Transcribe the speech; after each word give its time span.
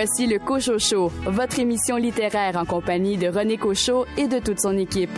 Voici 0.00 0.28
le 0.28 0.38
Cocho 0.38 0.78
Show, 0.78 1.10
votre 1.26 1.58
émission 1.58 1.96
littéraire 1.96 2.56
en 2.56 2.64
compagnie 2.64 3.16
de 3.16 3.26
René 3.26 3.56
Cochot 3.56 4.06
et 4.16 4.28
de 4.28 4.38
toute 4.38 4.60
son 4.60 4.78
équipe. 4.78 5.10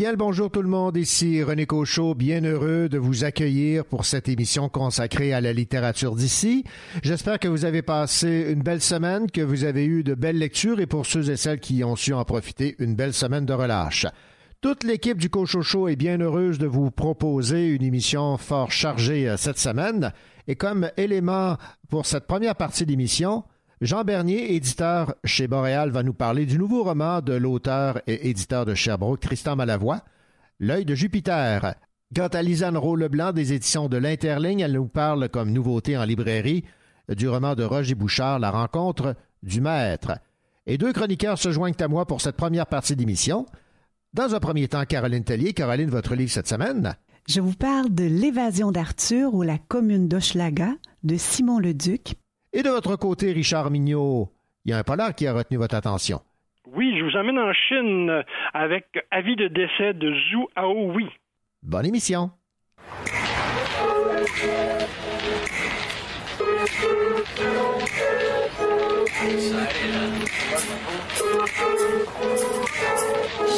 Bien 0.00 0.12
le 0.12 0.16
bonjour 0.16 0.50
tout 0.50 0.62
le 0.62 0.68
monde, 0.70 0.96
ici 0.96 1.42
René 1.42 1.66
Cochot, 1.66 2.14
bien 2.14 2.42
heureux 2.42 2.88
de 2.88 2.96
vous 2.96 3.24
accueillir 3.24 3.84
pour 3.84 4.06
cette 4.06 4.30
émission 4.30 4.70
consacrée 4.70 5.34
à 5.34 5.42
la 5.42 5.52
littérature 5.52 6.16
d'ici. 6.16 6.64
J'espère 7.02 7.38
que 7.38 7.48
vous 7.48 7.66
avez 7.66 7.82
passé 7.82 8.46
une 8.48 8.62
belle 8.62 8.80
semaine, 8.80 9.30
que 9.30 9.42
vous 9.42 9.64
avez 9.64 9.84
eu 9.84 10.02
de 10.02 10.14
belles 10.14 10.38
lectures 10.38 10.80
et 10.80 10.86
pour 10.86 11.04
ceux 11.04 11.28
et 11.28 11.36
celles 11.36 11.60
qui 11.60 11.84
ont 11.84 11.96
su 11.96 12.14
en 12.14 12.24
profiter, 12.24 12.76
une 12.78 12.94
belle 12.94 13.12
semaine 13.12 13.44
de 13.44 13.52
relâche. 13.52 14.06
Toute 14.62 14.84
l'équipe 14.84 15.18
du 15.18 15.28
Cochot 15.28 15.60
Show 15.60 15.88
est 15.88 15.96
bien 15.96 16.18
heureuse 16.18 16.56
de 16.58 16.66
vous 16.66 16.90
proposer 16.90 17.66
une 17.66 17.82
émission 17.82 18.38
fort 18.38 18.72
chargée 18.72 19.28
euh, 19.28 19.36
cette 19.36 19.58
semaine 19.58 20.14
et 20.48 20.56
comme 20.56 20.90
élément 20.96 21.58
pour 21.90 22.06
cette 22.06 22.26
première 22.26 22.56
partie 22.56 22.86
d'émission, 22.86 23.44
Jean 23.80 24.04
Bernier, 24.04 24.54
éditeur 24.56 25.14
chez 25.24 25.48
Boréal, 25.48 25.90
va 25.90 26.02
nous 26.02 26.12
parler 26.12 26.44
du 26.44 26.58
nouveau 26.58 26.84
roman 26.84 27.22
de 27.22 27.32
l'auteur 27.32 28.02
et 28.06 28.28
éditeur 28.28 28.66
de 28.66 28.74
Sherbrooke, 28.74 29.20
Tristan 29.20 29.56
Malavoie, 29.56 30.02
L'œil 30.58 30.84
de 30.84 30.94
Jupiter. 30.94 31.76
Quant 32.14 32.26
à 32.26 32.42
Lisanne 32.42 32.76
Rowe-Leblanc 32.76 33.32
des 33.32 33.54
éditions 33.54 33.88
de 33.88 33.96
l'Interligne, 33.96 34.60
elle 34.60 34.74
nous 34.74 34.86
parle 34.86 35.30
comme 35.30 35.50
nouveauté 35.50 35.96
en 35.96 36.04
librairie 36.04 36.64
du 37.08 37.26
roman 37.26 37.54
de 37.54 37.64
Roger 37.64 37.94
Bouchard, 37.94 38.38
La 38.38 38.50
rencontre 38.50 39.16
du 39.42 39.62
maître. 39.62 40.18
Et 40.66 40.76
deux 40.76 40.92
chroniqueurs 40.92 41.38
se 41.38 41.50
joignent 41.50 41.72
à 41.80 41.88
moi 41.88 42.04
pour 42.04 42.20
cette 42.20 42.36
première 42.36 42.66
partie 42.66 42.96
d'émission. 42.96 43.46
Dans 44.12 44.34
un 44.34 44.40
premier 44.40 44.68
temps, 44.68 44.84
Caroline 44.84 45.24
Tellier. 45.24 45.54
Caroline, 45.54 45.88
votre 45.88 46.14
livre 46.14 46.30
cette 46.30 46.48
semaine? 46.48 46.96
Je 47.26 47.40
vous 47.40 47.54
parle 47.54 47.94
de 47.94 48.04
L'évasion 48.04 48.72
d'Arthur 48.72 49.32
ou 49.32 49.40
la 49.40 49.56
commune 49.56 50.06
d'Hochelaga 50.06 50.74
de 51.02 51.16
Simon 51.16 51.58
Leduc, 51.58 52.16
et 52.52 52.62
de 52.62 52.68
votre 52.68 52.96
côté, 52.96 53.32
Richard 53.32 53.70
Mignot, 53.70 54.28
il 54.64 54.70
y 54.70 54.74
a 54.74 54.78
un 54.78 54.82
polar 54.82 55.14
qui 55.14 55.26
a 55.26 55.32
retenu 55.32 55.56
votre 55.58 55.74
attention. 55.74 56.20
Oui, 56.66 56.96
je 56.98 57.04
vous 57.04 57.16
emmène 57.16 57.38
en 57.38 57.52
Chine 57.52 58.22
avec 58.52 58.86
Avis 59.10 59.36
de 59.36 59.48
décès 59.48 59.94
de 59.94 60.12
Zhu 60.12 60.46
Aoui. 60.56 61.08
Bonne 61.62 61.86
émission. 61.86 62.30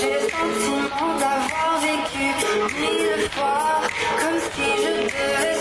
J'ai 0.01 0.15
le 0.15 0.29
sentiment 0.29 1.19
d'avoir 1.19 1.81
vécu 1.81 2.27
mille 2.81 3.29
fois 3.31 3.83
comme 4.21 4.39
si 4.53 4.67
je 4.83 4.93
devais 5.03 5.52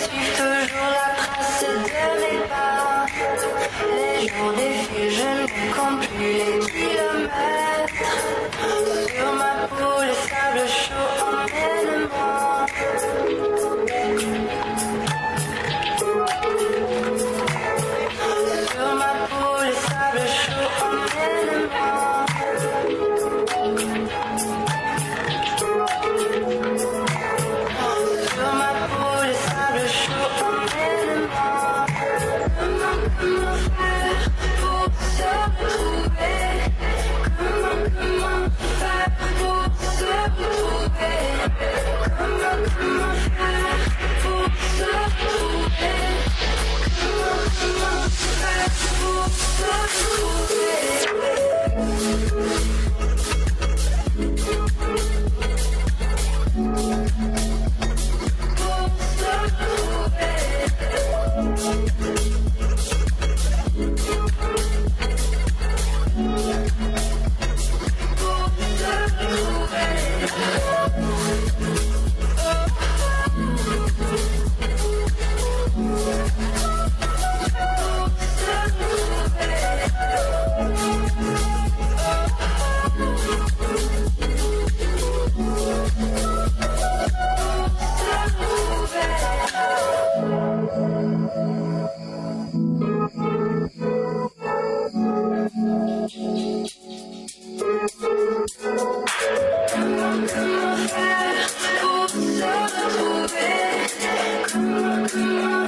Les 4.32 4.38
jours 4.38 4.54
défilent, 4.54 5.12
je 5.12 5.24
ne 5.42 5.74
compte 5.74 6.08
plus 6.08 6.34
les 6.34 6.60
kilomètres. 6.72 7.61
Ooh. 49.94 50.31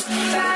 Bye. 0.08 0.53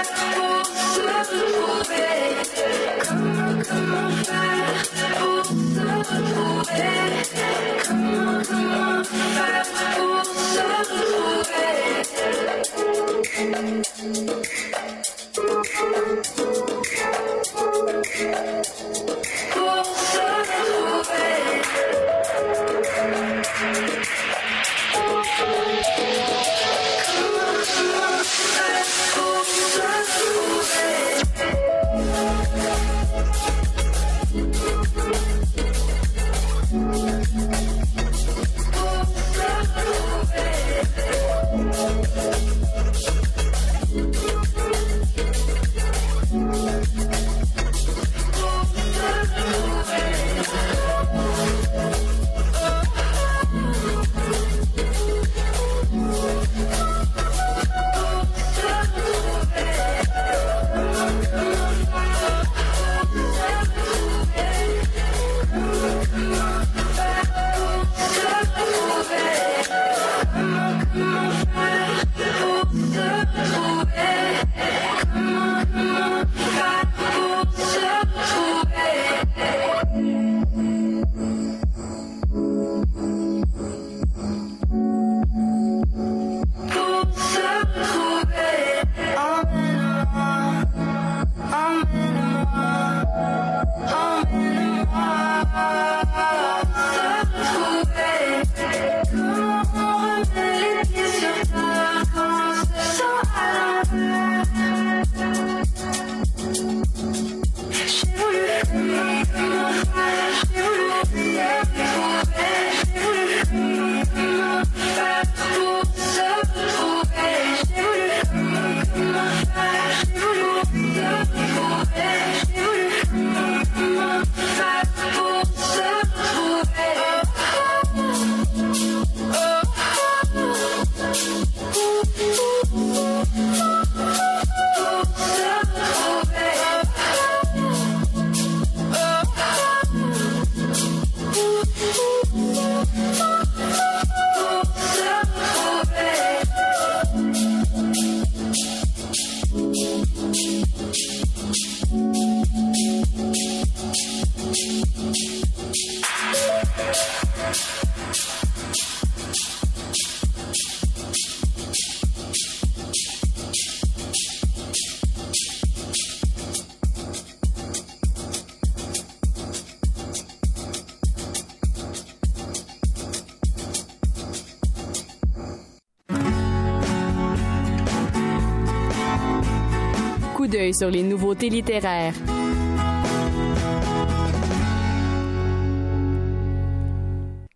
Sur 180.77 180.91
les 180.91 181.01
nouveautés 181.01 181.49
littéraires. 181.49 182.13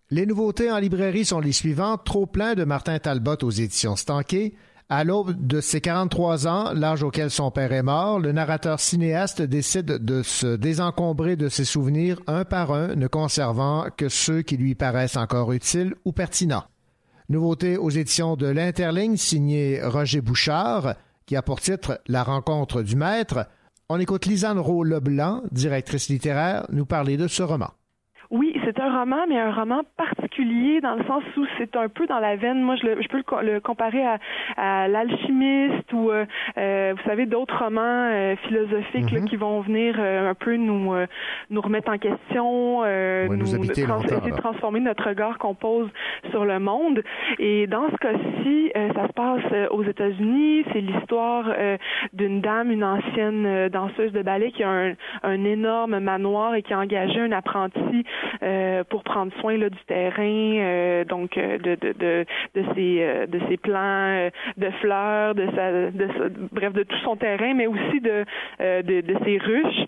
Les 0.09 0.25
nouveautés 0.25 0.71
en 0.71 0.79
librairie 0.79 1.25
sont 1.25 1.39
les 1.39 1.51
suivantes. 1.51 2.03
Trop 2.03 2.25
plein 2.25 2.55
de 2.55 2.63
Martin 2.63 2.97
Talbot 2.97 3.37
aux 3.43 3.51
éditions 3.51 3.95
Stanquet. 3.95 4.53
À 4.89 5.03
l'aube 5.03 5.35
de 5.39 5.61
ses 5.61 5.81
43 5.81 6.47
ans, 6.47 6.73
l'âge 6.73 7.03
auquel 7.03 7.29
son 7.29 7.51
père 7.51 7.71
est 7.73 7.83
mort, 7.83 8.19
le 8.19 8.31
narrateur 8.31 8.79
cinéaste 8.79 9.41
décide 9.43 9.85
de 9.85 10.23
se 10.23 10.55
désencombrer 10.55 11.35
de 11.35 11.47
ses 11.47 11.63
souvenirs 11.63 12.19
un 12.25 12.43
par 12.43 12.71
un, 12.71 12.95
ne 12.95 13.07
conservant 13.07 13.85
que 13.95 14.09
ceux 14.09 14.41
qui 14.41 14.57
lui 14.57 14.73
paraissent 14.73 15.15
encore 15.15 15.53
utiles 15.53 15.93
ou 16.05 16.11
pertinents. 16.11 16.65
Nouveauté 17.29 17.77
aux 17.77 17.91
éditions 17.91 18.35
de 18.35 18.47
l'Interligne, 18.47 19.15
signé 19.15 19.79
Roger 19.81 20.21
Bouchard, 20.21 20.95
qui 21.31 21.37
a 21.37 21.41
pour 21.41 21.61
titre 21.61 22.01
La 22.09 22.23
rencontre 22.23 22.81
du 22.81 22.97
maître. 22.97 23.47
On 23.87 24.01
écoute 24.01 24.25
Lisanne 24.25 24.59
Rowe-Leblanc, 24.59 25.43
directrice 25.49 26.09
littéraire, 26.09 26.65
nous 26.73 26.85
parler 26.85 27.15
de 27.15 27.29
ce 27.29 27.41
roman. 27.41 27.69
Oui, 28.31 28.53
c'est 28.65 28.77
un 28.81 28.99
roman, 28.99 29.25
mais 29.29 29.39
un 29.39 29.53
roman 29.53 29.79
particulier 29.95 30.30
dans 30.45 30.95
le 30.95 31.03
sens 31.05 31.23
où 31.37 31.45
c'est 31.57 31.75
un 31.75 31.87
peu 31.89 32.07
dans 32.07 32.19
la 32.19 32.35
veine. 32.35 32.61
Moi, 32.61 32.75
je, 32.75 32.87
le, 32.87 33.01
je 33.01 33.07
peux 33.07 33.23
le, 33.43 33.59
comparer 33.59 34.03
à, 34.05 34.17
à 34.57 34.87
l'alchimiste 34.87 35.91
ou, 35.93 36.09
euh, 36.09 36.25
euh, 36.57 36.93
vous 36.95 37.09
savez, 37.09 37.25
d'autres 37.25 37.63
romans 37.63 37.81
euh, 38.11 38.35
philosophiques 38.47 39.11
là, 39.11 39.19
Mhm. 39.19 39.25
qui 39.29 39.35
vont 39.35 39.61
venir 39.61 39.95
euh, 39.99 40.29
un 40.29 40.33
peu 40.33 40.55
nous 40.55 40.93
nous 41.49 41.61
remettre 41.61 41.91
en 41.91 41.97
question, 41.97 42.81
euh, 42.83 43.27
Ouais, 43.27 43.37
nous 43.37 43.53
habiter 43.55 43.81
essayer 43.81 44.31
de 44.31 44.37
transformer 44.37 44.79
notre 44.79 45.07
regard 45.07 45.37
qu'on 45.37 45.53
pose 45.53 45.89
sur 46.31 46.45
le 46.45 46.59
monde. 46.59 47.03
Et 47.39 47.67
dans 47.67 47.89
ce 47.89 47.95
cas-ci, 47.97 48.71
ça 48.95 49.07
se 49.07 49.13
passe 49.13 49.69
aux 49.71 49.83
États-Unis. 49.83 50.63
C'est 50.73 50.81
l'histoire 50.81 51.45
d'une 52.13 52.41
dame, 52.41 52.71
une 52.71 52.83
ancienne 52.83 53.69
danseuse 53.69 54.11
de 54.11 54.21
ballet 54.21 54.51
qui 54.51 54.63
a 54.63 54.69
un, 54.69 54.93
un 55.23 55.43
énorme 55.43 55.99
manoir 55.99 56.55
et 56.55 56.61
qui 56.63 56.73
a 56.73 56.79
engagé 56.79 57.19
un 57.19 57.31
apprenti 57.31 58.03
pour 58.89 59.03
prendre 59.03 59.31
soin 59.39 59.57
là, 59.57 59.69
du 59.69 59.77
terrain, 59.87 60.30
euh, 60.61 61.03
donc 61.05 61.37
euh, 61.37 61.57
de, 61.57 61.75
de, 61.75 61.93
de, 61.93 62.25
de 62.55 62.63
ses 62.75 63.03
euh, 63.03 63.25
de 63.27 63.39
ses 63.49 63.57
plants 63.57 64.29
de 64.57 64.69
fleurs, 64.81 65.35
de 65.35 65.47
sa, 65.55 65.71
de 65.91 66.07
sa- 66.17 66.29
bref 66.51 66.73
de 66.73 66.83
tout 66.83 66.97
son 67.03 67.15
terrain, 67.15 67.53
mais 67.53 67.67
aussi 67.67 67.99
de 68.01 68.25
de, 68.59 69.01
de 69.01 69.15
ses 69.25 69.37
ruches. 69.37 69.85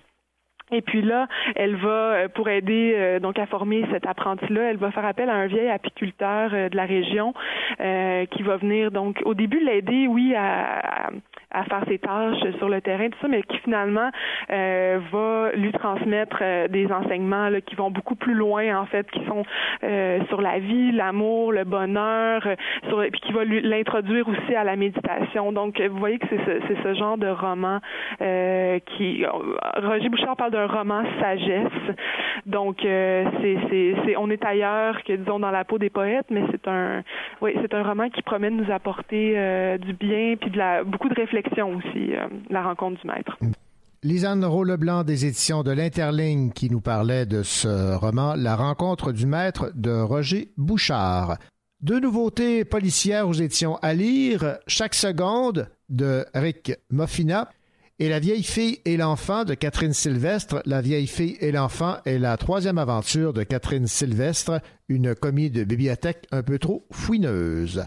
Et 0.74 0.81
puis 0.81 1.04
là, 1.04 1.28
elle 1.56 1.75
va, 1.75 1.90
euh, 1.90 2.28
pour 2.28 2.50
aider 2.50 2.96
euh, 2.96 3.20
donc 3.20 3.38
à 3.38 3.46
former 3.46 3.86
cet 3.92 4.08
apprenti-là, 4.08 4.72
elle 4.72 4.78
va 4.78 4.90
faire 4.92 5.06
appel 5.06 5.30
à 5.30 5.36
un 5.36 5.46
vieil 5.46 5.70
apiculteur 5.70 6.50
euh, 6.52 6.70
de 6.70 6.75
la 6.75 6.86
région 6.86 7.34
qui 8.31 8.44
va 8.44 8.58
venir 8.58 8.92
donc 8.92 9.22
au 9.25 9.34
début 9.34 9.60
l'aider, 9.60 10.08
oui, 10.08 10.36
à, 10.36 11.10
faire 11.70 11.84
ses 11.88 11.98
tâches 12.00 12.56
sur 12.58 12.70
le 12.70 12.81
terrain, 12.81 13.10
tout 13.10 13.18
ça, 13.22 13.28
mais 13.28 13.42
qui 13.44 13.58
finalement 13.60 14.10
va 14.50 15.52
lui 15.56 15.72
transmettre 15.72 16.38
des 16.70 16.92
enseignements 16.92 17.50
qui 17.66 17.75
vont 17.75 17.90
beaucoup 17.90 18.16
plus 18.16 18.36
loin 18.36 18.80
en 18.80 18.86
fait, 18.86 19.10
qui 19.12 19.24
sont 19.25 19.44
sur 20.28 20.42
la 20.42 20.60
vie, 20.60 20.92
l'amour, 20.92 21.52
le 21.52 21.64
bonheur, 21.64 22.48
puis 23.12 23.22
qui 23.22 23.34
va 23.34 23.44
l'introduire 23.46 24.28
aussi 24.28 24.56
à 24.56 24.64
la 24.64 24.75
méditation. 24.75 25.52
Donc, 25.52 25.81
vous 25.81 25.98
voyez 25.98 26.20
que 26.20 26.28
c'est 26.30 26.46
ce, 26.46 26.84
ce 26.84 26.94
genre 26.94 27.18
de 27.18 27.28
roman 27.28 27.80
qui. 28.98 29.25
Roger 29.78 30.10
Bouchard 30.10 30.36
parle 30.38 30.52
d'un 30.52 30.62
roman 30.65 31.04
sagesse. 31.19 31.95
Donc, 32.45 32.83
euh, 32.83 33.25
c'est, 33.42 33.57
c'est, 33.69 33.95
c'est, 34.06 34.18
on 34.18 34.30
est 34.30 34.44
ailleurs 34.44 35.01
que 35.04 35.13
disons 35.13 35.39
dans 35.39 35.51
la 35.51 35.63
peau 35.63 35.77
des 35.77 35.89
poètes, 35.89 36.25
mais 36.30 36.44
c'est 36.51 36.67
un, 36.67 37.03
oui, 37.41 37.51
c'est 37.62 37.74
un 37.74 37.84
roman 37.84 38.10
qui 38.10 38.22
promet 38.22 38.50
de 38.50 38.55
nous 38.55 38.72
apporter 38.72 39.34
euh, 39.38 39.77
du 39.77 39.93
bien 39.93 40.36
puis 40.39 40.50
de 40.50 40.58
la 40.58 40.84
beaucoup 40.84 41.10
de 41.10 41.15
réflexion 41.15 41.75
aussi. 41.77 42.13
euh, 42.15 42.27
la 42.50 42.63
rencontre 42.63 43.00
du 43.01 43.08
maître. 43.08 43.38
Lisanne 44.03 44.43
Rowe-Leblanc 44.43 45.03
des 45.05 45.25
éditions 45.25 45.63
de 45.63 45.72
l'Interligne 45.72 46.51
qui 46.51 46.70
nous 46.70 46.82
parlait 46.82 47.25
de 47.25 47.41
ce 47.41 47.96
roman 47.96 48.34
La 48.36 48.55
rencontre 48.58 49.13
du 49.13 49.25
maître 49.25 49.72
de 49.75 50.01
Roger 50.01 50.50
Bouchard. 50.58 51.38
Deux 51.82 52.00
nouveautés 52.00 52.65
policières 52.65 53.27
aux 53.27 53.34
éditions 53.34 53.77
à 53.82 53.93
lire, 53.93 54.58
Chaque 54.67 54.93
seconde 54.93 55.70
de 55.89 56.25
Rick 56.34 56.74
Moffina 56.91 57.50
et 58.00 58.09
La 58.09 58.19
vieille 58.19 58.43
fille 58.43 58.79
et 58.85 58.97
l'enfant 58.97 59.45
de 59.45 59.53
Catherine 59.53 59.93
Sylvestre. 59.93 60.62
La 60.65 60.81
vieille 60.81 61.07
fille 61.07 61.38
et 61.39 61.51
l'enfant 61.51 61.97
est 62.05 62.17
la 62.17 62.38
troisième 62.38 62.77
aventure 62.77 63.33
de 63.33 63.43
Catherine 63.43 63.88
Sylvestre, 63.88 64.62
une 64.89 65.13
commis 65.13 65.50
de 65.50 65.63
bibliothèque 65.63 66.27
un 66.31 66.41
peu 66.41 66.57
trop 66.57 66.88
fouineuse. 66.91 67.85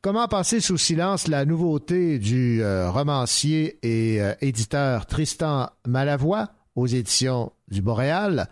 Comment 0.00 0.28
passer 0.28 0.60
sous 0.60 0.78
silence 0.78 1.28
la 1.28 1.44
nouveauté 1.44 2.18
du 2.18 2.62
euh, 2.62 2.90
romancier 2.90 3.78
et 3.82 4.20
euh, 4.20 4.34
éditeur 4.40 5.06
Tristan 5.06 5.70
Malavoie 5.86 6.48
aux 6.74 6.86
éditions 6.86 7.52
du 7.68 7.82
Boréal? 7.82 8.48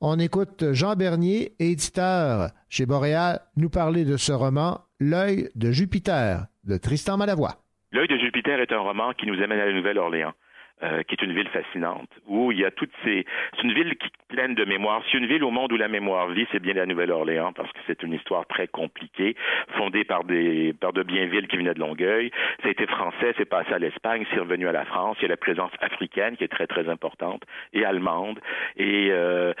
On 0.00 0.18
écoute 0.18 0.72
Jean 0.72 0.96
Bernier, 0.96 1.54
éditeur 1.58 2.50
chez 2.68 2.86
Boréal, 2.86 3.42
nous 3.56 3.70
parler 3.70 4.04
de 4.04 4.16
ce 4.16 4.32
roman 4.32 4.80
L'œil 5.00 5.50
de 5.54 5.70
Jupiter 5.70 6.46
de 6.64 6.76
Tristan 6.78 7.16
Malavoie. 7.16 7.62
L'œil 7.90 8.08
de 8.08 8.18
Jupiter 8.18 8.60
est 8.60 8.72
un 8.72 8.80
roman 8.80 9.14
qui 9.14 9.26
nous 9.26 9.42
amène 9.42 9.60
à 9.60 9.66
la 9.66 9.72
Nouvelle-Orléans. 9.72 10.34
Euh, 10.82 11.02
qui 11.02 11.14
est 11.14 11.22
une 11.22 11.32
ville 11.32 11.48
fascinante, 11.48 12.10
où 12.26 12.52
il 12.52 12.58
y 12.58 12.64
a 12.64 12.70
toutes 12.70 12.92
ces... 13.04 13.24
C'est 13.56 13.62
une 13.62 13.72
ville 13.72 13.96
qui 13.96 14.06
est 14.06 14.34
pleine 14.34 14.54
de 14.54 14.64
mémoire. 14.64 15.02
C'est 15.10 15.18
une 15.18 15.26
ville 15.26 15.42
au 15.42 15.50
monde 15.50 15.72
où 15.72 15.76
la 15.76 15.88
mémoire 15.88 16.28
vit, 16.28 16.46
c'est 16.52 16.60
bien 16.60 16.74
la 16.74 16.86
Nouvelle-Orléans, 16.86 17.52
parce 17.52 17.70
que 17.72 17.78
c'est 17.86 18.02
une 18.02 18.12
histoire 18.12 18.46
très 18.46 18.68
compliquée, 18.68 19.34
fondée 19.76 20.04
par 20.04 20.24
des 20.24 20.74
par 20.80 20.92
de 20.92 21.02
Bienville 21.02 21.48
qui 21.48 21.56
venaient 21.56 21.74
de 21.74 21.80
Longueuil. 21.80 22.30
Ça 22.62 22.68
a 22.68 22.70
été 22.70 22.86
français, 22.86 23.34
c'est 23.36 23.48
passé 23.48 23.72
à 23.72 23.78
l'Espagne, 23.78 24.24
c'est 24.30 24.38
revenu 24.38 24.68
à 24.68 24.72
la 24.72 24.84
France. 24.84 25.16
Il 25.20 25.22
y 25.22 25.26
a 25.26 25.28
la 25.28 25.36
présence 25.36 25.72
africaine 25.80 26.36
qui 26.36 26.44
est 26.44 26.48
très, 26.48 26.66
très 26.66 26.88
importante, 26.88 27.42
et 27.72 27.84
allemande. 27.84 28.38
Et, 28.76 29.08
euh, 29.10 29.52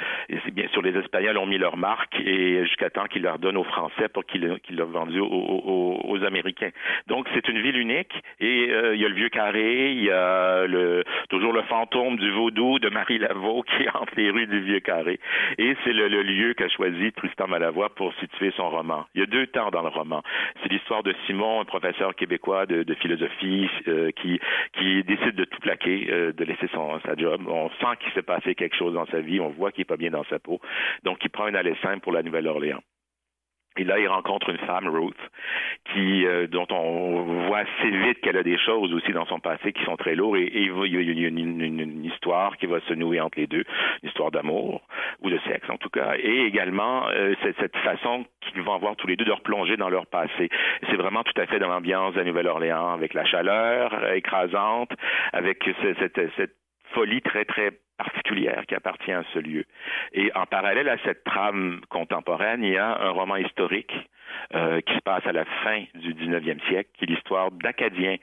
bien 0.52 0.68
sûr, 0.68 0.82
les 0.82 0.96
Espagnols 0.96 1.38
ont 1.38 1.46
mis 1.46 1.58
leur 1.58 1.76
marque, 1.76 2.20
et 2.20 2.64
jusqu'à 2.64 2.90
temps 2.90 3.06
qu'ils 3.06 3.22
leur 3.22 3.38
donnent 3.38 3.56
aux 3.56 3.64
Français 3.64 4.08
pour 4.08 4.24
qu'ils 4.24 4.58
qu'ils 4.62 4.76
l'ont 4.76 4.86
vendu 4.86 5.20
aux, 5.20 5.26
aux, 5.26 6.00
aux 6.04 6.24
Américains. 6.24 6.70
Donc, 7.06 7.26
c'est 7.34 7.48
une 7.48 7.60
ville 7.60 7.78
unique, 7.78 8.14
et 8.40 8.70
euh, 8.70 8.94
il 8.94 9.00
y 9.00 9.04
a 9.04 9.08
le 9.08 9.14
Vieux 9.14 9.30
Carré, 9.30 9.92
il 9.92 10.04
y 10.04 10.10
a 10.10 10.66
le 10.66 11.04
toujours 11.28 11.52
le 11.52 11.62
fantôme 11.62 12.16
du 12.16 12.30
vaudou 12.30 12.78
de 12.78 12.88
Marie 12.88 13.18
Laveau 13.18 13.62
qui 13.62 13.88
hante 13.94 14.14
les 14.16 14.30
rues 14.30 14.46
du 14.46 14.60
Vieux 14.60 14.80
Carré. 14.80 15.20
Et 15.58 15.76
c'est 15.84 15.92
le, 15.92 16.08
lieu 16.22 16.54
qu'a 16.54 16.68
choisi 16.68 17.12
Tristan 17.12 17.48
Malavoie 17.48 17.90
pour 17.90 18.12
situer 18.14 18.52
son 18.56 18.70
roman. 18.70 19.06
Il 19.14 19.20
y 19.20 19.24
a 19.24 19.26
deux 19.26 19.46
temps 19.46 19.70
dans 19.70 19.82
le 19.82 19.88
roman. 19.88 20.22
C'est 20.62 20.70
l'histoire 20.70 21.02
de 21.02 21.14
Simon, 21.26 21.60
un 21.60 21.64
professeur 21.64 22.14
québécois 22.14 22.66
de, 22.66 22.94
philosophie 22.94 23.68
euh, 23.86 24.10
qui, 24.12 24.40
décide 25.04 25.34
de 25.34 25.44
tout 25.44 25.60
plaquer, 25.60 26.08
euh, 26.10 26.32
de 26.32 26.44
laisser 26.44 26.68
son, 26.72 26.98
sa 27.00 27.14
job. 27.16 27.42
On 27.46 27.68
sent 27.70 27.96
qu'il 28.00 28.12
s'est 28.12 28.22
passé 28.22 28.54
quelque 28.54 28.76
chose 28.76 28.94
dans 28.94 29.06
sa 29.06 29.20
vie, 29.20 29.40
on 29.40 29.48
voit 29.50 29.72
qu'il 29.72 29.82
est 29.82 29.84
pas 29.84 29.96
bien 29.96 30.10
dans 30.10 30.24
sa 30.24 30.38
peau. 30.38 30.60
Donc, 31.04 31.18
il 31.24 31.30
prend 31.30 31.44
un 31.44 31.54
aller 31.54 31.74
simple 31.82 32.00
pour 32.00 32.12
la 32.12 32.22
Nouvelle-Orléans. 32.22 32.80
Et 33.78 33.84
là, 33.84 33.98
il 33.98 34.08
rencontre 34.08 34.50
une 34.50 34.58
femme, 34.58 34.88
Ruth, 34.88 35.16
qui, 35.92 36.26
euh, 36.26 36.48
dont 36.48 36.66
on 36.70 37.46
voit 37.46 37.58
assez 37.58 37.90
vite 37.90 38.20
qu'elle 38.20 38.36
a 38.36 38.42
des 38.42 38.58
choses 38.58 38.92
aussi 38.92 39.12
dans 39.12 39.24
son 39.26 39.38
passé 39.38 39.72
qui 39.72 39.84
sont 39.84 39.96
très 39.96 40.16
lourdes. 40.16 40.36
Et, 40.36 40.50
il 40.52 41.20
y 41.20 41.24
a, 41.24 41.28
une, 41.28 42.04
histoire 42.04 42.56
qui 42.56 42.66
va 42.66 42.80
se 42.80 42.94
nouer 42.94 43.20
entre 43.20 43.38
les 43.38 43.46
deux, 43.46 43.64
une 44.02 44.08
histoire 44.08 44.32
d'amour 44.32 44.82
ou 45.20 45.30
de 45.30 45.38
sexe 45.46 45.68
en 45.70 45.76
tout 45.76 45.90
cas, 45.90 46.14
et 46.18 46.46
également 46.46 47.08
euh, 47.10 47.34
cette, 47.42 47.56
cette 47.58 47.76
façon 47.78 48.24
qu'ils 48.40 48.62
vont 48.62 48.74
avoir 48.74 48.96
tous 48.96 49.06
les 49.06 49.16
deux 49.16 49.24
de 49.24 49.32
replonger 49.32 49.76
dans 49.76 49.88
leur 49.88 50.06
passé. 50.06 50.48
C'est 50.90 50.96
vraiment 50.96 51.22
tout 51.22 51.40
à 51.40 51.46
fait 51.46 51.58
dans 51.58 51.68
l'ambiance 51.68 52.14
de 52.14 52.18
la 52.18 52.24
Nouvelle-Orléans, 52.24 52.92
avec 52.92 53.14
la 53.14 53.24
chaleur 53.24 53.94
euh, 53.94 54.14
écrasante, 54.14 54.90
avec 55.32 55.62
ce- 55.64 55.94
cette, 56.00 56.20
cette 56.36 56.54
folie 56.94 57.22
très 57.22 57.44
très 57.44 57.70
particulière 57.98 58.64
qui 58.66 58.74
appartient 58.74 59.12
à 59.12 59.24
ce 59.34 59.38
lieu. 59.38 59.64
Et 60.12 60.30
en 60.34 60.46
parallèle 60.46 60.88
à 60.88 60.96
cette 61.04 61.24
trame 61.24 61.80
contemporaine, 61.88 62.62
il 62.62 62.72
y 62.72 62.78
a 62.78 62.98
un 63.00 63.10
roman 63.10 63.36
historique 63.36 63.92
euh, 64.54 64.80
qui 64.80 64.94
se 64.94 65.00
passe 65.00 65.26
à 65.26 65.32
la 65.32 65.44
fin 65.44 65.82
du 65.94 66.14
19e 66.14 66.58
siècle, 66.68 66.88
qui 66.96 67.04
est 67.04 67.08
l'histoire 67.08 67.50
d'Acadiens 67.50 68.16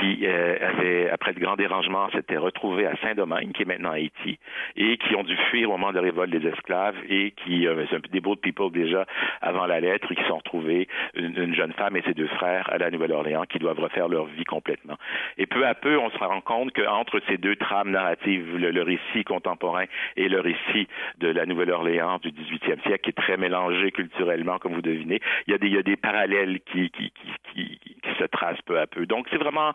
qui 0.00 0.20
euh, 0.24 0.56
avaient, 0.60 1.10
après 1.10 1.32
le 1.32 1.40
grand 1.40 1.56
dérangement, 1.56 2.08
s'étaient 2.10 2.38
retrouvés 2.38 2.86
à 2.86 2.96
Saint-Domingue, 3.02 3.52
qui 3.52 3.62
est 3.62 3.66
maintenant 3.66 3.90
Haïti, 3.90 4.38
et 4.76 4.96
qui 4.96 5.14
ont 5.14 5.24
dû 5.24 5.36
fuir 5.50 5.68
au 5.70 5.72
moment 5.76 5.90
de 5.90 5.96
la 5.96 6.02
révolte 6.02 6.30
des 6.30 6.46
esclaves 6.48 6.96
et 7.08 7.32
qui, 7.32 7.66
euh, 7.66 7.84
c'est 7.90 7.96
un 7.96 8.00
peu 8.00 8.08
des 8.08 8.20
boat 8.20 8.36
people 8.36 8.70
déjà 8.70 9.04
avant 9.42 9.66
la 9.66 9.80
lettre, 9.80 10.10
et 10.12 10.14
qui 10.14 10.24
sont 10.24 10.38
retrouvés, 10.38 10.88
une, 11.14 11.36
une 11.36 11.54
jeune 11.54 11.72
femme 11.72 11.96
et 11.96 12.02
ses 12.02 12.14
deux 12.14 12.28
frères 12.28 12.68
à 12.72 12.78
la 12.78 12.90
Nouvelle-Orléans, 12.90 13.44
qui 13.48 13.58
doivent 13.58 13.80
refaire 13.80 14.08
leur 14.08 14.26
vie 14.26 14.44
complètement. 14.44 14.96
Et 15.36 15.46
peu 15.46 15.66
à 15.66 15.74
peu, 15.74 15.98
on 15.98 16.10
se 16.10 16.18
rend 16.18 16.40
compte 16.40 16.72
qu'entre 16.72 17.20
ces 17.28 17.36
deux 17.36 17.56
trames 17.56 17.90
narratives, 17.90 18.56
le, 18.56 18.70
le 18.70 18.82
récit 18.82 19.07
contemporain 19.24 19.84
et 20.16 20.28
le 20.28 20.40
récit 20.40 20.88
de 21.18 21.28
la 21.28 21.46
Nouvelle-Orléans 21.46 22.18
du 22.18 22.30
18e 22.30 22.82
siècle, 22.82 23.00
qui 23.02 23.10
est 23.10 23.20
très 23.20 23.36
mélangé 23.36 23.90
culturellement, 23.90 24.58
comme 24.58 24.74
vous 24.74 24.82
devinez, 24.82 25.20
il 25.46 25.52
y 25.52 25.54
a 25.54 25.58
des, 25.58 25.66
il 25.66 25.74
y 25.74 25.78
a 25.78 25.82
des 25.82 25.96
parallèles 25.96 26.60
qui, 26.60 26.90
qui, 26.90 27.12
qui, 27.52 27.78
qui, 27.78 27.98
se 28.18 28.24
tracent 28.24 28.62
peu 28.62 28.78
à 28.80 28.86
peu. 28.86 29.06
Donc, 29.06 29.26
c'est 29.30 29.36
vraiment 29.36 29.72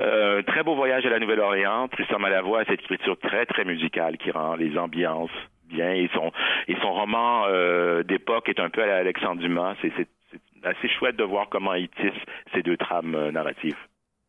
euh, 0.00 0.40
un 0.40 0.42
très 0.42 0.62
beau 0.62 0.74
voyage 0.74 1.06
à 1.06 1.10
la 1.10 1.18
Nouvelle-Orléans. 1.18 1.88
Tristan 1.88 2.18
Malavoie 2.18 2.60
a 2.60 2.64
cette 2.64 2.80
écriture 2.80 3.18
très, 3.18 3.46
très 3.46 3.64
musicale 3.64 4.18
qui 4.18 4.30
rend 4.30 4.54
les 4.56 4.76
ambiances 4.76 5.30
bien. 5.68 5.92
Et 5.92 6.10
son, 6.14 6.32
et 6.68 6.76
son 6.82 6.92
roman 6.92 7.44
euh, 7.46 8.02
d'époque 8.02 8.48
est 8.48 8.60
un 8.60 8.70
peu 8.70 8.82
à 8.82 8.86
la 8.86 8.96
Alexandre 8.96 9.40
Dumas. 9.40 9.76
C'est 9.80 10.08
assez 10.64 10.88
chouette 10.88 11.16
de 11.16 11.24
voir 11.24 11.48
comment 11.48 11.74
il 11.74 11.88
tisse 11.88 12.22
ces 12.54 12.62
deux 12.62 12.76
trames 12.76 13.14
euh, 13.14 13.30
narratives. 13.30 13.76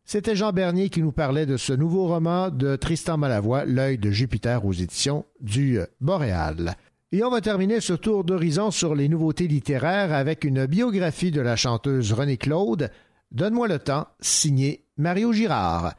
C'était 0.09 0.37
Jean 0.37 0.53
Bernier 0.53 0.87
qui 0.87 1.01
nous 1.01 1.11
parlait 1.11 1.45
de 1.45 1.57
ce 1.57 1.73
nouveau 1.73 2.07
roman 2.07 2.49
de 2.49 2.77
Tristan 2.77 3.17
Malavoie, 3.17 3.65
L'œil 3.65 3.97
de 3.97 4.09
Jupiter 4.09 4.65
aux 4.65 4.71
éditions 4.71 5.25
du 5.41 5.79
Boréal. 5.99 6.77
Et 7.11 7.25
on 7.25 7.29
va 7.29 7.41
terminer 7.41 7.81
ce 7.81 7.91
tour 7.91 8.23
d'horizon 8.23 8.71
sur 8.71 8.95
les 8.95 9.09
nouveautés 9.09 9.49
littéraires 9.49 10.13
avec 10.13 10.45
une 10.45 10.65
biographie 10.65 11.31
de 11.31 11.41
la 11.41 11.57
chanteuse 11.57 12.13
Renée 12.13 12.37
Claude. 12.37 12.89
Donne-moi 13.33 13.67
le 13.67 13.79
temps, 13.79 14.07
signé 14.21 14.85
Mario 14.95 15.33
Girard. 15.33 15.93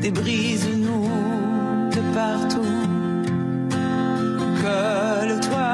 Débrise-nous 0.00 1.08
de 1.94 2.00
partout. 2.14 2.76
Colle-toi, 4.62 5.72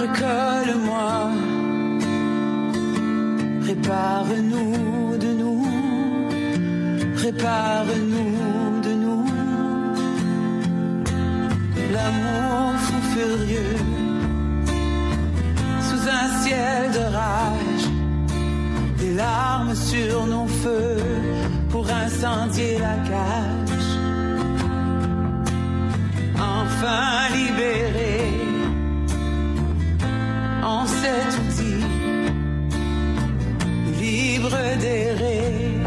recolle-moi, 0.00 1.30
répare-nous 3.62 5.16
de 5.18 5.30
nous, 5.40 5.66
répare-nous 7.16 8.80
de 8.86 8.92
nous. 9.04 9.26
L'amour 11.92 12.72
fou 12.86 13.00
furieux, 13.14 13.76
sous 15.88 16.02
un 16.20 16.28
ciel 16.42 16.90
de 16.92 17.04
rage, 17.16 17.86
des 18.98 19.14
larmes 19.14 19.74
sur 19.74 20.26
nos 20.26 20.46
feux 20.46 20.96
pour 21.70 21.86
incendier 21.90 22.78
la 22.78 22.96
cage. 23.08 23.88
Enfin 26.40 27.28
libéré 27.34 28.20
en 30.62 30.86
cet 30.86 31.30
outil, 31.40 31.84
libre 34.00 34.56
d'errer, 34.80 35.80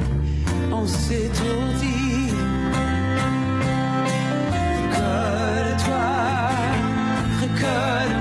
on 0.72 0.86
s'étourdit. 0.86 2.34
Colle-toi, 4.96 6.10
recolle-moi. 7.42 8.21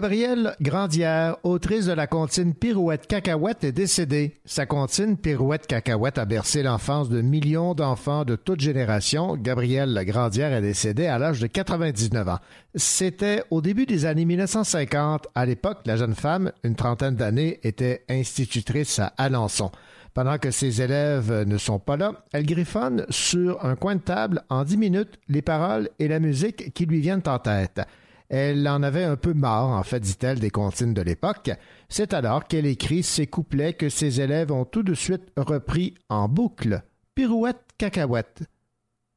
Gabrielle 0.00 0.54
Grandière, 0.60 1.38
autrice 1.42 1.86
de 1.86 1.92
la 1.92 2.06
comptine 2.06 2.54
Pirouette 2.54 3.08
Cacahuète, 3.08 3.64
est 3.64 3.72
décédée. 3.72 4.36
Sa 4.44 4.64
comptine 4.64 5.16
Pirouette 5.16 5.66
Cacahuète 5.66 6.18
a 6.18 6.24
bercé 6.24 6.62
l'enfance 6.62 7.08
de 7.08 7.20
millions 7.20 7.74
d'enfants 7.74 8.24
de 8.24 8.36
toutes 8.36 8.60
générations. 8.60 9.36
Gabrielle 9.36 10.00
Grandière 10.06 10.52
est 10.52 10.62
décédée 10.62 11.08
à 11.08 11.18
l'âge 11.18 11.40
de 11.40 11.48
99 11.48 12.28
ans. 12.28 12.38
C'était 12.76 13.42
au 13.50 13.60
début 13.60 13.86
des 13.86 14.04
années 14.04 14.24
1950. 14.24 15.26
À 15.34 15.44
l'époque, 15.44 15.78
la 15.84 15.96
jeune 15.96 16.14
femme, 16.14 16.52
une 16.62 16.76
trentaine 16.76 17.16
d'années, 17.16 17.58
était 17.64 18.04
institutrice 18.08 19.00
à 19.00 19.06
Alençon. 19.16 19.72
Pendant 20.14 20.38
que 20.38 20.52
ses 20.52 20.80
élèves 20.80 21.42
ne 21.44 21.58
sont 21.58 21.80
pas 21.80 21.96
là, 21.96 22.12
elle 22.32 22.46
griffonne 22.46 23.04
sur 23.10 23.64
un 23.64 23.74
coin 23.74 23.96
de 23.96 24.02
table 24.02 24.44
en 24.48 24.62
dix 24.62 24.76
minutes 24.76 25.18
les 25.28 25.42
paroles 25.42 25.88
et 25.98 26.06
la 26.06 26.20
musique 26.20 26.72
qui 26.72 26.86
lui 26.86 27.00
viennent 27.00 27.22
en 27.26 27.40
tête. 27.40 27.80
Elle 28.28 28.68
en 28.68 28.82
avait 28.82 29.04
un 29.04 29.16
peu 29.16 29.32
marre, 29.32 29.68
en 29.68 29.82
fait, 29.82 30.00
dit-elle, 30.00 30.38
des 30.38 30.50
comptines 30.50 30.92
de 30.92 31.00
l'époque. 31.02 31.50
C'est 31.88 32.12
alors 32.12 32.46
qu'elle 32.46 32.66
écrit 32.66 33.02
ces 33.02 33.26
couplets 33.26 33.72
que 33.72 33.88
ses 33.88 34.20
élèves 34.20 34.52
ont 34.52 34.66
tout 34.66 34.82
de 34.82 34.94
suite 34.94 35.32
repris 35.36 35.94
en 36.08 36.28
boucle. 36.28 36.82
Pirouette, 37.14 37.64
cacahuète. 37.78 38.42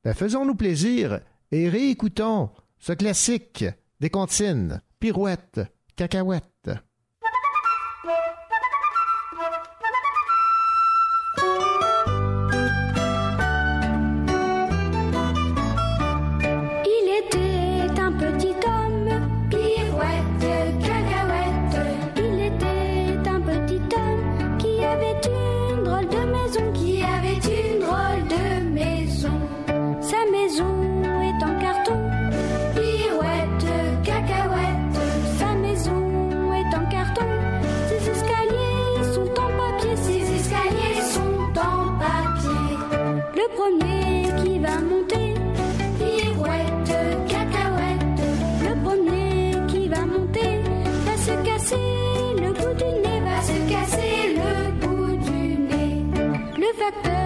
Ben, 0.03 0.13
faisons-nous 0.13 0.55
plaisir 0.55 1.19
et 1.51 1.67
réécoutons 1.67 2.49
ce 2.79 2.93
classique 2.93 3.65
des 3.99 4.09
comptines. 4.09 4.81
Pirouette, 4.99 5.61
cacahuète. 5.95 6.50
Le 56.81 56.85
facteur 56.85 57.20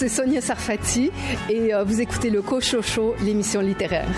c'est 0.00 0.08
Sonia 0.08 0.40
Sarfati 0.40 1.10
et 1.50 1.74
euh, 1.74 1.84
vous 1.84 2.00
écoutez 2.00 2.30
le 2.30 2.40
Cochocho, 2.40 3.14
l'émission 3.22 3.60
littéraire. 3.60 4.08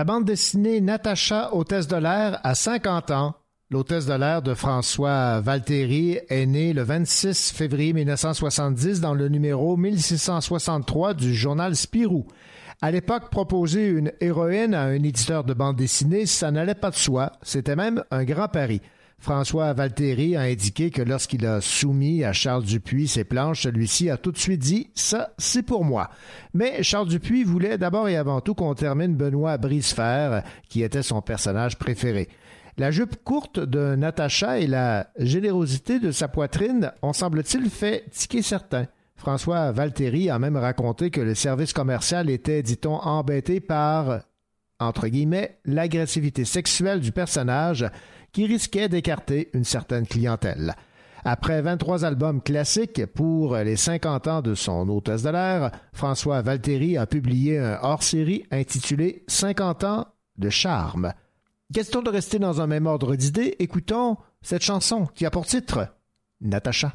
La 0.00 0.04
bande 0.04 0.24
dessinée 0.24 0.80
Natacha, 0.80 1.54
hôtesse 1.54 1.86
de 1.86 1.96
l'air, 1.96 2.40
a 2.42 2.54
50 2.54 3.10
ans. 3.10 3.34
L'hôtesse 3.68 4.06
de 4.06 4.14
l'air 4.14 4.40
de 4.40 4.54
François 4.54 5.42
Valtéry 5.42 6.18
est 6.30 6.46
née 6.46 6.72
le 6.72 6.80
26 6.80 7.52
février 7.52 7.92
1970 7.92 9.02
dans 9.02 9.12
le 9.12 9.28
numéro 9.28 9.76
1663 9.76 11.12
du 11.12 11.34
journal 11.34 11.76
Spirou. 11.76 12.26
À 12.80 12.90
l'époque, 12.90 13.28
proposer 13.30 13.88
une 13.88 14.10
héroïne 14.22 14.72
à 14.72 14.84
un 14.84 15.02
éditeur 15.02 15.44
de 15.44 15.52
bande 15.52 15.76
dessinée, 15.76 16.24
ça 16.24 16.50
n'allait 16.50 16.74
pas 16.74 16.88
de 16.88 16.96
soi. 16.96 17.32
C'était 17.42 17.76
même 17.76 18.02
un 18.10 18.24
grand 18.24 18.48
pari. 18.48 18.80
François 19.20 19.74
Valtéry 19.74 20.34
a 20.34 20.40
indiqué 20.40 20.90
que 20.90 21.02
lorsqu'il 21.02 21.44
a 21.44 21.60
soumis 21.60 22.24
à 22.24 22.32
Charles 22.32 22.64
Dupuis 22.64 23.06
ses 23.06 23.24
planches, 23.24 23.62
celui-ci 23.62 24.08
a 24.08 24.16
tout 24.16 24.32
de 24.32 24.38
suite 24.38 24.62
dit 24.62 24.88
Ça, 24.94 25.34
c'est 25.36 25.62
pour 25.62 25.84
moi. 25.84 26.08
Mais 26.54 26.82
Charles 26.82 27.08
Dupuis 27.08 27.44
voulait 27.44 27.76
d'abord 27.76 28.08
et 28.08 28.16
avant 28.16 28.40
tout 28.40 28.54
qu'on 28.54 28.74
termine 28.74 29.14
Benoît 29.14 29.58
Brisefer, 29.58 30.40
qui 30.70 30.82
était 30.82 31.02
son 31.02 31.20
personnage 31.20 31.76
préféré. 31.76 32.28
La 32.78 32.90
jupe 32.90 33.22
courte 33.22 33.60
de 33.60 33.94
Natacha 33.94 34.58
et 34.58 34.66
la 34.66 35.08
générosité 35.18 36.00
de 36.00 36.12
sa 36.12 36.28
poitrine 36.28 36.92
ont, 37.02 37.12
semble-t-il, 37.12 37.68
fait 37.68 38.04
tiquer 38.10 38.40
certains. 38.40 38.86
François 39.16 39.70
Valtéry 39.70 40.30
a 40.30 40.38
même 40.38 40.56
raconté 40.56 41.10
que 41.10 41.20
le 41.20 41.34
service 41.34 41.74
commercial 41.74 42.30
était, 42.30 42.62
dit-on, 42.62 42.94
embêté 42.94 43.60
par, 43.60 44.20
entre 44.78 45.08
guillemets, 45.08 45.58
l'agressivité 45.66 46.46
sexuelle 46.46 47.00
du 47.00 47.12
personnage 47.12 47.84
qui 48.32 48.46
risquait 48.46 48.88
d'écarter 48.88 49.50
une 49.54 49.64
certaine 49.64 50.06
clientèle. 50.06 50.74
Après 51.24 51.60
23 51.60 52.04
albums 52.04 52.40
classiques 52.40 53.04
pour 53.06 53.56
les 53.56 53.76
50 53.76 54.26
ans 54.28 54.42
de 54.42 54.54
son 54.54 54.88
hôtesse 54.88 55.22
de 55.22 55.30
l'air, 55.30 55.70
François 55.92 56.40
Valtéry 56.40 56.96
a 56.96 57.06
publié 57.06 57.58
un 57.58 57.78
hors-série 57.82 58.46
intitulé 58.50 59.24
50 59.28 59.84
ans 59.84 60.06
de 60.38 60.48
charme. 60.48 61.12
Question 61.72 62.02
de 62.02 62.10
rester 62.10 62.38
dans 62.38 62.60
un 62.60 62.66
même 62.66 62.86
ordre 62.86 63.14
d'idées, 63.14 63.56
écoutons 63.58 64.16
cette 64.42 64.62
chanson 64.62 65.06
qui 65.14 65.26
a 65.26 65.30
pour 65.30 65.46
titre 65.46 65.88
Natacha. 66.40 66.94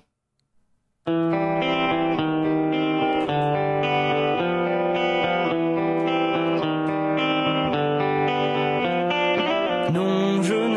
Non, 9.94 10.42
je 10.42 10.75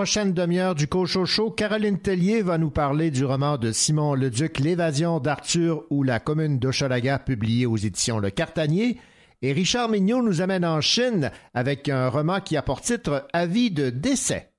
prochaine 0.00 0.32
demi-heure 0.32 0.74
du 0.74 0.86
Cochocho, 0.86 1.50
Caroline 1.50 1.98
Tellier 1.98 2.40
va 2.40 2.56
nous 2.56 2.70
parler 2.70 3.10
du 3.10 3.22
roman 3.22 3.58
de 3.58 3.70
Simon 3.70 4.14
Leduc, 4.14 4.58
L'évasion 4.58 5.20
d'Arthur 5.20 5.84
ou 5.90 6.02
la 6.04 6.18
commune 6.18 6.58
d'Hochelaga, 6.58 7.18
publié 7.18 7.66
aux 7.66 7.76
éditions 7.76 8.18
Le 8.18 8.30
Cartanier. 8.30 8.98
Et 9.42 9.52
Richard 9.52 9.90
Mignot 9.90 10.22
nous 10.22 10.40
amène 10.40 10.64
en 10.64 10.80
Chine 10.80 11.30
avec 11.52 11.90
un 11.90 12.08
roman 12.08 12.40
qui 12.40 12.56
a 12.56 12.62
pour 12.62 12.80
titre 12.80 13.28
Avis 13.34 13.70
de 13.70 13.90
décès. 13.90 14.50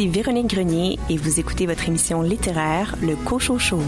Ici 0.00 0.08
Véronique 0.08 0.46
Grenier 0.46 0.98
et 1.10 1.16
vous 1.16 1.40
écoutez 1.40 1.66
votre 1.66 1.86
émission 1.86 2.22
littéraire, 2.22 2.96
Le 3.02 3.16
Cochon 3.16 3.58
Show. 3.58 3.82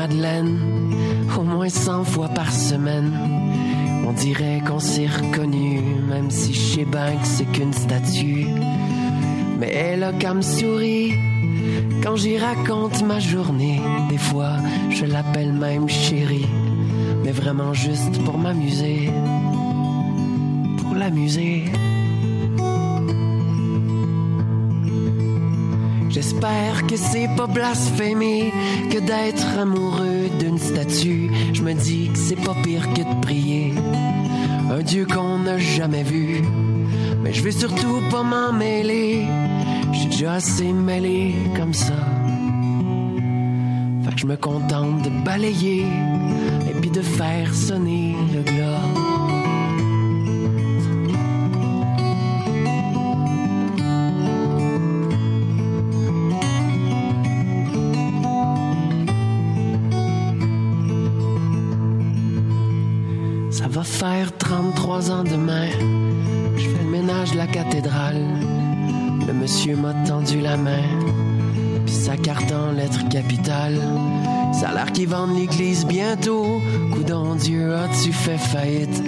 Marie-Madeleine 0.00 0.58
au 1.38 1.42
moins 1.42 1.68
cent 1.68 2.04
fois 2.04 2.28
par 2.28 2.50
semaine. 2.52 3.12
On 4.06 4.12
dirait 4.12 4.62
qu'on 4.66 4.78
s'est 4.78 5.06
reconnu, 5.06 5.80
même 6.08 6.30
si 6.30 6.54
je 6.54 6.60
sais 6.60 6.84
bien 6.84 7.16
que 7.16 7.26
c'est 7.26 7.44
qu'une 7.44 7.72
statue. 7.72 8.46
Mais 9.58 9.70
elle 9.72 10.02
a 10.02 10.12
qu'à 10.12 10.32
me 10.32 10.42
sourire 10.42 11.14
quand 12.02 12.16
j'y 12.16 12.38
raconte 12.38 13.02
ma 13.02 13.20
journée. 13.20 13.80
Des 14.08 14.18
fois, 14.18 14.56
je 14.90 15.04
l'appelle 15.04 15.52
même 15.52 15.88
chérie, 15.88 16.48
mais 17.22 17.32
vraiment 17.32 17.74
juste 17.74 18.22
pour 18.24 18.38
m'amuser. 18.38 19.10
Pour 20.78 20.94
l'amuser. 20.94 21.64
J'espère 26.40 26.86
que 26.86 26.96
c'est 26.96 27.28
pas 27.36 27.46
blasphémé 27.46 28.50
que 28.90 28.98
d'être 28.98 29.58
amoureux 29.58 30.30
d'une 30.38 30.56
statue. 30.56 31.30
Je 31.52 31.60
me 31.60 31.74
dis 31.74 32.08
que 32.08 32.18
c'est 32.18 32.42
pas 32.42 32.54
pire 32.64 32.88
que 32.94 33.02
de 33.02 33.20
prier 33.20 33.74
un 34.70 34.80
Dieu 34.80 35.04
qu'on 35.04 35.40
n'a 35.40 35.58
jamais 35.58 36.02
vu. 36.02 36.40
Mais 37.22 37.34
je 37.34 37.42
vais 37.42 37.50
surtout 37.50 38.00
pas 38.10 38.22
m'en 38.22 38.54
mêler. 38.54 39.26
Je 39.92 39.98
suis 39.98 40.08
déjà 40.08 40.34
assez 40.34 40.72
mêlé 40.72 41.34
comme 41.58 41.74
ça. 41.74 41.92
Fait 44.04 44.14
que 44.14 44.20
je 44.20 44.26
me 44.26 44.36
contente 44.38 45.02
de 45.02 45.10
balayer 45.22 45.84
et 46.70 46.80
puis 46.80 46.90
de 46.90 47.02
faire 47.02 47.52
sonner 47.52 48.16
le 48.32 48.40
glas. 48.40 48.59
Va 63.80 63.84
faire 63.84 64.36
33 64.36 65.10
ans 65.10 65.24
demain. 65.24 65.70
Je 66.54 66.68
fais 66.68 66.82
le 66.84 66.90
ménage 66.90 67.32
de 67.32 67.38
la 67.38 67.46
cathédrale. 67.46 68.22
Le 69.26 69.32
monsieur 69.32 69.74
m'a 69.74 69.94
tendu 70.06 70.38
la 70.38 70.58
main. 70.58 70.84
Puis 71.86 71.94
sa 71.94 72.18
carte 72.18 72.52
en 72.52 72.72
lettres 72.72 73.08
capitales. 73.08 73.80
Ça 74.52 74.68
a 74.68 74.74
l'air 74.74 74.92
qu'ils 74.92 75.08
vendent 75.08 75.34
l'église 75.34 75.86
bientôt. 75.86 76.60
Coudon 76.92 77.36
Dieu, 77.36 77.74
as-tu 77.74 78.12
fait 78.12 78.36
faillite? 78.36 79.02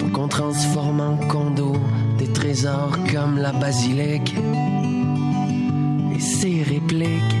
Pour 0.00 0.10
qu'on 0.10 0.26
transforme 0.26 1.00
en 1.00 1.16
condo 1.28 1.76
des 2.18 2.32
trésors 2.32 2.98
comme 3.12 3.38
la 3.38 3.52
basilique. 3.52 4.34
Et 6.16 6.20
ses 6.20 6.64
répliques. 6.64 7.37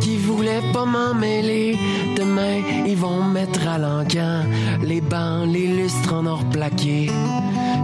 Qui 0.00 0.16
voulais 0.16 0.60
pas 0.72 0.84
m'en 0.84 1.14
mêler, 1.14 1.78
demain 2.16 2.62
ils 2.86 2.96
vont 2.96 3.22
mettre 3.22 3.66
à 3.66 3.78
l'encan 3.78 4.42
les 4.82 5.00
bancs, 5.00 5.46
les 5.46 5.66
lustres 5.66 6.14
en 6.14 6.26
or 6.26 6.44
plaqué. 6.50 7.10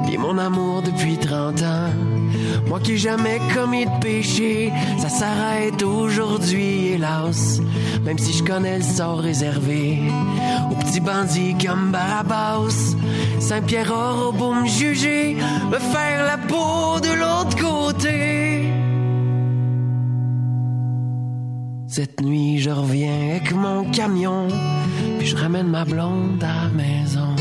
Puis 0.07 0.19
mon 0.19 0.39
amour 0.39 0.83
depuis 0.83 1.17
30 1.17 1.63
ans, 1.63 1.91
moi 2.69 2.81
qui 2.81 2.99
jamais 2.99 3.41
commis 3.55 3.87
de 3.87 4.01
péché, 4.01 4.73
ça 4.99 5.09
s'arrête 5.09 5.83
aujourd'hui, 5.83 6.89
hélas. 6.89 7.61
Même 8.05 8.19
si 8.19 8.33
je 8.33 8.43
connais 8.43 8.79
le 8.79 8.85
sort 8.85 9.21
réservé 9.21 10.01
aux 10.71 10.75
petits 10.75 11.01
bandits 11.01 11.57
comme 11.65 11.91
Barabbas. 11.91 12.97
Saint-Pierre 13.41 13.93
aura 13.93 14.33
beau 14.33 14.55
me 14.55 14.67
juger, 14.67 15.37
me 15.71 15.79
faire 15.79 16.25
la 16.25 16.39
peau 16.39 17.01
de 17.01 17.13
l'autre 17.19 17.57
côté. 17.57 17.72
Cette 21.95 22.23
nuit, 22.23 22.59
je 22.59 22.71
reviens 22.71 23.33
avec 23.33 23.53
mon 23.53 23.85
camion, 23.91 24.49
puis 25.19 25.27
je 25.27 25.37
ramène 25.37 25.69
ma 25.69 25.85
blonde 25.85 26.43
à 26.43 26.65
la 26.65 26.69
maison. 26.71 27.32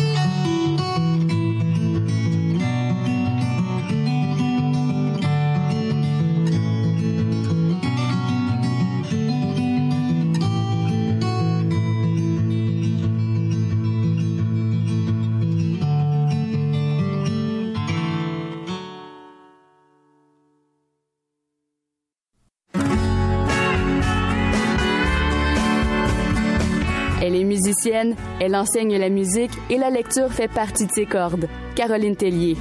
Elle 28.39 28.55
enseigne 28.55 28.97
la 28.97 29.09
musique 29.09 29.51
et 29.69 29.77
la 29.77 29.89
lecture 29.89 30.31
fait 30.31 30.47
partie 30.47 30.87
de 30.87 30.91
ses 30.91 31.05
cordes. 31.05 31.47
Caroline 31.75 32.15
Tellier. 32.15 32.55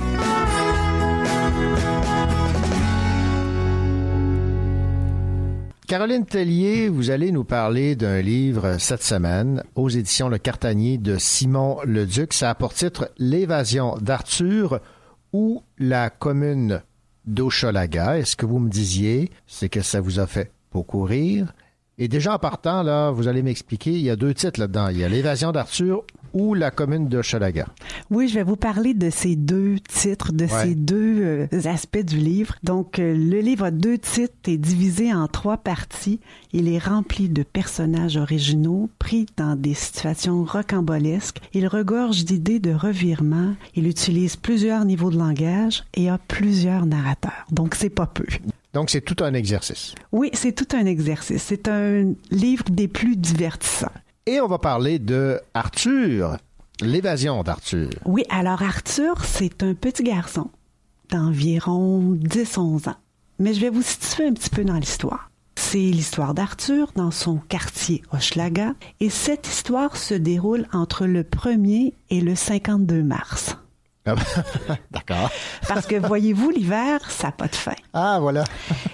Caroline 5.87 6.25
Tellier, 6.25 6.89
vous 6.89 7.11
allez 7.11 7.33
nous 7.33 7.45
parler 7.45 7.97
d'un 7.97 8.21
livre 8.21 8.77
cette 8.79 9.03
semaine 9.03 9.65
aux 9.75 9.89
éditions 9.89 10.29
Le 10.29 10.39
Cartanier 10.39 10.99
de 10.99 11.17
Simon 11.17 11.79
Leduc. 11.85 12.33
Ça 12.33 12.51
a 12.51 12.55
pour 12.55 12.75
titre 12.75 13.11
L'évasion 13.19 13.97
d'Arthur 14.01 14.81
ou 15.33 15.63
la 15.79 16.11
commune 16.11 16.83
d'Ocholaga. 17.27 18.19
Est-ce 18.19 18.37
que 18.37 18.47
vous 18.47 18.61
me 18.61 18.71
disiez, 18.71 19.31
c'est 19.47 19.69
que 19.69 19.83
ça 19.83 20.01
vous 20.01 20.21
a 20.21 20.27
fait 20.27 20.53
beaucoup 20.73 21.03
rire? 21.03 21.53
Et 22.03 22.09
déjà 22.09 22.35
en 22.35 22.39
partant, 22.39 22.83
là, 22.83 23.11
vous 23.11 23.29
allez 23.29 23.43
m'expliquer, 23.43 23.93
il 23.93 24.01
y 24.01 24.09
a 24.09 24.17
deux 24.17 24.33
titres 24.33 24.59
là-dedans. 24.59 24.89
Il 24.89 24.97
y 24.97 25.05
a 25.05 25.09
L'évasion 25.09 25.53
d'Arthur 25.53 26.03
ou 26.33 26.55
la 26.55 26.71
commune 26.71 27.09
de 27.09 27.21
Chalaga. 27.21 27.67
Oui, 28.11 28.27
je 28.29 28.37
vais 28.37 28.43
vous 28.43 28.57
parler 28.57 28.95
de 28.95 29.11
ces 29.11 29.37
deux 29.37 29.77
titres, 29.87 30.33
de 30.33 30.45
Ouais. 30.45 30.63
ces 30.63 30.75
deux 30.75 31.21
euh, 31.23 31.47
aspects 31.67 31.99
du 32.05 32.17
livre. 32.17 32.55
Donc, 32.63 32.99
euh, 32.99 33.13
le 33.15 33.41
livre 33.41 33.65
a 33.67 33.71
deux 33.71 33.99
titres 33.99 34.33
est 34.49 34.57
divisé 34.57 35.13
en 35.13 35.27
trois 35.29 35.59
parties. 35.59 36.21
Il 36.55 36.69
est 36.69 36.79
rempli 36.79 37.29
de 37.29 37.43
personnages 37.43 38.17
originaux 38.17 38.89
pris 38.99 39.27
dans 39.37 39.55
des 39.55 39.75
situations 39.75 40.45
rocambolesques. 40.45 41.41
Il 41.53 41.67
regorge 41.67 42.25
d'idées 42.25 42.61
de 42.61 42.73
revirement. 42.73 43.55
Il 43.75 43.87
utilise 43.87 44.37
plusieurs 44.37 44.87
niveaux 44.87 45.11
de 45.11 45.19
langage 45.19 45.85
et 45.95 46.09
a 46.09 46.17
plusieurs 46.17 46.87
narrateurs. 46.87 47.45
Donc, 47.51 47.75
c'est 47.75 47.91
pas 47.91 48.07
peu. 48.07 48.25
Donc, 48.73 48.91
c'est 48.91 49.01
tout 49.01 49.23
un 49.25 49.35
exercice. 49.35 49.95
Oui, 50.13 50.31
c'est 50.33 50.53
tout 50.53 50.77
un 50.77 50.87
exercice. 50.87 51.43
C'est 51.43 51.69
un 51.69 52.13
livre 52.31 52.65
des 52.71 52.89
plus 52.89 53.17
divertissants. 53.17 53.93
Et 54.27 54.41
on 54.41 54.47
va 54.47 54.59
parler 54.59 54.99
de 54.99 55.41
Arthur, 55.55 56.37
l'évasion 56.81 57.43
d'Arthur. 57.43 57.91
Oui, 58.05 58.25
alors 58.29 58.63
Arthur, 58.63 59.25
c'est 59.25 59.63
un 59.63 59.75
petit 59.75 60.05
garçon 60.05 60.51
d'environ 61.11 62.15
10-11 62.15 62.91
ans. 62.91 62.97
Mais 63.39 63.55
je 63.55 63.61
vais 63.61 63.71
vous 63.71 63.83
situer 63.83 64.27
un 64.27 64.33
petit 64.33 64.51
peu 64.51 64.65
dans 64.65 64.79
l'histoire. 64.79 65.31
C'est 65.57 65.79
l'histoire 65.79 66.35
d'Arthur 66.35 66.93
dans 66.95 67.11
son 67.11 67.37
quartier 67.37 68.03
Hochelaga 68.13 68.75
et 69.01 69.11
cette 69.11 69.47
histoire 69.47 69.97
se 69.97 70.15
déroule 70.15 70.67
entre 70.73 71.07
le 71.07 71.23
1er 71.23 71.93
et 72.11 72.21
le 72.21 72.35
52 72.35 73.03
mars. 73.03 73.57
Ah, 74.07 74.15
D'accord. 74.91 75.31
Parce 75.69 75.87
que 75.87 75.97
voyez-vous, 75.97 76.51
l'hiver, 76.51 77.11
ça 77.11 77.29
n'a 77.29 77.33
pas 77.33 77.49
de 77.49 77.55
fin. 77.55 77.75
Ah, 77.93 78.19
voilà. 78.21 78.45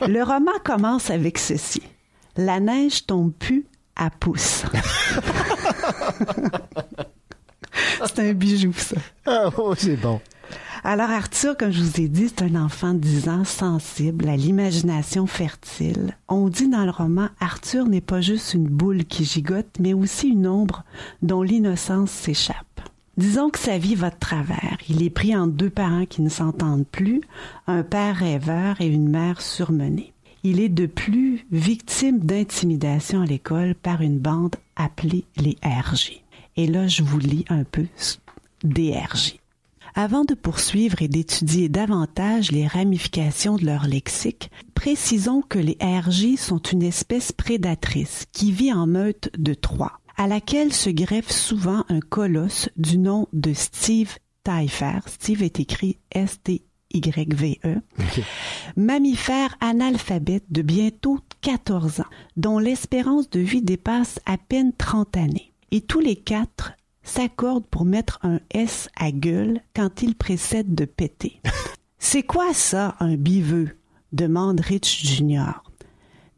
Le 0.07 0.23
roman 0.23 0.53
commence 0.65 1.11
avec 1.11 1.39
ceci. 1.39 1.83
La 2.37 2.61
neige 2.61 3.07
tombe 3.07 3.33
plus 3.33 3.67
à 3.95 4.11
pouce. 4.11 4.65
c'est 8.05 8.19
un 8.19 8.33
bijou, 8.33 8.73
ça. 8.75 8.97
Ah, 9.25 9.49
oh, 9.57 9.75
c'est 9.77 9.97
bon. 9.97 10.21
Alors 10.85 11.11
Arthur, 11.11 11.57
comme 11.57 11.73
je 11.73 11.83
vous 11.83 12.01
ai 12.01 12.07
dit, 12.07 12.29
c'est 12.29 12.43
un 12.43 12.55
enfant 12.55 12.95
de 12.95 13.01
10 13.01 13.29
ans 13.29 13.45
sensible 13.45 14.29
à 14.29 14.37
l'imagination 14.37 15.27
fertile. 15.27 16.17
On 16.29 16.49
dit 16.49 16.69
dans 16.69 16.85
le 16.85 16.93
roman, 16.93 17.29
Arthur 17.41 17.87
n'est 17.87 18.01
pas 18.01 18.21
juste 18.21 18.55
une 18.55 18.69
boule 18.69 19.05
qui 19.05 19.25
gigote, 19.25 19.67
mais 19.81 19.95
aussi 19.95 20.29
une 20.29 20.47
ombre 20.47 20.85
dont 21.23 21.43
l'innocence 21.43 22.13
s'échappe. 22.13 22.86
Disons 23.17 23.49
que 23.49 23.59
sa 23.59 23.79
vie 23.79 23.95
va 23.95 24.11
de 24.11 24.19
travers. 24.19 24.77
Il 24.91 25.03
est 25.03 25.11
pris 25.11 25.35
entre 25.35 25.55
deux 25.55 25.71
parents 25.71 26.05
qui 26.05 26.21
ne 26.21 26.29
s'entendent 26.29 26.87
plus, 26.87 27.23
un 27.67 27.83
père 27.83 28.17
rêveur 28.17 28.81
et 28.81 28.87
une 28.87 29.09
mère 29.09 29.41
surmenée. 29.41 30.13
Il 30.43 30.61
est 30.61 30.69
de 30.69 30.87
plus 30.87 31.47
victime 31.51 32.21
d'intimidation 32.21 33.23
à 33.23 33.27
l'école 33.27 33.75
par 33.75 34.03
une 34.03 34.19
bande 34.19 34.57
appelée 34.77 35.25
les 35.37 35.57
RJ. 35.65 36.23
Et 36.57 36.67
là, 36.67 36.87
je 36.87 37.03
vous 37.03 37.19
lis 37.19 37.45
un 37.49 37.65
peu 37.65 37.87
des 38.63 38.93
RJ. 38.93 39.39
Avant 39.95 40.25
de 40.25 40.35
poursuivre 40.35 41.01
et 41.01 41.09
d'étudier 41.09 41.71
davantage 41.71 42.53
les 42.53 42.67
ramifications 42.67 43.57
de 43.57 43.65
leur 43.65 43.87
lexique, 43.87 44.51
précisons 44.75 45.41
que 45.41 45.59
les 45.59 45.79
RJ 45.81 46.37
sont 46.37 46.59
une 46.59 46.83
espèce 46.83 47.33
prédatrice 47.33 48.27
qui 48.31 48.53
vit 48.53 48.75
en 48.75 48.87
meute 48.87 49.31
de 49.39 49.55
trois, 49.55 50.01
à 50.17 50.27
laquelle 50.27 50.73
se 50.73 50.91
greffe 50.91 51.31
souvent 51.31 51.85
un 51.89 52.01
colosse 52.01 52.69
du 52.77 52.99
nom 52.99 53.29
de 53.33 53.53
Steve 53.53 54.17
Tyfer. 54.45 55.01
Steve 55.07 55.43
est 55.43 55.61
écrit 55.61 55.99
S-T-Y-V-E. 56.13 57.77
Mammifère 58.77 59.57
analphabète 59.61 60.45
de 60.51 60.63
bientôt 60.63 61.19
14 61.43 62.01
ans, 62.01 62.11
dont 62.37 62.59
l'espérance 62.59 63.29
de 63.31 63.41
vie 63.41 63.63
dépasse 63.63 64.21
à 64.27 64.39
peine 64.39 64.73
30 64.77 65.17
années. 65.17 65.53
Et 65.71 65.81
tous 65.81 66.01
les 66.01 66.17
quatre 66.17 66.73
s'accordent 67.03 67.67
pour 67.67 67.85
mettre 67.85 68.19
un 68.23 68.41
S 68.51 68.89
à 68.97 69.11
gueule 69.11 69.61
quand 69.75 70.03
il 70.03 70.15
précède 70.15 70.75
de 70.75 70.85
péter. 70.85 71.41
C'est 71.99 72.23
quoi 72.23 72.53
ça, 72.55 72.97
un 73.01 73.17
biveux? 73.17 73.77
demande 74.13 74.61
Rich 74.61 75.07
Junior. 75.07 75.63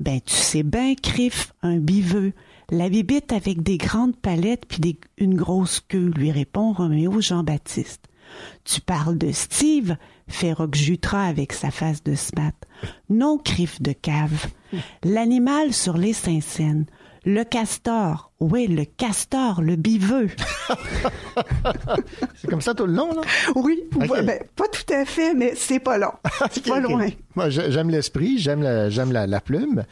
Ben, 0.00 0.20
tu 0.24 0.34
sais 0.34 0.62
bien, 0.62 0.94
Criff, 0.94 1.52
un 1.62 1.78
biveux. 1.78 2.32
La 2.70 2.90
bibite 2.90 3.32
avec 3.32 3.62
des 3.62 3.78
grandes 3.78 4.16
palettes 4.16 4.66
puis 4.68 4.98
une 5.16 5.36
grosse 5.36 5.80
queue, 5.80 6.12
lui 6.14 6.30
répond 6.30 6.74
Roméo 6.74 7.18
Jean-Baptiste. 7.18 8.08
Tu 8.64 8.82
parles 8.82 9.16
de 9.16 9.32
Steve, 9.32 9.96
fait 10.28 10.54
Jutra 10.74 11.24
avec 11.24 11.54
sa 11.54 11.70
face 11.70 12.02
de 12.02 12.14
smat. 12.14 12.52
Non, 13.08 13.38
Criff 13.38 13.80
de 13.80 13.92
cave. 13.92 14.48
L'animal 15.02 15.72
sur 15.72 15.96
les 15.96 16.12
Saint-Saëns. 16.12 16.84
Le 17.30 17.44
castor. 17.44 18.30
Oui, 18.40 18.68
le 18.68 18.86
castor, 18.86 19.60
le 19.60 19.76
biveux. 19.76 20.28
C'est 22.36 22.48
comme 22.48 22.62
ça 22.62 22.72
tout 22.74 22.86
le 22.86 22.94
long, 22.94 23.12
là? 23.12 23.20
Oui, 23.54 23.80
Ok. 23.96 24.10
ouais, 24.10 24.22
ben, 24.22 24.38
pas 24.56 24.64
tout 24.68 24.90
à 24.94 25.04
fait, 25.04 25.34
mais 25.34 25.52
c'est 25.54 25.78
pas 25.78 25.98
long. 25.98 26.12
C'est 26.50 26.66
pas 26.66 26.80
loin. 26.80 27.08
Moi, 27.34 27.50
j'ai- 27.50 27.70
j'aime 27.70 27.90
l'esprit, 27.90 28.38
j'aime 28.38 28.62
la, 28.62 28.88
j'aime 28.88 29.12
la, 29.12 29.26
la 29.26 29.40
plume. 29.42 29.84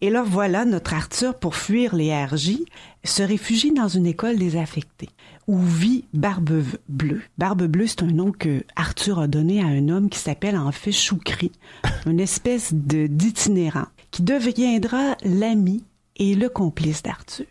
Et 0.00 0.08
là, 0.08 0.22
voilà, 0.26 0.64
notre 0.64 0.94
Arthur, 0.94 1.34
pour 1.34 1.56
fuir 1.56 1.94
les 1.94 2.10
RJ, 2.24 2.58
se 3.04 3.22
réfugie 3.22 3.72
dans 3.72 3.88
une 3.88 4.06
école 4.06 4.36
désaffectée, 4.38 5.10
où 5.46 5.58
vit 5.58 6.04
Barbe 6.14 6.62
Bleue. 6.88 7.22
Barbe 7.36 7.64
Bleue, 7.64 7.86
c'est 7.86 8.02
un 8.02 8.06
nom 8.06 8.32
que 8.32 8.62
Arthur 8.76 9.18
a 9.18 9.26
donné 9.26 9.60
à 9.60 9.66
un 9.66 9.88
homme 9.90 10.08
qui 10.08 10.18
s'appelle 10.18 10.56
en 10.56 10.72
fait 10.72 10.92
Choukri, 10.92 11.52
une 12.06 12.20
espèce 12.20 12.72
de 12.72 13.06
d'itinérant, 13.08 13.86
qui 14.10 14.22
deviendra 14.22 15.16
l'ami 15.22 15.84
et 16.18 16.34
le 16.34 16.48
complice 16.48 17.02
d'Arthur. 17.02 17.46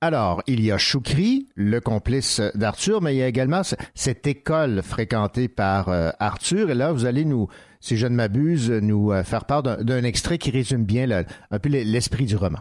Alors, 0.00 0.42
il 0.46 0.60
y 0.60 0.70
a 0.70 0.78
Choukri, 0.78 1.48
le 1.56 1.80
complice 1.80 2.40
d'Arthur, 2.54 3.02
mais 3.02 3.14
il 3.14 3.18
y 3.18 3.22
a 3.22 3.26
également 3.26 3.64
ce- 3.64 3.74
cette 3.96 4.26
école 4.28 4.80
fréquentée 4.82 5.48
par 5.48 5.88
euh, 5.88 6.10
Arthur. 6.20 6.70
Et 6.70 6.74
là, 6.74 6.92
vous 6.92 7.04
allez 7.04 7.24
nous, 7.24 7.48
si 7.80 7.96
je 7.96 8.06
ne 8.06 8.14
m'abuse, 8.14 8.70
nous 8.70 9.10
euh, 9.10 9.24
faire 9.24 9.44
part 9.44 9.64
d'un 9.64 9.82
d'un 9.82 10.04
extrait 10.04 10.38
qui 10.38 10.50
résume 10.52 10.84
bien 10.84 11.06
le- 11.06 11.24
un 11.50 11.58
peu 11.58 11.68
l'esprit 11.68 12.26
du 12.26 12.36
roman. 12.36 12.60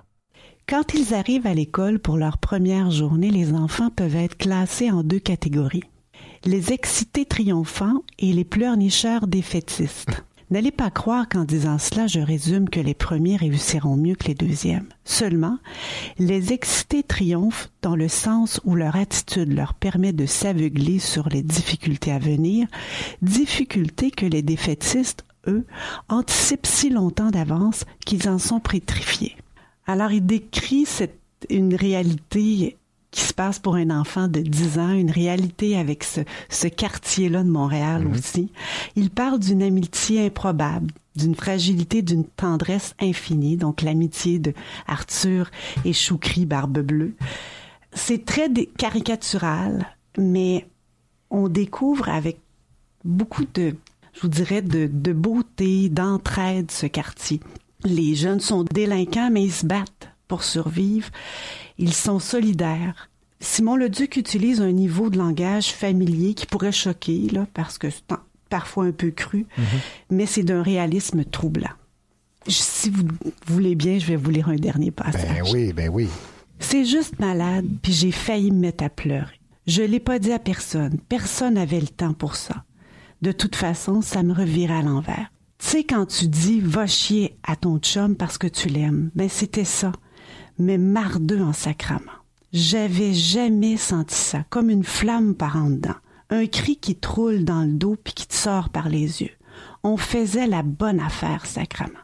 Quand 0.67 0.95
ils 0.95 1.13
arrivent 1.13 1.45
à 1.47 1.53
l'école 1.53 1.99
pour 1.99 2.17
leur 2.17 2.39
première 2.39 2.89
journée, 2.89 3.30
les 3.30 3.53
enfants 3.53 3.91
peuvent 3.91 4.15
être 4.15 4.38
classés 4.38 4.89
en 4.89 5.03
deux 5.03 5.19
catégories. 5.19 5.84
Les 6.43 6.73
excités 6.73 7.25
triomphants 7.25 8.01
et 8.17 8.34
les 8.34 8.43
pleurnicheurs 8.45 9.28
défaitistes. 9.28 10.23
N'allez 10.50 10.72
pas 10.72 10.89
croire 10.89 11.28
qu'en 11.28 11.43
disant 11.43 11.78
cela, 11.78 12.08
je 12.08 12.22
résume 12.22 12.70
que 12.70 12.80
les 12.80 12.93
premiers 12.93 13.36
réussiront 13.36 13.98
mieux 13.98 14.16
que 14.16 14.28
les 14.28 14.34
deuxièmes. 14.34 14.88
Seulement, 15.04 15.58
les 16.20 16.54
excités 16.54 17.04
triomphent 17.04 17.70
dans 17.82 17.98
le 17.98 18.08
sens 18.08 18.62
où 18.64 18.74
leur 18.76 18.95
attitude 18.95 19.52
leur 19.52 19.74
permet 19.74 20.14
de 20.14 20.26
s'aveugler 20.26 21.00
sur 21.00 21.28
les 21.28 21.43
difficultés 21.43 22.14
à 22.14 22.20
venir, 22.20 22.68
difficultés 23.22 24.10
que 24.10 24.26
les 24.26 24.41
défaitistes, 24.41 25.26
eux, 25.48 25.66
anticipent 26.08 26.66
si 26.66 26.89
longtemps 26.89 27.32
d'avance 27.32 27.84
qu'ils 28.06 28.30
en 28.30 28.39
sont 28.39 28.62
pétrifiés. 28.62 29.36
Alors, 29.86 30.12
il 30.12 30.26
décrit 30.26 30.86
cette, 30.86 31.20
une 31.50 31.76
réalité 31.76 32.78
qui 33.12 33.22
se 33.22 33.34
passe 33.34 33.60
pour 33.60 33.76
un 33.76 33.89
enfant 33.89 34.28
de 34.28 34.41
10 34.41 34.80
ans, 34.80 34.91
une 34.91 35.12
réalité 35.12 35.78
avec 35.78 36.03
ce, 36.03 36.22
ce 36.49 36.68
quartier-là 36.68 37.43
de 37.43 37.49
Montréal 37.49 38.08
aussi. 38.08 38.51
Il 38.95 39.10
parle 39.10 39.39
d'une 39.39 39.64
amitié 39.64 40.26
improbable, 40.26 40.91
d'une 41.16 41.36
fragilité, 41.36 42.01
d'une 42.01 42.26
tendresse 42.26 42.95
infinie, 42.99 43.58
donc 43.58 43.82
l'amitié 43.82 44.39
de 44.39 44.53
Arthur 44.88 45.49
et 45.86 45.93
Choukri 45.93 46.45
Barbe 46.45 46.80
Bleue. 46.80 47.16
C'est 47.93 48.26
très 48.26 48.49
caricatural, 48.78 49.88
mais 50.18 50.68
on 51.30 51.47
découvre 51.47 52.10
avec 52.10 52.39
beaucoup 53.03 53.45
de, 53.53 53.76
je 54.14 54.22
vous 54.22 54.28
dirais, 54.28 54.62
de, 54.62 54.89
de 54.91 55.14
beauté, 55.14 55.89
d'entraide 55.89 56.72
ce 56.72 56.86
quartier. 56.86 57.39
Les 57.84 58.16
jeunes 58.16 58.39
sont 58.39 58.64
délinquants, 58.64 59.30
mais 59.32 59.43
ils 59.43 59.51
se 59.51 59.66
battent 59.66 60.10
pour 60.28 60.43
survivre. 60.43 61.10
Ils 61.78 61.93
sont 61.93 62.19
solidaires. 62.19 63.09
Simon 63.39 63.75
Leduc 63.75 64.17
utilise 64.17 64.61
un 64.61 64.71
niveau 64.71 65.09
de 65.09 65.17
langage 65.17 65.67
familier 65.67 66.34
qui 66.34 66.45
pourrait 66.45 66.71
choquer, 66.71 67.30
là, 67.32 67.45
parce 67.53 67.78
que 67.78 67.89
c'est 67.89 68.03
parfois 68.49 68.86
un 68.86 68.91
peu 68.91 69.11
cru, 69.11 69.45
mais 70.09 70.25
c'est 70.25 70.43
d'un 70.43 70.63
réalisme 70.63 71.23
troublant. 71.23 71.69
Si 72.47 72.89
vous 72.89 73.03
voulez 73.45 73.75
bien, 73.75 73.99
je 73.99 74.07
vais 74.07 74.15
vous 74.15 74.30
lire 74.30 74.49
un 74.49 74.55
dernier 74.55 74.89
passage. 74.91 75.28
Ben 75.28 75.43
oui, 75.53 75.73
ben 75.73 75.89
oui. 75.89 76.07
C'est 76.59 76.86
juste 76.86 77.19
malade, 77.19 77.65
puis 77.82 77.93
j'ai 77.93 78.11
failli 78.11 78.51
me 78.51 78.59
mettre 78.59 78.84
à 78.84 78.89
pleurer. 78.89 79.39
Je 79.67 79.84
l'ai 79.84 79.99
pas 79.99 80.17
dit 80.17 80.32
à 80.32 80.39
personne. 80.39 80.97
Personne 81.09 81.55
n'avait 81.55 81.82
le 81.82 81.88
temps 81.88 82.13
pour 82.13 82.36
ça. 82.36 82.63
De 83.21 83.32
toute 83.32 83.55
façon, 83.55 84.01
ça 84.01 84.23
me 84.23 84.34
revirait 84.34 84.78
à 84.78 84.82
l'envers. 84.82 85.30
Tu 85.59 85.67
sais, 85.67 85.84
quand 85.84 86.05
tu 86.05 86.28
dis 86.28 86.61
va 86.61 86.88
chier 86.88 87.36
à 87.43 87.55
ton 87.55 87.80
chum 87.80 88.15
parce 88.15 88.38
que 88.38 88.47
tu 88.47 88.69
l'aimes, 88.69 89.09
ben 89.13 89.28
c'était 89.28 89.65
ça. 89.65 89.91
Mais 90.60 90.78
mardeux 90.78 91.41
en 91.41 91.53
sacrament. 91.53 92.12
J'avais 92.53 93.14
jamais 93.14 93.78
senti 93.78 94.16
ça, 94.16 94.45
comme 94.49 94.70
une 94.70 94.84
flamme 94.84 95.36
par 95.36 95.58
en 95.58 95.70
dedans. 95.70 95.95
Un 96.30 96.45
cri 96.45 96.78
qui 96.78 96.95
te 96.95 97.08
roule 97.08 97.43
dans 97.43 97.62
le 97.62 97.74
dos 97.74 97.95
puis 98.03 98.14
qui 98.14 98.28
te 98.28 98.34
sort 98.34 98.70
par 98.70 98.89
les 98.89 99.22
yeux. 99.22 99.32
On 99.84 99.97
faisait 99.97 100.47
la 100.47 100.64
bonne 100.64 100.99
affaire, 100.99 101.45
sacrament. 101.45 101.99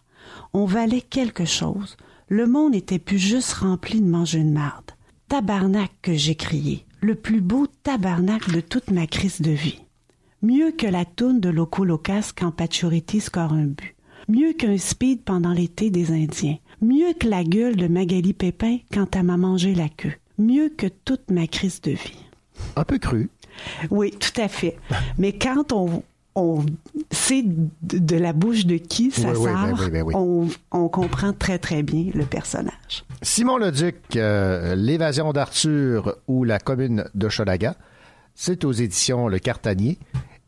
On 0.54 0.66
valait 0.66 1.02
quelque 1.02 1.46
chose. 1.46 1.98
Le 2.30 2.48
monde 2.48 2.74
n'était 2.74 3.00
plus 3.00 3.20
juste 3.20 3.54
rempli 3.54 4.00
de 4.00 4.08
manger 4.08 4.40
une 4.40 4.54
marde. 4.54 4.92
Tabarnak 5.28 5.92
que 6.02 6.14
j'ai 6.14 6.36
crié. 6.36 6.86
Le 7.02 7.16
plus 7.16 7.42
beau 7.42 7.68
tabarnak 7.84 8.50
de 8.52 8.62
toute 8.62 8.92
ma 8.92 9.08
crise 9.08 9.42
de 9.42 9.52
vie. 9.52 9.80
Mieux 10.42 10.72
que 10.72 10.88
la 10.88 11.06
toune 11.06 11.40
de 11.40 11.50
Loco 11.50 11.86
Locas 11.86 12.32
quand 12.36 12.52
Pachoriti 12.52 13.20
score 13.20 13.54
un 13.54 13.66
but. 13.66 13.96
Mieux 14.28 14.54
qu'un 14.54 14.78
speed 14.78 15.24
pendant 15.24 15.52
l'été 15.52 15.90
des 15.90 16.12
Indiens. 16.12 16.58
Mieux 16.84 17.14
que 17.14 17.30
la 17.30 17.46
gueule 17.46 17.78
de 17.78 17.88
Magali 17.88 18.34
Pépin 18.34 18.80
quand 18.94 19.16
elle 19.16 19.24
m'a 19.24 19.38
mangé 19.38 19.74
la 19.74 19.88
queue. 19.88 20.12
Mieux 20.38 20.68
que 20.68 20.88
toute 21.06 21.32
ma 21.32 21.48
crise 21.48 21.80
de 21.80 21.92
vie. 21.92 22.26
Un 22.76 22.84
peu 22.84 22.98
cru. 22.98 23.30
Oui, 23.90 24.12
tout 24.12 24.42
à 24.42 24.50
fait. 24.50 24.76
Mais 25.18 25.32
quand 25.32 25.72
on, 25.72 26.04
on 26.36 26.66
sait 27.10 27.46
de, 27.84 28.18
la 28.18 28.34
bouche 28.34 28.66
de 28.66 28.76
qui 28.76 29.12
ça 29.12 29.30
Oui, 29.30 29.38
oui, 29.38 29.44
sort, 29.46 29.54
ben 29.54 29.76
oui, 29.80 29.90
ben 29.92 30.04
oui. 30.04 30.14
On, 30.14 30.50
on 30.72 30.90
comprend 30.90 31.32
très, 31.32 31.58
très 31.58 31.84
bien 31.84 32.12
le 32.14 32.26
personnage. 32.26 33.06
Simon 33.22 33.58
Leduc, 33.58 33.96
euh, 34.18 34.76
L'évasion 34.76 35.32
d'Arthur 35.32 36.18
ou 36.28 36.44
La 36.44 36.60
commune 36.60 37.06
de 37.16 37.30
Cholaga, 37.30 37.78
c'est 38.36 38.66
aux 38.66 38.74
éditions 38.74 39.30
Le 39.30 39.40
Cartanier. 39.40 39.98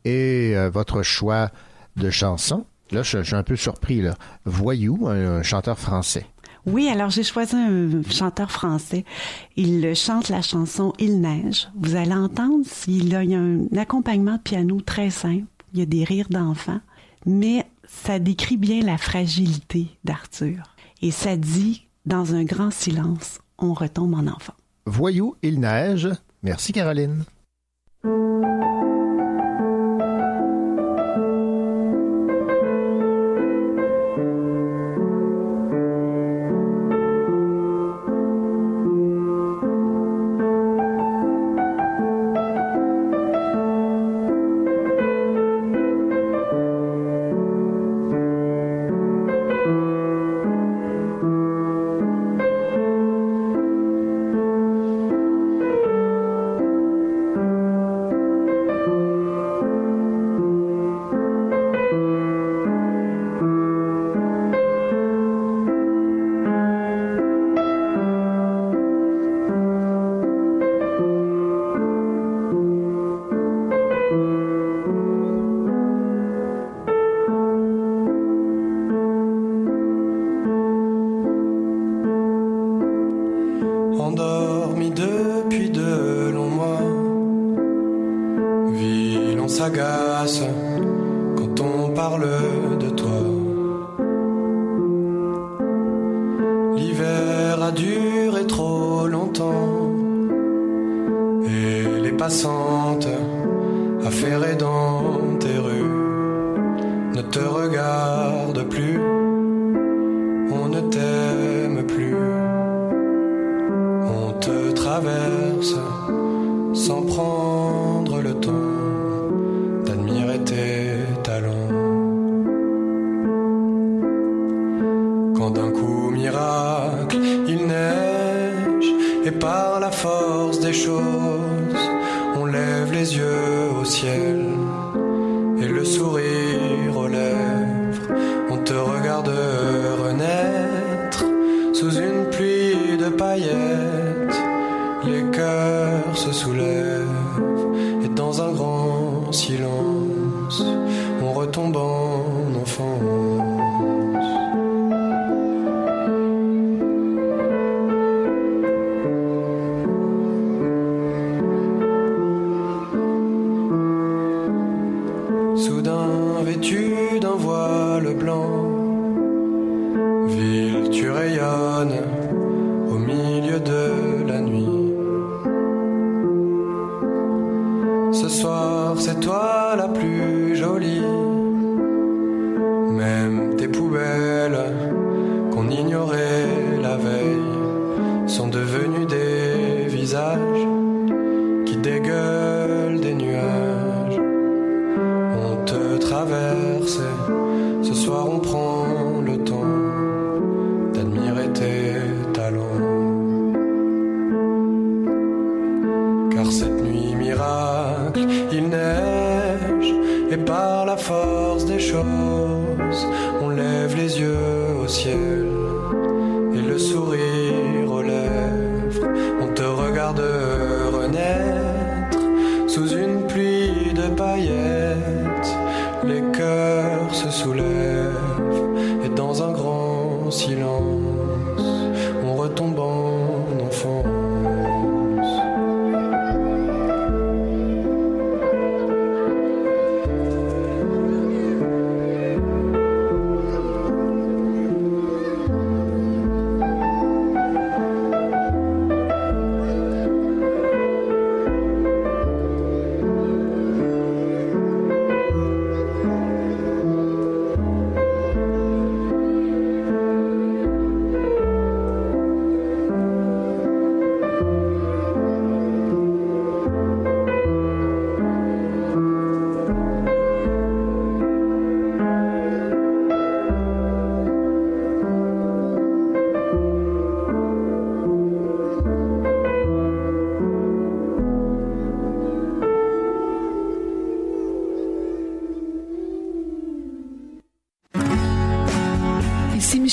Et 0.04 0.52
euh, 0.54 0.68
votre 0.68 1.02
choix 1.02 1.50
de 1.96 2.10
chanson, 2.10 2.66
là, 2.90 3.02
je, 3.02 3.18
je 3.18 3.22
suis 3.22 3.34
un 3.34 3.42
peu 3.42 3.56
surpris, 3.56 4.00
là. 4.02 4.14
Voyou, 4.44 5.06
un, 5.08 5.38
un 5.38 5.42
chanteur 5.42 5.78
français. 5.78 6.26
Oui, 6.66 6.88
alors 6.88 7.10
j'ai 7.10 7.22
choisi 7.22 7.54
un 7.54 8.02
chanteur 8.10 8.50
français. 8.50 9.04
Il 9.54 9.94
chante 9.94 10.28
la 10.28 10.42
chanson 10.42 10.92
Il 10.98 11.20
neige. 11.20 11.68
Vous 11.76 11.94
allez 11.94 12.12
entendre, 12.12 12.64
il 12.88 13.14
a, 13.14 13.22
il 13.22 13.30
y 13.30 13.34
a 13.34 13.38
un 13.38 13.66
accompagnement 13.76 14.36
de 14.36 14.42
piano 14.42 14.80
très 14.80 15.10
simple. 15.10 15.44
Il 15.72 15.78
y 15.78 15.82
a 15.82 15.86
des 15.86 16.02
rires 16.02 16.28
d'enfants, 16.28 16.80
mais 17.24 17.66
ça 17.86 18.18
décrit 18.18 18.56
bien 18.56 18.80
la 18.82 18.98
fragilité 18.98 19.86
d'Arthur. 20.02 20.74
Et 21.02 21.12
ça 21.12 21.36
dit, 21.36 21.86
dans 22.04 22.34
un 22.34 22.42
grand 22.42 22.72
silence, 22.72 23.38
on 23.58 23.72
retombe 23.72 24.14
en 24.14 24.26
enfant. 24.26 24.54
Voyou, 24.86 25.36
il 25.42 25.60
neige. 25.60 26.08
Merci, 26.42 26.72
Caroline. 26.72 27.24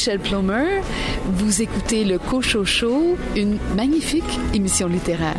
Michel 0.04 0.20
Plomer. 0.20 0.82
Vous 1.24 1.62
écoutez 1.62 2.04
le 2.04 2.20
Cochocho, 2.20 3.16
une 3.38 3.58
magnifique 3.74 4.38
émission 4.54 4.90
littéraire. 4.90 5.38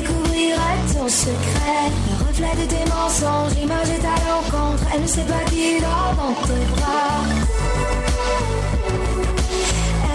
Découvrirais 0.00 0.78
ton 0.92 1.08
secret. 1.08 1.90
Le 2.08 2.26
reflet 2.26 2.54
de 2.62 2.66
tes 2.68 2.90
mensonges, 2.90 3.54
l'image 3.58 3.90
est 3.90 4.04
à 4.04 4.16
l'encontre. 4.28 4.84
Elle 4.94 5.02
ne 5.02 5.06
sait 5.06 5.24
pas 5.24 5.44
qui 5.50 5.80
dort 5.80 6.14
dans 6.16 6.34
tes 6.46 6.64
bras. 6.74 7.24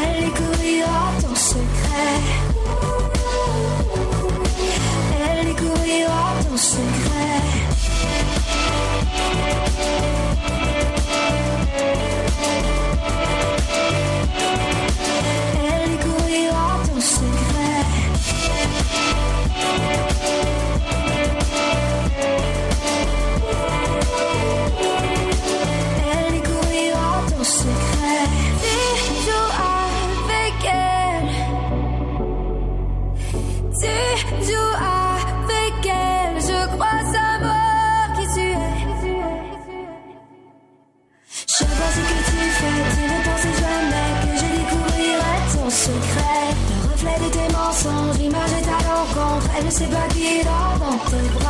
Elle 0.04 0.26
découvrira 0.26 1.12
ton 1.22 1.36
secret. 1.36 2.51
Découvrira 6.62 7.11
l'encontre. 49.92 51.14
Elle 51.14 51.24
ne 51.26 51.41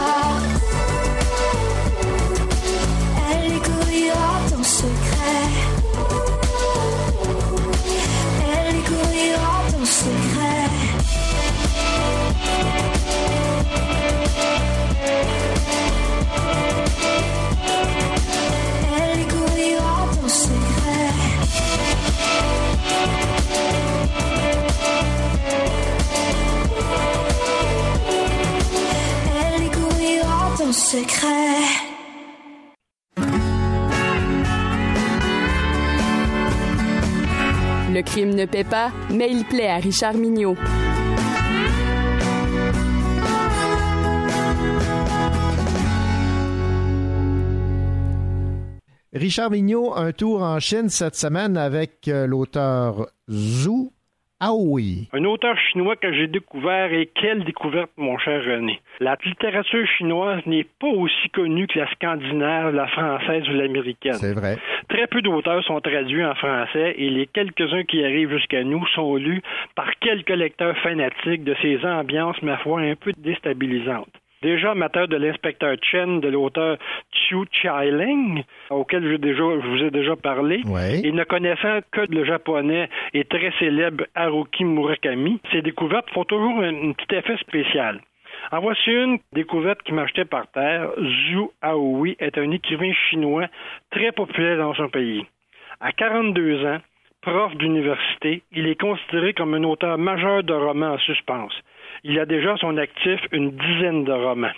secret. 31.01 31.63
Le 37.93 38.01
crime 38.03 38.35
ne 38.35 38.45
paie 38.45 38.63
pas, 38.63 38.91
mais 39.09 39.29
il 39.31 39.43
plaît 39.45 39.69
à 39.69 39.77
Richard 39.77 40.13
Mignot. 40.13 40.55
Richard 49.13 49.51
Mignot, 49.51 49.93
un 49.93 50.13
tour 50.13 50.41
en 50.41 50.59
Chine 50.59 50.89
cette 50.89 51.15
semaine 51.15 51.57
avec 51.57 52.07
euh, 52.07 52.25
l'auteur 52.25 53.07
Zhu 53.29 53.89
Aoi. 54.43 55.07
Un 55.13 55.23
auteur 55.25 55.55
chinois 55.71 55.95
que 55.95 56.11
j'ai 56.11 56.25
découvert 56.25 56.91
et 56.91 57.11
quelle 57.13 57.43
découverte, 57.43 57.91
mon 57.95 58.17
cher 58.17 58.43
René. 58.43 58.81
La 58.99 59.15
littérature 59.23 59.85
chinoise 59.97 60.41
n'est 60.47 60.65
pas 60.79 60.87
aussi 60.87 61.29
connue 61.29 61.67
que 61.67 61.77
la 61.77 61.87
scandinave, 61.91 62.73
la 62.73 62.87
française 62.87 63.47
ou 63.47 63.51
l'américaine. 63.51 64.15
C'est 64.15 64.33
vrai. 64.33 64.57
Très 64.89 65.05
peu 65.05 65.21
d'auteurs 65.21 65.63
sont 65.63 65.79
traduits 65.79 66.25
en 66.25 66.33
français 66.33 66.95
et 66.97 67.11
les 67.11 67.27
quelques-uns 67.27 67.83
qui 67.83 68.03
arrivent 68.03 68.35
jusqu'à 68.35 68.63
nous 68.63 68.83
sont 68.95 69.15
lus 69.15 69.43
par 69.75 69.91
quelques 69.99 70.29
lecteurs 70.29 70.77
fanatiques 70.77 71.43
de 71.43 71.55
ces 71.61 71.85
ambiances, 71.85 72.41
ma 72.41 72.57
foi, 72.57 72.81
un 72.81 72.95
peu 72.95 73.11
déstabilisantes. 73.15 74.09
Déjà 74.41 74.71
amateur 74.71 75.07
de 75.07 75.17
l'inspecteur 75.17 75.75
Chen 75.83 76.19
de 76.19 76.27
l'auteur 76.27 76.77
Chu 77.13 77.37
Chiling, 77.51 78.43
auquel 78.71 79.03
je, 79.07 79.15
déjà, 79.17 79.43
je 79.61 79.67
vous 79.67 79.83
ai 79.83 79.91
déjà 79.91 80.15
parlé, 80.15 80.61
Ouais. 80.65 80.99
et 81.03 81.11
ne 81.11 81.23
connaissant 81.23 81.79
que 81.91 82.01
le 82.09 82.23
japonais 82.25 82.89
et 83.13 83.23
très 83.25 83.51
célèbre 83.59 84.05
Haruki 84.15 84.63
Murakami, 84.63 85.39
ces 85.51 85.61
découvertes 85.61 86.09
font 86.11 86.23
toujours 86.25 86.59
un, 86.61 86.89
un 86.89 86.93
petit 86.93 87.15
effet 87.15 87.37
spécial. 87.37 87.99
En 88.51 88.59
voici 88.61 88.89
une 88.89 89.19
découverte 89.33 89.83
qui 89.83 89.93
m'a 89.93 90.07
jeté 90.07 90.25
par 90.25 90.47
terre. 90.51 90.89
Zhu 90.99 91.43
Aoi 91.61 92.15
est 92.19 92.37
un 92.39 92.49
écrivain 92.51 92.91
chinois 93.09 93.45
très 93.91 94.11
populaire 94.11 94.57
dans 94.57 94.73
son 94.73 94.89
pays. 94.89 95.23
À 95.79 95.91
42 95.91 96.65
ans, 96.65 96.79
prof 97.21 97.55
d'université, 97.55 98.41
il 98.51 98.65
est 98.67 98.79
considéré 98.79 99.33
comme 99.33 99.53
un 99.53 99.63
auteur 99.63 99.97
majeur 99.99 100.43
de 100.43 100.53
romans 100.53 100.93
en 100.93 100.97
suspense. 100.97 101.53
Il 102.03 102.19
a 102.19 102.25
déjà 102.25 102.57
son 102.57 102.77
actif 102.77 103.19
une 103.31 103.51
dizaine 103.51 104.03
de 104.03 104.11
romans. 104.11 104.53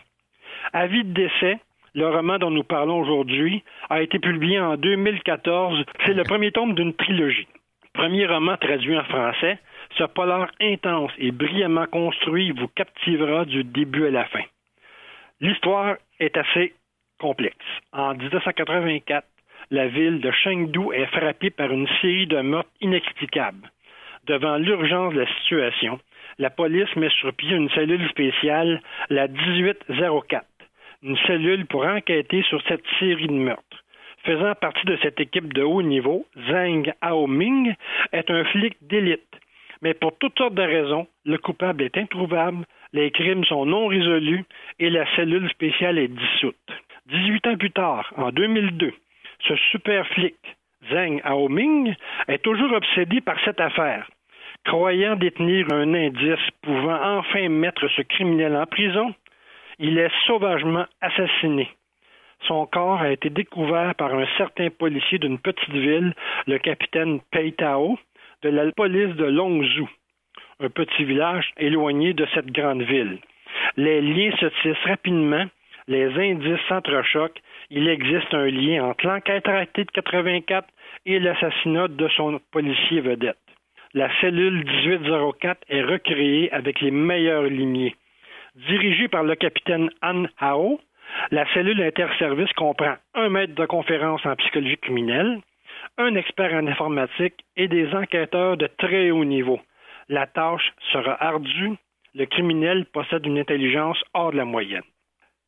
Avis 0.71 1.03
de 1.03 1.13
décès, 1.13 1.59
le 1.93 2.07
roman 2.09 2.39
dont 2.39 2.49
nous 2.49 2.63
parlons 2.63 3.01
aujourd'hui, 3.01 3.63
a 3.89 4.01
été 4.01 4.19
publié 4.19 4.59
en 4.59 4.77
2014. 4.77 5.83
C'est 6.05 6.13
le 6.13 6.23
premier 6.23 6.51
tome 6.51 6.73
d'une 6.73 6.93
trilogie. 6.93 7.47
Premier 7.93 8.25
roman 8.25 8.57
traduit 8.57 8.97
en 8.97 9.03
français, 9.03 9.59
ce 9.97 10.05
polar 10.05 10.49
intense 10.59 11.11
et 11.19 11.31
brillamment 11.31 11.85
construit 11.85 12.51
vous 12.51 12.67
captivera 12.69 13.45
du 13.45 13.63
début 13.63 14.07
à 14.07 14.11
la 14.11 14.25
fin. 14.25 14.43
L'histoire 15.41 15.97
est 16.19 16.35
assez 16.37 16.73
complexe. 17.19 17.57
En 17.91 18.15
1984, 18.15 19.27
la 19.69 19.87
ville 19.87 20.21
de 20.21 20.31
Chengdu 20.31 20.93
est 20.93 21.05
frappée 21.07 21.49
par 21.49 21.71
une 21.71 21.87
série 22.01 22.27
de 22.27 22.41
meurtres 22.41 22.69
inexplicables. 22.81 23.69
Devant 24.25 24.57
l'urgence 24.57 25.13
de 25.13 25.19
la 25.19 25.27
situation, 25.39 25.99
la 26.37 26.49
police 26.49 26.95
met 26.95 27.09
sur 27.09 27.33
pied 27.33 27.55
une 27.55 27.69
cellule 27.69 28.07
spéciale, 28.09 28.81
la 29.09 29.27
1804. 29.27 30.45
une 31.03 31.17
cellule 31.27 31.65
pour 31.65 31.85
enquêter 31.85 32.43
sur 32.43 32.61
cette 32.67 32.85
série 32.99 33.27
de 33.27 33.33
meurtres. 33.33 33.83
Faisant 34.23 34.55
partie 34.55 34.85
de 34.85 34.97
cette 35.01 35.19
équipe 35.19 35.53
de 35.53 35.61
haut 35.61 35.81
niveau, 35.81 36.25
Zhang 36.47 36.93
Haoming 37.01 37.73
est 38.13 38.31
un 38.31 38.45
flic 38.45 38.75
d'élite. 38.81 39.27
Mais 39.81 39.93
pour 39.93 40.17
toutes 40.17 40.37
sortes 40.37 40.53
de 40.53 40.61
raisons, 40.61 41.07
le 41.25 41.37
coupable 41.37 41.83
est 41.83 41.97
introuvable, 41.97 42.65
les 42.93 43.11
crimes 43.11 43.43
sont 43.43 43.65
non 43.65 43.87
résolus 43.87 44.45
et 44.79 44.89
la 44.89 45.05
cellule 45.17 45.49
spéciale 45.49 45.97
est 45.97 46.07
dissoute. 46.07 46.55
18 47.07 47.47
ans 47.47 47.57
plus 47.57 47.71
tard, 47.71 48.13
en 48.15 48.31
2002, 48.31 48.93
ce 49.45 49.55
super 49.71 50.07
flic, 50.07 50.35
Zhang 50.89 51.19
Haoming, 51.25 51.93
est 52.29 52.41
toujours 52.43 52.71
obsédé 52.71 53.19
par 53.19 53.37
cette 53.43 53.59
affaire. 53.59 54.07
Croyant 54.65 55.17
détenir 55.17 55.67
un 55.73 55.93
indice 55.93 56.49
pouvant 56.61 57.17
enfin 57.17 57.49
mettre 57.49 57.87
ce 57.89 58.01
criminel 58.01 58.55
en 58.55 58.65
prison, 58.65 59.13
il 59.77 59.97
est 59.97 60.11
sauvagement 60.25 60.85
assassiné. 61.01 61.69
Son 62.47 62.65
corps 62.65 63.01
a 63.01 63.11
été 63.11 63.29
découvert 63.29 63.93
par 63.95 64.13
un 64.13 64.25
certain 64.37 64.69
policier 64.69 65.17
d'une 65.17 65.39
petite 65.39 65.73
ville, 65.73 66.13
le 66.47 66.57
capitaine 66.59 67.19
Pei 67.31 67.51
Tao, 67.51 67.97
de 68.41 68.49
la 68.49 68.71
police 68.71 69.15
de 69.15 69.25
Longzhou, 69.25 69.89
un 70.59 70.69
petit 70.69 71.03
village 71.03 71.51
éloigné 71.57 72.13
de 72.13 72.25
cette 72.33 72.51
grande 72.51 72.83
ville. 72.83 73.19
Les 73.77 74.01
liens 74.01 74.35
se 74.37 74.47
tissent 74.61 74.85
rapidement, 74.85 75.45
les 75.87 76.05
indices 76.05 76.65
s'entrechoquent, 76.69 77.41
il 77.69 77.87
existe 77.89 78.33
un 78.33 78.47
lien 78.47 78.85
entre 78.85 79.07
l'enquête 79.07 79.47
arrêtée 79.47 79.83
de 79.83 79.91
84 79.91 80.67
et 81.05 81.19
l'assassinat 81.19 81.89
de 81.89 82.07
son 82.09 82.39
policier 82.51 83.01
vedette. 83.01 83.42
La 83.95 84.09
cellule 84.21 84.65
1804 84.65 85.65
est 85.69 85.83
recréée 85.83 86.51
avec 86.51 86.81
les 86.81 86.89
meilleurs 86.89 87.43
limiers. 87.43 87.95
Dirigée 88.55 89.07
par 89.07 89.23
le 89.23 89.35
capitaine 89.35 89.91
Han 90.01 90.25
Hao, 90.39 90.81
la 91.29 91.45
cellule 91.53 91.79
interservice 91.79 92.51
comprend 92.53 92.95
un 93.13 93.29
maître 93.29 93.53
de 93.53 93.65
conférence 93.67 94.25
en 94.25 94.35
psychologie 94.35 94.77
criminelle, 94.77 95.41
un 95.99 96.15
expert 96.15 96.53
en 96.53 96.65
informatique 96.65 97.45
et 97.55 97.67
des 97.67 97.93
enquêteurs 97.93 98.57
de 98.57 98.65
très 98.79 99.11
haut 99.11 99.25
niveau. 99.25 99.59
La 100.09 100.25
tâche 100.25 100.73
sera 100.91 101.13
ardue. 101.23 101.73
Le 102.15 102.25
criminel 102.25 102.85
possède 102.85 103.27
une 103.27 103.37
intelligence 103.37 104.03
hors 104.15 104.31
de 104.31 104.37
la 104.37 104.45
moyenne. 104.45 104.81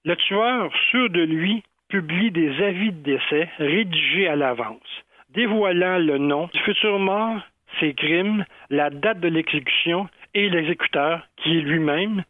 Le 0.03 0.15
tueur, 0.17 0.71
sûr 0.91 1.09
de 1.09 1.21
lui, 1.21 1.63
publie 1.89 2.29
des 2.29 2.61
avis 2.61 2.91
de 2.91 3.01
décès 3.01 3.49
rédigés 3.57 4.27
à 4.27 4.35
l'avance, 4.35 5.03
dévoilant 5.29 5.97
le 5.97 6.19
nom 6.19 6.47
du 6.53 6.59
futur 6.59 6.99
mort, 6.99 7.41
ses 7.79 7.93
crimes, 7.93 8.45
la 8.69 8.89
date 8.89 9.19
de 9.19 9.27
l'exécution 9.27 10.07
et 10.33 10.49
l'exécuteur, 10.49 11.21
qui 11.37 11.57
est 11.57 11.61
lui-même, 11.61 12.23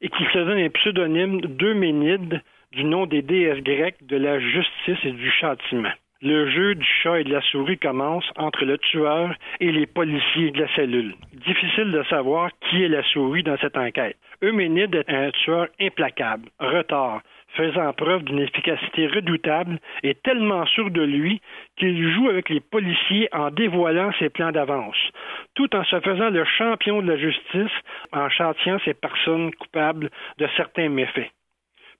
et 0.00 0.08
qui 0.08 0.24
se 0.32 0.38
donne 0.38 0.58
un 0.58 0.70
pseudonyme 0.70 1.40
d'Euménide 1.40 2.42
du 2.72 2.84
nom 2.84 3.06
des 3.06 3.22
déesses 3.22 3.62
grecques 3.62 4.04
de 4.06 4.16
la 4.16 4.38
justice 4.38 4.98
et 5.04 5.12
du 5.12 5.30
châtiment. 5.30 5.92
Le 6.22 6.50
jeu 6.50 6.74
du 6.74 6.86
chat 7.02 7.20
et 7.20 7.24
de 7.24 7.32
la 7.32 7.42
souris 7.42 7.78
commence 7.78 8.24
entre 8.36 8.64
le 8.64 8.78
tueur 8.78 9.34
et 9.60 9.70
les 9.70 9.86
policiers 9.86 10.50
de 10.50 10.60
la 10.60 10.74
cellule. 10.74 11.14
Difficile 11.34 11.92
de 11.92 12.02
savoir 12.04 12.50
qui 12.68 12.82
est 12.82 12.88
la 12.88 13.02
souris 13.02 13.42
dans 13.42 13.58
cette 13.58 13.76
enquête. 13.76 14.16
Euménide 14.42 14.94
est 14.94 15.14
un 15.14 15.30
tueur 15.30 15.68
implacable, 15.80 16.48
retard, 16.58 17.20
faisant 17.56 17.92
preuve 17.92 18.22
d'une 18.24 18.40
efficacité 18.40 19.06
redoutable 19.08 19.78
et 20.02 20.14
tellement 20.14 20.66
sûr 20.66 20.90
de 20.90 21.02
lui 21.02 21.40
qu'il 21.76 22.12
joue 22.12 22.28
avec 22.28 22.48
les 22.48 22.60
policiers 22.60 23.28
en 23.32 23.50
dévoilant 23.50 24.12
ses 24.18 24.28
plans 24.28 24.52
d'avance, 24.52 24.96
tout 25.54 25.74
en 25.74 25.84
se 25.84 26.00
faisant 26.00 26.30
le 26.30 26.44
champion 26.44 27.02
de 27.02 27.10
la 27.10 27.18
justice 27.18 27.72
en 28.12 28.28
châtiant 28.28 28.78
ces 28.84 28.94
personnes 28.94 29.52
coupables 29.54 30.10
de 30.38 30.46
certains 30.56 30.88
méfaits. 30.88 31.30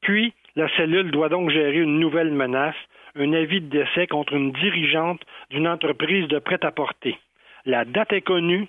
Puis, 0.02 0.32
la 0.54 0.68
cellule 0.76 1.10
doit 1.10 1.28
donc 1.28 1.50
gérer 1.50 1.78
une 1.78 1.98
nouvelle 1.98 2.32
menace, 2.32 2.76
un 3.16 3.32
avis 3.32 3.60
de 3.60 3.68
décès 3.68 4.06
contre 4.06 4.34
une 4.34 4.52
dirigeante 4.52 5.22
d'une 5.50 5.68
entreprise 5.68 6.28
de 6.28 6.38
prêt-à-porter. 6.38 7.18
La 7.64 7.84
date 7.84 8.12
est 8.12 8.20
connue, 8.20 8.68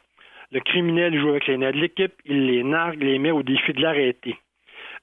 le 0.51 0.61
criminel 0.61 1.19
joue 1.19 1.29
avec 1.29 1.47
les 1.47 1.57
nez 1.57 1.71
de 1.71 1.77
l'équipe, 1.77 2.13
il 2.25 2.47
les 2.47 2.63
nargue, 2.63 3.03
les 3.03 3.19
met 3.19 3.31
au 3.31 3.43
défi 3.43 3.73
de 3.73 3.81
l'arrêter. 3.81 4.38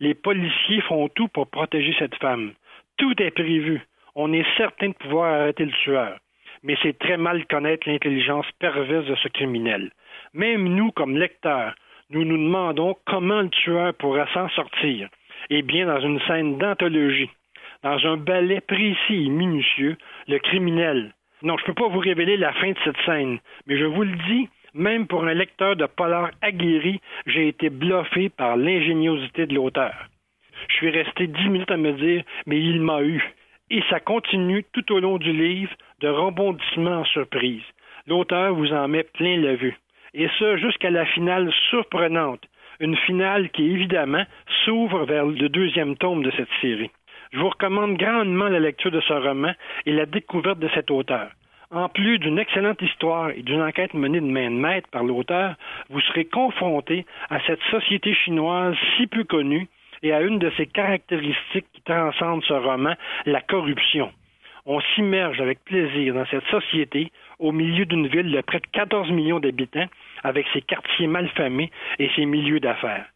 Les 0.05 0.13
policiers 0.13 0.83
font 0.83 1.09
tout 1.09 1.29
pour 1.29 1.47
protéger 1.47 1.95
cette 1.99 2.17
femme. 2.17 2.53
Tout 2.99 3.15
est 3.23 3.31
prévu. 3.31 3.81
On 4.15 4.35
est 4.35 4.45
certain 4.59 4.89
de 4.89 4.93
pouvoir 4.93 5.33
arrêter 5.33 5.65
le 5.65 5.73
tueur. 5.83 6.19
Mais 6.63 6.77
c'est 6.83 6.99
très 6.99 7.17
mal 7.17 7.47
connaître 7.47 7.89
l'intelligence 7.89 8.45
perverse 8.59 9.07
de 9.07 9.15
ce 9.15 9.29
criminel. 9.29 9.93
Même 10.35 10.69
nous, 10.69 10.91
comme 10.91 11.17
lecteurs, 11.17 11.75
nous 12.11 12.23
nous 12.27 12.37
demandons 12.37 12.95
comment 13.07 13.41
le 13.41 13.49
tueur 13.49 13.95
pourra 13.95 14.27
s'en 14.35 14.51
sortir. 14.51 15.09
Eh 15.49 15.63
bien, 15.63 15.87
dans 15.87 16.01
une 16.01 16.21
scène 16.27 16.59
d'anthologie, 16.59 17.31
dans 17.83 17.97
un 18.07 18.19
ballet 18.19 18.61
précis 18.61 19.25
et 19.25 19.31
minutieux, 19.31 19.97
le 20.29 20.39
criminel. 20.39 21.15
Non, 21.41 21.57
je 21.57 21.63
ne 21.63 21.67
peux 21.69 21.83
pas 21.83 21.89
vous 21.89 22.01
révéler 22.01 22.37
la 22.37 22.53
fin 22.53 22.73
de 22.73 22.79
cette 22.85 23.01
scène, 23.07 23.39
mais 23.67 23.79
je 23.79 23.87
vous 23.87 24.03
le 24.03 24.17
dis, 24.29 24.51
même 24.75 25.07
pour 25.07 25.25
un 25.25 25.35
lecteur 25.35 25.77
de 25.77 25.87
polar 25.87 26.31
aguerri, 26.43 27.01
j'ai 27.27 27.49
été 27.49 27.71
bluffé 27.71 28.29
par 28.29 28.57
l'ingéniosité 28.57 29.47
de 29.47 29.55
l'auteur. 29.55 29.95
Je 30.69 30.75
suis 30.75 30.91
resté 30.91 31.27
dix 31.27 31.49
minutes 31.49 31.71
à 31.71 31.77
me 31.77 31.93
dire, 31.93 32.23
mais 32.47 32.61
il 32.61 32.81
m'a 32.81 33.03
eu. 33.03 33.23
Et 33.71 33.83
ça 33.89 34.01
continue 34.01 34.65
tout 34.73 34.93
au 34.93 35.01
long 35.01 35.19
du 35.19 35.33
livre, 35.33 35.73
de 36.01 36.09
rebondissement 36.09 37.01
en 37.01 37.05
surprise. 37.05 37.63
L'auteur 38.07 38.55
vous 38.55 38.73
en 38.73 38.89
met 38.89 39.05
plein 39.05 39.39
la 39.39 39.55
vue. 39.55 39.77
Et 40.13 40.29
ça 40.39 40.57
jusqu'à 40.57 40.91
la 40.91 41.07
finale 41.07 41.53
surprenante. 41.71 42.43
Une 42.81 42.97
finale 42.97 43.51
qui, 43.51 43.65
évidemment, 43.71 44.25
s'ouvre 44.65 45.05
vers 45.05 45.27
le 45.27 45.49
deuxième 45.49 45.97
tome 45.97 46.23
de 46.23 46.31
cette 46.33 46.53
série. 46.61 46.91
Je 47.33 47.39
vous 47.39 47.49
recommande 47.49 47.97
grandement 47.97 48.49
la 48.49 48.61
lecture 48.61 48.91
de 48.91 49.01
ce 49.01 49.13
roman 49.13 49.53
et 49.87 49.93
la 49.93 50.07
découverte 50.07 50.59
de 50.59 50.69
cet 50.75 50.91
auteur. 50.91 51.31
En 51.75 51.89
plus 51.89 52.21
d'une 52.21 52.39
excellente 52.39 52.81
histoire 52.83 53.31
et 53.31 53.43
d'une 53.43 53.61
enquête 53.61 53.95
menée 53.95 54.21
de 54.21 54.27
main 54.27 54.49
de 54.49 54.55
maître 54.55 54.89
par 54.91 55.03
l'auteur, 55.03 55.57
vous 55.91 56.01
serez 56.03 56.25
confronté 56.25 57.05
à 57.31 57.41
cette 57.49 57.63
société 57.69 58.15
chinoise 58.15 58.77
si 58.97 59.09
peu 59.09 59.25
connue 59.25 59.67
et 60.05 60.13
à 60.13 60.21
une 60.21 60.39
de 60.39 60.53
ses 60.57 60.67
caractéristiques 60.67 61.67
qui 61.73 61.83
transcendent 61.83 62.45
ce 62.45 62.53
roman, 62.53 62.95
la 63.27 63.41
corruption. 63.41 64.13
On 64.67 64.81
s'immerge 64.95 65.41
avec 65.41 65.65
plaisir 65.65 66.15
dans 66.15 66.27
cette 66.27 66.45
société 66.45 67.11
au 67.41 67.51
milieu 67.51 67.87
d'une 67.87 68.07
ville 68.07 68.31
de 68.31 68.41
près 68.41 68.61
de 68.61 68.67
14 68.73 69.11
millions 69.11 69.41
d'habitants, 69.41 69.89
avec 70.23 70.47
ses 70.53 70.63
quartiers 70.63 71.09
malfamés 71.09 71.73
et 71.99 72.09
ses 72.15 72.25
milieux 72.25 72.61
d'affaires. 72.61 73.07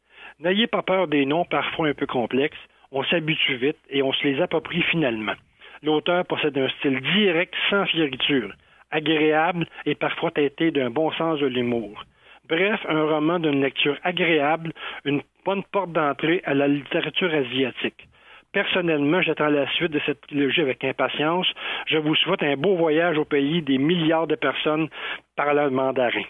N'ayez 0.41 0.67
pas 0.67 0.83
peur 0.83 1.07
des 1.07 1.27
noms 1.27 1.45
parfois 1.45 1.87
un 1.87 1.95
peu 1.95 2.07
complexes, 2.07 2.59
on 2.91 3.05
s'habitue 3.05 3.55
vite 3.55 3.79
et 3.89 4.03
on 4.03 4.13
se 4.13 4.27
les 4.27 4.41
approprie 4.41 4.83
finalement. 4.83 5.35
L'auteur 5.83 6.25
possède 6.27 6.59
un 6.59 6.69
style 6.79 7.01
direct 7.01 7.55
sans 7.71 7.87
fioriture, 7.87 8.53
agréable 8.91 9.67
et 9.87 9.95
parfois 9.95 10.31
teinté 10.31 10.71
d'un 10.71 10.91
bon 10.91 11.11
sens 11.13 11.39
de 11.41 11.47
l'humour. 11.47 12.05
Bref, 12.49 12.81
un 12.89 13.05
roman 13.05 13.39
d'une 13.39 13.61
lecture 13.61 13.99
agréable, 14.03 14.73
une 15.05 15.23
bonne 15.45 15.63
porte 15.71 15.93
d'entrée 15.93 16.43
à 16.45 16.55
la 16.55 16.67
littérature 16.67 17.33
asiatique. 17.33 18.09
Personnellement, 18.53 19.21
j'attends 19.21 19.51
la 19.51 19.71
suite 19.73 19.93
de 19.93 20.01
cette 20.07 20.23
trilogie 20.23 20.63
avec 20.63 20.83
impatience. 20.83 21.47
Je 21.87 21.99
vous 21.99 22.15
souhaite 22.15 22.43
un 22.43 22.57
beau 22.57 22.77
voyage 22.77 23.19
au 23.19 23.27
pays 23.27 23.61
des 23.63 23.77
milliards 23.77 24.27
de 24.27 24.37
personnes 24.37 24.89
parlant 25.37 25.71
mandarin. 25.71 26.25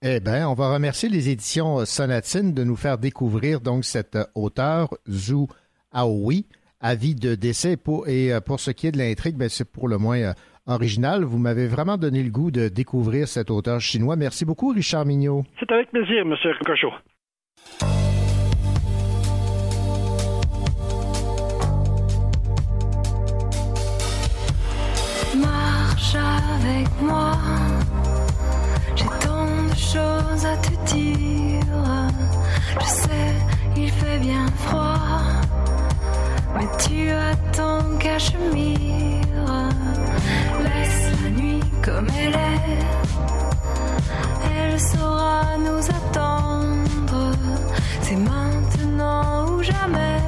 Eh 0.00 0.18
bien, 0.18 0.48
on 0.48 0.54
va 0.54 0.72
remercier 0.72 1.08
les 1.08 1.28
éditions 1.28 1.84
Sonatine 1.84 2.54
de 2.54 2.64
nous 2.64 2.74
faire 2.74 2.98
découvrir 2.98 3.58
cet 3.82 4.16
auteur, 4.34 4.88
Zhu 5.08 5.46
Aoui, 5.92 6.46
avis 6.82 7.14
de 7.14 7.34
décès. 7.34 7.76
Pour, 7.76 8.08
et 8.08 8.32
euh, 8.32 8.40
pour 8.40 8.60
ce 8.60 8.70
qui 8.70 8.88
est 8.88 8.92
de 8.92 8.98
l'intrigue, 8.98 9.36
ben, 9.36 9.48
c'est 9.48 9.70
pour 9.70 9.88
le 9.88 9.98
moins 9.98 10.18
euh, 10.18 10.32
original. 10.66 11.24
Vous 11.24 11.38
m'avez 11.38 11.66
vraiment 11.66 11.96
donné 11.96 12.22
le 12.22 12.30
goût 12.30 12.50
de 12.50 12.68
découvrir 12.68 13.28
cet 13.28 13.50
auteur 13.50 13.80
chinois. 13.80 14.16
Merci 14.16 14.44
beaucoup, 14.44 14.70
Richard 14.70 15.06
Mignot. 15.06 15.44
C'est 15.58 15.70
avec 15.72 15.90
plaisir, 15.90 16.22
M. 16.26 16.34
Cochot. 16.66 16.92
Marche 25.40 26.14
avec 26.14 26.88
moi, 27.00 27.32
j'ai 28.94 29.04
tant 29.04 29.46
de 29.46 29.74
choses 29.74 30.44
à 30.44 30.56
te 30.58 30.94
dire. 30.94 31.62
Je 32.80 32.86
sais, 32.86 33.32
il 33.76 33.90
fait 33.90 34.18
bien 34.18 34.46
froid, 34.48 35.41
mais 36.54 36.68
tu 36.78 37.10
as 37.10 37.36
ton 37.56 37.96
cachemire. 37.98 38.78
Laisse 40.64 41.10
la 41.22 41.30
nuit 41.30 41.60
comme 41.82 42.06
elle 42.16 42.34
est, 42.34 42.78
elle 44.54 44.80
saura 44.80 45.56
nous 45.58 45.84
attendre. 45.98 47.32
C'est 48.02 48.16
maintenant 48.16 49.46
ou 49.50 49.62
jamais. 49.62 50.20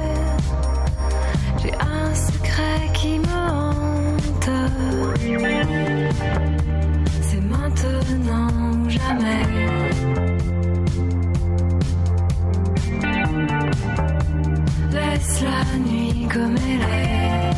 J'ai 1.61 1.73
un 1.73 2.13
secret 2.13 2.81
qui 2.93 3.19
me 3.19 3.25
hante. 3.25 4.49
C'est 7.21 7.41
maintenant 7.41 8.49
ou 8.73 8.89
jamais. 8.89 9.94
laisse 14.95 15.41
la 15.43 15.61
nuit 15.77 16.27
comme 16.33 16.55
elle 16.71 16.81
est. 16.81 17.51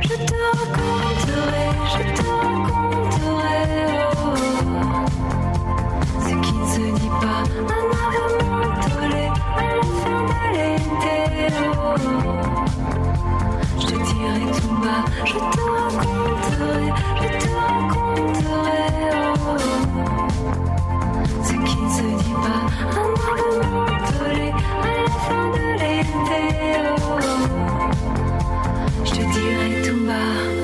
Je 0.00 0.14
te 0.28 0.36
raconterai, 0.56 1.66
je 1.92 2.02
te 2.16 2.22
raconterai 2.42 3.58
oh, 4.16 4.36
ce 6.26 6.32
qui 6.44 6.54
ne 6.58 6.66
se 6.74 6.84
dit 7.00 7.12
pas. 7.22 7.42
Un 7.74 7.86
arbre 8.04 8.40
montolé 8.60 9.24
à 9.56 9.68
fin. 10.02 10.20
Oh, 11.68 11.98
je 13.80 13.86
te 13.86 13.96
dirai 14.08 14.46
tout 14.60 14.76
bas, 14.84 15.02
je 15.24 15.38
te 15.54 15.62
raconterai, 15.76 16.86
je 17.20 17.28
te 17.42 17.48
raconterai 17.60 18.84
oh. 19.40 19.58
ce 21.42 21.52
qui 21.52 21.76
ne 21.82 21.88
se 21.98 22.06
dit 22.22 22.36
pas. 22.44 22.62
Un 23.00 23.12
arbre 23.30 23.85
je 29.04 29.10
te 29.10 29.16
dirai 29.16 29.82
tout 29.82 30.00
bas, 30.06 30.55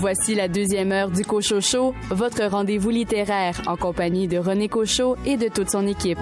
Voici 0.00 0.36
la 0.36 0.46
deuxième 0.46 0.92
heure 0.92 1.10
du 1.10 1.24
Cochocho, 1.24 1.92
votre 2.10 2.44
rendez-vous 2.44 2.90
littéraire 2.90 3.60
en 3.66 3.76
compagnie 3.76 4.28
de 4.28 4.38
René 4.38 4.68
Cochot 4.68 5.16
et 5.26 5.36
de 5.36 5.48
toute 5.48 5.70
son 5.70 5.88
équipe. 5.88 6.20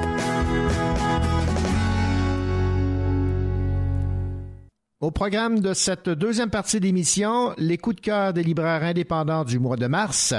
Au 4.99 5.11
programme 5.11 5.61
de 5.61 5.75
cette 5.75 6.09
deuxième 6.09 6.49
partie 6.49 6.81
d'émission, 6.81 7.53
les 7.59 7.77
coups 7.77 7.97
de 7.97 8.01
cœur 8.01 8.33
des 8.33 8.43
libraires 8.43 8.83
indépendants 8.83 9.45
du 9.45 9.59
mois 9.59 9.77
de 9.77 9.89
mars, 9.89 10.33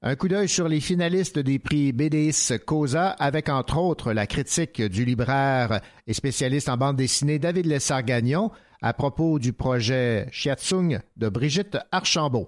un 0.00 0.14
coup 0.14 0.28
d'œil 0.28 0.48
sur 0.48 0.68
les 0.68 0.80
finalistes 0.80 1.40
des 1.40 1.58
prix 1.58 1.92
BDIS 1.92 2.60
Cosa 2.64 3.08
avec 3.08 3.48
entre 3.48 3.78
autres 3.78 4.12
la 4.12 4.28
critique 4.28 4.80
du 4.80 5.04
libraire 5.04 5.80
et 6.06 6.14
spécialiste 6.14 6.68
en 6.68 6.76
bande 6.76 6.96
dessinée 6.96 7.40
David 7.40 7.66
Lessard-Gagnon 7.66 8.52
à 8.80 8.92
propos 8.92 9.40
du 9.40 9.52
projet 9.52 10.28
Chiatsung 10.30 11.00
de 11.16 11.28
Brigitte 11.28 11.76
Archambault. 11.90 12.46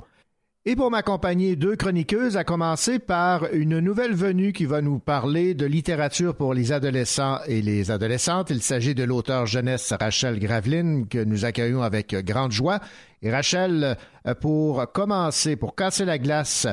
Et 0.69 0.75
pour 0.75 0.91
m'accompagner, 0.91 1.55
deux 1.55 1.77
chroniqueuses, 1.77 2.37
à 2.37 2.43
commencer 2.43 2.99
par 2.99 3.47
une 3.53 3.79
nouvelle 3.79 4.15
venue 4.15 4.53
qui 4.53 4.65
va 4.65 4.83
nous 4.83 4.99
parler 4.99 5.55
de 5.55 5.65
littérature 5.65 6.35
pour 6.35 6.55
les 6.55 6.73
adolescents 6.73 7.39
et 7.47 7.63
les 7.63 7.93
adolescentes. 7.93 8.51
Il 8.51 8.61
s'agit 8.61 8.97
de 8.97 9.05
l'auteur 9.05 9.47
jeunesse 9.47 9.93
Rachel 9.93 10.41
Graveline 10.41 11.07
que 11.07 11.23
nous 11.23 11.45
accueillons 11.45 11.83
avec 11.83 12.17
grande 12.25 12.51
joie. 12.51 12.81
Et 13.23 13.31
Rachel, 13.31 13.97
euh, 14.27 14.35
pour 14.35 14.91
commencer, 14.91 15.55
pour 15.55 15.77
casser 15.77 16.05
la 16.05 16.19
glace 16.19 16.67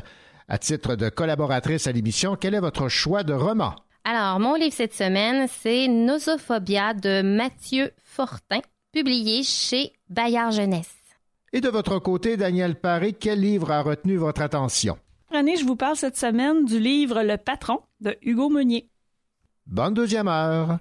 à 0.47 0.57
titre 0.57 0.95
de 0.95 1.09
collaboratrice 1.09 1.85
à 1.85 1.91
l'émission, 1.91 2.35
quel 2.35 2.55
est 2.55 2.59
votre 2.59 2.89
choix 2.89 3.21
de 3.21 3.33
roman? 3.33 3.75
Alors, 4.05 4.39
mon 4.39 4.55
livre 4.55 4.73
cette 4.73 4.95
semaine, 4.95 5.47
c'est 5.61 5.87
Nosophobia 5.87 6.95
de 6.95 7.21
Mathieu 7.21 7.91
Fortin, 8.03 8.61
publié 8.91 9.43
chez 9.43 9.93
Bayard 10.09 10.51
Jeunesse. 10.51 11.02
Et 11.55 11.61
de 11.61 11.69
votre 11.69 11.99
côté, 11.99 12.35
Daniel 12.35 12.73
Paré, 12.73 13.13
quel 13.13 13.39
livre 13.39 13.69
a 13.69 13.83
retenu 13.83 14.15
votre 14.15 14.41
attention? 14.41 14.97
René, 15.31 15.55
je 15.55 15.63
vous 15.63 15.75
parle 15.75 15.95
cette 15.95 16.17
semaine 16.17 16.65
du 16.65 16.79
livre 16.79 17.21
Le 17.21 17.37
Patron 17.37 17.81
de 18.01 18.17
Hugo 18.23 18.49
Meunier. 18.49 18.89
Bonne 19.67 19.93
deuxième 19.93 20.27
heure. 20.27 20.79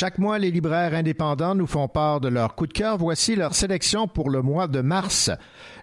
Chaque 0.00 0.18
mois, 0.18 0.38
les 0.38 0.52
libraires 0.52 0.94
indépendants 0.94 1.56
nous 1.56 1.66
font 1.66 1.88
part 1.88 2.20
de 2.20 2.28
leur 2.28 2.54
coup 2.54 2.68
de 2.68 2.72
cœur. 2.72 2.98
Voici 2.98 3.34
leur 3.34 3.56
sélection 3.56 4.06
pour 4.06 4.30
le 4.30 4.42
mois 4.42 4.68
de 4.68 4.80
mars. 4.80 5.28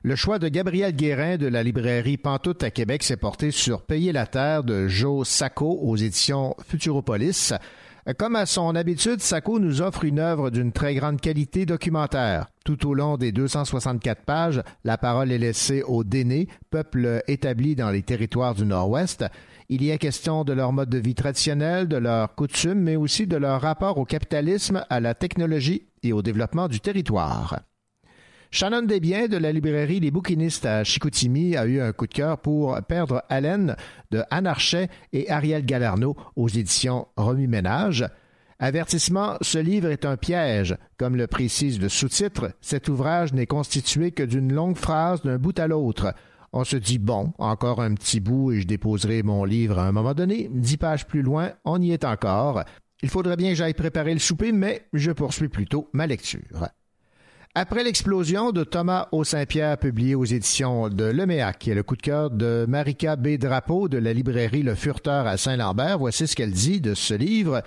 Le 0.04 0.16
choix 0.16 0.40
de 0.40 0.48
Gabriel 0.48 0.96
Guérin 0.96 1.36
de 1.36 1.48
la 1.48 1.64
librairie 1.64 2.16
Pantoute 2.16 2.64
à 2.64 2.72
Québec 2.72 3.04
s'est 3.04 3.18
porté 3.18 3.52
sur 3.52 3.82
Payer 3.82 4.14
la 4.14 4.26
terre 4.26 4.64
de 4.64 4.88
Joe 4.88 5.28
Sacco 5.28 5.80
aux 5.82 5.98
éditions 5.98 6.56
Futuropolis. 6.66 7.52
Comme 8.18 8.38
à 8.38 8.46
son 8.46 8.74
habitude, 8.76 9.20
Sacco 9.20 9.60
nous 9.60 9.82
offre 9.82 10.06
une 10.06 10.20
œuvre 10.20 10.50
d'une 10.50 10.72
très 10.72 10.96
grande 10.96 11.20
qualité 11.20 11.66
documentaire. 11.66 12.48
Tout 12.64 12.88
au 12.88 12.94
long 12.94 13.18
des 13.18 13.34
264 13.34 14.22
pages, 14.24 14.62
la 14.86 14.98
parole 14.98 15.32
est 15.32 15.40
laissée 15.40 15.84
aux 15.84 16.06
Dénés, 16.06 16.48
peuple 16.70 17.22
établi 17.28 17.76
dans 17.76 17.90
les 17.90 18.04
territoires 18.04 18.56
du 18.56 18.64
Nord-Ouest. 18.64 19.26
Il 19.68 19.82
y 19.82 19.90
est 19.90 19.98
question 19.98 20.44
de 20.44 20.54
leur 20.54 20.74
mode 20.74 20.90
de 20.90 21.00
vie 21.00 21.16
traditionnel, 21.16 21.88
de 21.88 21.98
leurs 21.98 22.36
coutumes, 22.36 22.82
mais 22.82 22.96
aussi 22.96 23.26
de 23.26 23.36
leur 23.36 23.62
rapport 23.62 23.98
au 23.98 24.06
capitalisme, 24.06 24.86
à 24.90 25.00
la 25.00 25.16
technologie 25.16 25.88
et 26.04 26.14
au 26.14 26.22
développement 26.22 26.68
du 26.68 26.80
territoire. 26.80 27.62
Shannon 28.52 28.84
Desbiens 28.84 29.28
de 29.28 29.38
la 29.38 29.52
librairie 29.52 30.00
Les 30.00 30.12
Bouquinistes 30.12 30.68
à 30.68 30.84
Chicoutimi 30.84 31.58
a 31.58 31.66
eu 31.66 31.82
un 31.82 31.92
coup 31.94 32.06
de 32.06 32.14
cœur 32.14 32.38
pour 32.38 32.80
Perdre 32.84 33.24
haleine 33.28 33.76
de 34.12 34.22
Anne 34.30 34.46
Archet 34.46 34.88
et 35.12 35.30
Ariel 35.32 35.66
Galarno 35.66 36.16
aux 36.36 36.48
éditions 36.48 37.08
Remis 37.18 37.48
Ménage. 37.48 38.06
Avertissement, 38.60 39.36
ce 39.42 39.58
livre 39.58 39.90
est 39.90 40.06
un 40.06 40.16
piège. 40.16 40.78
Comme 40.98 41.18
le 41.18 41.28
précise 41.28 41.82
le 41.82 41.90
sous-titre, 41.90 42.52
cet 42.62 42.88
ouvrage 42.88 43.34
n'est 43.34 43.48
constitué 43.48 44.12
que 44.12 44.24
d'une 44.24 44.54
longue 44.54 44.78
phrase 44.78 45.24
d'un 45.24 45.38
bout 45.38 45.60
à 45.60 45.68
l'autre. 45.68 46.14
On 46.58 46.64
se 46.64 46.78
dit, 46.78 47.00
bon, 47.00 47.34
encore 47.38 47.82
un 47.82 47.94
petit 47.96 48.22
bout 48.22 48.54
et 48.54 48.62
je 48.62 48.66
déposerai 48.66 49.24
mon 49.24 49.44
livre 49.44 49.78
à 49.78 49.88
un 49.88 49.92
moment 49.92 50.14
donné. 50.14 50.50
Dix 50.54 50.78
pages 50.78 51.06
plus 51.06 51.22
loin, 51.22 51.52
on 51.66 51.82
y 51.82 51.92
est 51.92 52.06
encore. 52.06 52.64
Il 53.04 53.10
faudrait 53.10 53.36
bien 53.36 53.50
que 53.50 53.56
j'aille 53.56 53.74
préparer 53.74 54.14
le 54.14 54.22
souper, 54.22 54.54
mais 54.54 54.88
je 54.94 55.12
poursuis 55.12 55.50
plutôt 55.50 55.90
ma 55.92 56.08
lecture. 56.08 56.70
Après 57.56 57.84
l'explosion 57.84 58.54
de 58.54 58.64
Thomas 58.64 59.10
O. 59.12 59.26
Saint-Pierre 59.26 59.78
publié 59.78 60.16
aux 60.16 60.24
éditions 60.24 60.88
de 60.88 61.04
Leméac, 61.04 61.68
est 61.68 61.76
le 61.76 61.84
coup 61.84 61.98
de 61.98 62.02
cœur 62.02 62.32
de 62.32 62.66
Marika 62.70 63.18
B. 63.18 63.38
Drapeau 63.38 63.90
de 63.90 63.98
la 63.98 64.14
librairie 64.14 64.64
Le 64.64 64.76
Furteur 64.76 65.28
à 65.28 65.36
Saint-Lambert, 65.36 66.00
voici 66.00 66.26
ce 66.26 66.38
qu'elle 66.38 66.52
dit 66.52 66.80
de 66.80 66.94
ce 66.94 67.16
livre. 67.16 67.64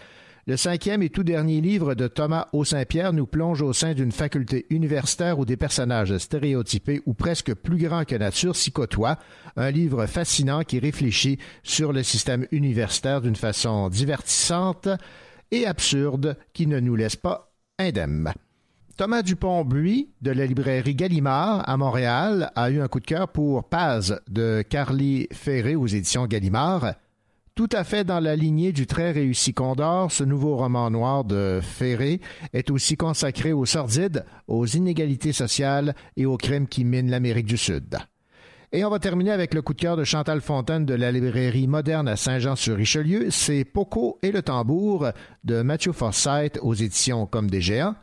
Le 0.48 0.56
cinquième 0.56 1.02
et 1.02 1.10
tout 1.10 1.24
dernier 1.24 1.60
livre 1.60 1.94
de 1.94 2.08
Thomas 2.08 2.46
O. 2.54 2.64
Saint-Pierre 2.64 3.12
nous 3.12 3.26
plonge 3.26 3.60
au 3.60 3.74
sein 3.74 3.92
d'une 3.92 4.12
faculté 4.12 4.64
universitaire 4.70 5.38
où 5.38 5.44
des 5.44 5.58
personnages 5.58 6.16
stéréotypés 6.16 7.02
ou 7.04 7.12
presque 7.12 7.52
plus 7.52 7.76
grands 7.76 8.06
que 8.06 8.14
nature 8.16 8.56
s'y 8.56 8.72
côtoient. 8.72 9.18
Un 9.56 9.70
livre 9.70 10.06
fascinant 10.06 10.62
qui 10.62 10.78
réfléchit 10.78 11.36
sur 11.62 11.92
le 11.92 12.02
système 12.02 12.46
universitaire 12.50 13.20
d'une 13.20 13.36
façon 13.36 13.90
divertissante 13.90 14.88
et 15.50 15.66
absurde 15.66 16.38
qui 16.54 16.66
ne 16.66 16.80
nous 16.80 16.96
laisse 16.96 17.16
pas 17.16 17.52
indemnes. 17.78 18.32
Thomas 18.96 19.20
Dupont-Buis 19.20 20.08
de 20.22 20.30
la 20.30 20.46
librairie 20.46 20.94
Gallimard 20.94 21.68
à 21.68 21.76
Montréal 21.76 22.52
a 22.56 22.70
eu 22.70 22.80
un 22.80 22.88
coup 22.88 23.00
de 23.00 23.04
cœur 23.04 23.28
pour 23.28 23.68
Paz 23.68 24.18
de 24.30 24.64
Carly 24.66 25.28
Ferré 25.30 25.76
aux 25.76 25.86
éditions 25.86 26.26
Gallimard. 26.26 26.94
Tout 27.58 27.68
à 27.72 27.82
fait 27.82 28.04
dans 28.04 28.20
la 28.20 28.36
lignée 28.36 28.70
du 28.70 28.86
très 28.86 29.10
réussi 29.10 29.52
Condor, 29.52 30.12
ce 30.12 30.22
nouveau 30.22 30.54
roman 30.54 30.92
noir 30.92 31.24
de 31.24 31.58
Ferré 31.60 32.20
est 32.52 32.70
aussi 32.70 32.96
consacré 32.96 33.52
aux 33.52 33.66
sordides, 33.66 34.24
aux 34.46 34.64
inégalités 34.64 35.32
sociales 35.32 35.96
et 36.16 36.24
aux 36.24 36.36
crimes 36.36 36.68
qui 36.68 36.84
minent 36.84 37.10
l'Amérique 37.10 37.46
du 37.46 37.56
Sud. 37.56 37.98
Et 38.70 38.84
on 38.84 38.90
va 38.90 39.00
terminer 39.00 39.32
avec 39.32 39.54
le 39.54 39.62
coup 39.62 39.74
de 39.74 39.80
cœur 39.80 39.96
de 39.96 40.04
Chantal 40.04 40.40
Fontaine 40.40 40.86
de 40.86 40.94
la 40.94 41.10
librairie 41.10 41.66
moderne 41.66 42.06
à 42.06 42.14
Saint-Jean-sur-Richelieu. 42.14 43.32
C'est 43.32 43.64
Poco 43.64 44.20
et 44.22 44.30
le 44.30 44.42
tambour 44.42 45.08
de 45.42 45.62
Matthew 45.62 45.90
Forsyth 45.90 46.60
aux 46.62 46.74
éditions 46.74 47.26
Comme 47.26 47.50
des 47.50 47.60
géants. 47.60 47.96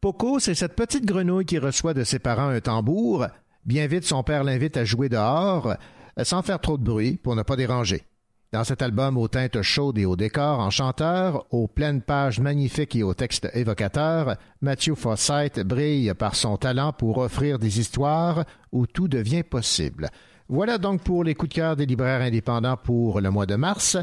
Poco, 0.00 0.38
c'est 0.38 0.54
cette 0.54 0.74
petite 0.74 1.04
grenouille 1.04 1.44
qui 1.44 1.58
reçoit 1.58 1.92
de 1.92 2.04
ses 2.04 2.18
parents 2.18 2.48
un 2.48 2.60
tambour. 2.60 3.26
Bien 3.66 3.86
vite, 3.88 4.04
son 4.04 4.22
père 4.22 4.42
l'invite 4.42 4.78
à 4.78 4.86
jouer 4.86 5.10
dehors, 5.10 5.74
sans 6.22 6.40
faire 6.40 6.60
trop 6.60 6.78
de 6.78 6.82
bruit 6.82 7.18
pour 7.18 7.36
ne 7.36 7.42
pas 7.42 7.56
déranger. 7.56 8.06
Dans 8.52 8.64
cet 8.64 8.82
album 8.82 9.16
aux 9.16 9.28
teintes 9.28 9.62
chaudes 9.62 9.96
et 9.96 10.04
au 10.04 10.14
décor 10.14 10.60
enchanteur, 10.60 11.46
aux 11.54 11.68
pleines 11.68 12.02
pages 12.02 12.38
magnifiques 12.38 12.94
et 12.94 13.02
aux 13.02 13.14
textes 13.14 13.48
évocateurs, 13.54 14.36
Matthew 14.60 14.94
Forsyth 14.94 15.60
brille 15.60 16.12
par 16.12 16.34
son 16.34 16.58
talent 16.58 16.92
pour 16.92 17.16
offrir 17.16 17.58
des 17.58 17.80
histoires 17.80 18.44
où 18.70 18.86
tout 18.86 19.08
devient 19.08 19.42
possible. 19.42 20.10
Voilà 20.50 20.76
donc 20.76 21.02
pour 21.02 21.24
les 21.24 21.34
coups 21.34 21.48
de 21.48 21.54
cœur 21.54 21.76
des 21.76 21.86
libraires 21.86 22.20
indépendants 22.20 22.76
pour 22.76 23.22
le 23.22 23.30
mois 23.30 23.46
de 23.46 23.56
mars. 23.56 23.96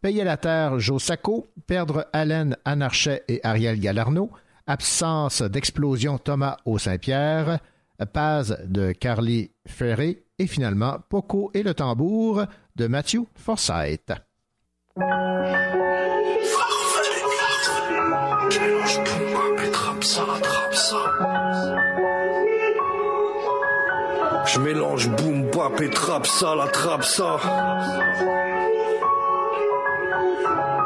Payer 0.00 0.24
la 0.24 0.36
terre, 0.36 0.80
Joe 0.80 1.00
Sacco, 1.00 1.46
Perdre 1.68 2.08
haleine, 2.12 2.56
Anarchet 2.64 3.22
et 3.28 3.38
Ariel 3.44 3.78
Galarno, 3.78 4.30
Absence 4.66 5.42
d'explosion, 5.42 6.18
Thomas 6.18 6.56
au 6.64 6.76
Saint-Pierre, 6.76 7.60
Paz 8.12 8.58
de 8.66 8.90
Carly 8.90 9.52
Ferré. 9.64 10.24
Et 10.40 10.48
finalement 10.48 10.96
Poco 11.08 11.52
et 11.54 11.62
le 11.62 11.72
tambour 11.72 12.46
de 12.76 12.86
Matthew 12.86 13.26
Forsyth. 13.34 14.12
Je 24.46 24.58
mélange 24.60 25.08
bap 25.08 25.80
et 25.80 25.90
trap 25.90 26.26
ça, 26.26 26.54
la 26.54 26.66
trap 26.66 27.04
ça. 27.04 27.36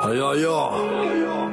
Aïe 0.02 0.20
aïe 0.20 0.44
aïe. 0.44 1.45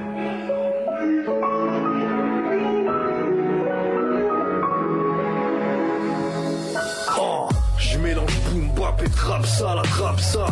Mélange 8.84 8.96
boom 8.98 8.98
bap 8.98 9.02
et 9.04 9.10
trap 9.10 9.46
ça, 9.46 9.76
la 9.76 9.82
trap 9.84 10.20
ça. 10.20 10.46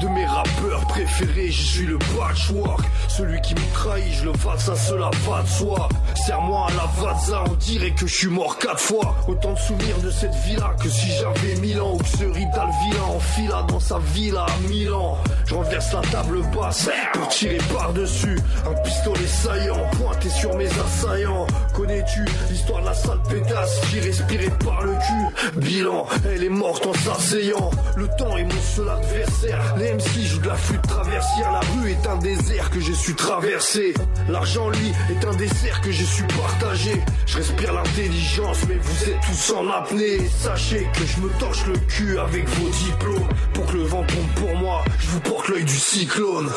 De 0.00 0.08
mes 0.08 0.26
rappeurs 0.26 0.86
préférés, 0.88 1.50
je 1.50 1.62
suis 1.62 1.86
le 1.86 1.98
patchwork. 1.98 2.84
Celui 3.08 3.40
qui 3.40 3.54
me 3.54 3.74
trahit, 3.74 4.12
je 4.14 4.24
le 4.26 4.32
fasse, 4.34 4.64
ça 4.64 4.76
cela 4.76 5.10
va 5.26 5.42
de 5.42 5.48
soi. 5.48 5.88
Serre-moi 6.26 6.66
à 6.68 6.72
la 6.72 7.02
vaza, 7.02 7.44
on 7.48 7.54
dirait 7.54 7.92
que 7.92 8.06
je 8.06 8.14
suis 8.14 8.28
mort 8.28 8.58
quatre 8.58 8.80
fois. 8.80 9.16
Autant 9.26 9.52
de 9.52 9.58
souvenirs 9.58 9.98
de 10.04 10.10
cette 10.10 10.34
villa 10.46 10.74
que 10.82 10.88
si 10.88 11.10
j'avais 11.12 11.60
mille 11.60 11.80
ans. 11.80 11.94
Ou 11.94 11.98
que 11.98 12.08
ce 12.08 12.24
vilain 12.24 13.02
enfila 13.16 13.62
dans 13.68 13.80
sa 13.80 13.98
villa 13.98 14.44
à 14.44 14.68
Milan. 14.68 15.16
Je 15.46 15.54
renverse 15.54 15.92
la 15.92 16.00
table 16.02 16.42
basse 16.54 16.90
pour 17.14 17.28
tirer 17.28 17.58
par-dessus. 17.72 18.38
Un 18.66 18.74
pistolet 18.82 19.26
saillant 19.26 19.80
pointé 19.92 20.28
sur 20.28 20.54
mes 20.54 20.68
assaillants. 20.68 21.46
Connais-tu 21.74 22.24
l'histoire 22.50 22.82
de 22.82 22.86
la 22.86 22.94
sale 22.94 23.20
pétasse 23.28 23.80
qui 23.90 24.00
respirait 24.00 24.52
par 24.64 24.82
le 24.82 24.92
cul? 24.92 25.60
Bilan, 25.60 26.06
elle 26.26 26.44
est 26.44 26.48
morte 26.48 26.86
en 26.86 26.92
s'asseyant. 26.92 27.70
Le 27.96 28.06
temps 28.16 28.36
est 28.36 28.44
mon 28.44 28.62
seul 28.62 28.88
adversaire. 28.88 29.74
Les 29.76 29.94
MC 29.94 30.22
jouent 30.26 30.40
de 30.40 30.48
la 30.48 30.54
flûte 30.54 30.82
traversière. 30.82 31.52
La 31.52 31.60
rue 31.60 31.90
est 31.90 32.06
un 32.06 32.16
désert 32.16 32.70
que 32.70 32.80
j'ai 32.80 32.94
su 32.94 33.14
traverser. 33.14 33.94
L'argent, 34.28 34.70
lui, 34.70 34.92
est 35.10 35.24
un 35.24 35.34
dessert 35.34 35.80
que 35.80 35.90
j'ai 35.90 36.04
su 36.04 36.22
partager. 36.24 37.02
Je 37.26 37.36
respire 37.38 37.72
l'intelligence, 37.72 38.58
mais 38.68 38.76
vous 38.76 39.04
êtes 39.04 39.20
tous 39.26 39.54
en 39.54 39.68
apnée. 39.70 40.28
Sachez 40.28 40.88
que 40.94 41.04
je 41.06 41.20
me 41.20 41.28
torche 41.38 41.66
le 41.66 41.78
cul 41.78 42.18
avec 42.18 42.48
vos 42.48 42.68
diplômes. 42.68 43.28
Pour 43.54 43.66
que 43.66 43.76
le 43.76 43.84
vent 43.84 44.04
tombe 44.04 44.46
pour 44.46 44.56
moi, 44.56 44.84
je 44.98 45.08
vous 45.08 45.20
porte 45.20 45.48
l'œil 45.48 45.64
du 45.64 45.78
cyclone. 45.78 46.50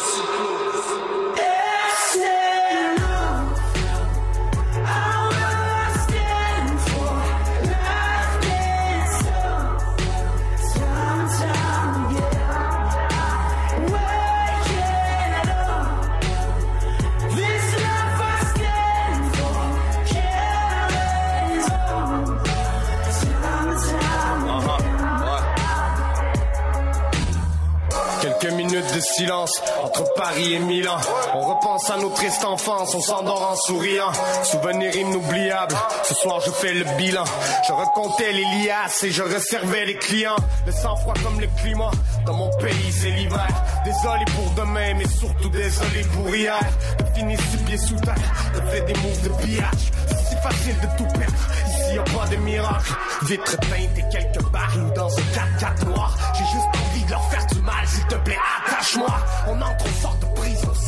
Silence 29.02 29.62
entre 29.84 30.04
Paris 30.16 30.54
et 30.54 30.60
Milan. 30.60 30.97
On 31.34 31.41
repense 31.41 31.89
à 31.89 31.97
notre 31.97 32.16
triste 32.16 32.45
enfance, 32.45 32.93
on 32.95 33.02
s'endort 33.02 33.52
en 33.52 33.56
souriant. 33.56 34.12
Souvenir 34.43 34.95
inoubliable, 34.95 35.76
ce 36.08 36.14
soir 36.16 36.39
je 36.45 36.52
fais 36.52 36.74
le 36.74 36.86
bilan. 36.97 37.24
Je 37.68 37.74
recomptais 37.74 38.32
les 38.32 38.45
liasses 38.64 39.04
et 39.04 39.12
je 39.12 39.24
reservais 39.24 39.86
les 39.86 39.95
clients. 39.95 40.36
Le 40.66 40.72
sang-froid 40.72 41.14
comme 41.24 41.39
le 41.39 41.47
climat, 41.62 41.91
dans 42.26 42.34
mon 42.34 42.49
pays 42.58 42.91
c'est 42.91 43.12
l'hiver. 43.12 43.47
Désolé 43.84 44.26
pour 44.36 44.52
demain, 44.56 44.93
mais 44.95 45.08
surtout 45.08 45.49
désolé 45.49 46.04
pour 46.14 46.36
hier. 46.36 46.60
De 46.99 47.20
finir 47.20 47.39
six 47.52 47.58
pieds 47.58 47.78
sous 47.78 47.99
terre, 47.99 48.16
de 48.54 48.62
faire 48.70 48.86
des 48.86 48.93
moves 48.95 49.24
de 49.24 49.43
pillage. 49.43 49.91
C'est 50.08 50.30
si 50.30 50.36
facile 50.41 50.76
de 50.80 50.97
tout 50.97 51.18
perdre, 51.18 51.34
ici 51.68 51.95
y 51.95 51.99
a 51.99 52.04
pas 52.04 52.28
de 52.28 52.36
miracle. 52.38 52.93
Vitre 53.24 53.58
teinte 53.58 53.97
et 53.97 54.06
quelques 54.12 54.45
barils 54.52 54.93
dans 54.95 55.08
un 55.08 55.58
4x4 55.58 55.86
noir. 55.86 56.18
J'ai 56.34 56.45
juste 56.45 56.68
envie 56.68 57.06
de 57.06 57.12
leur 57.12 57.24
faire 57.32 57.51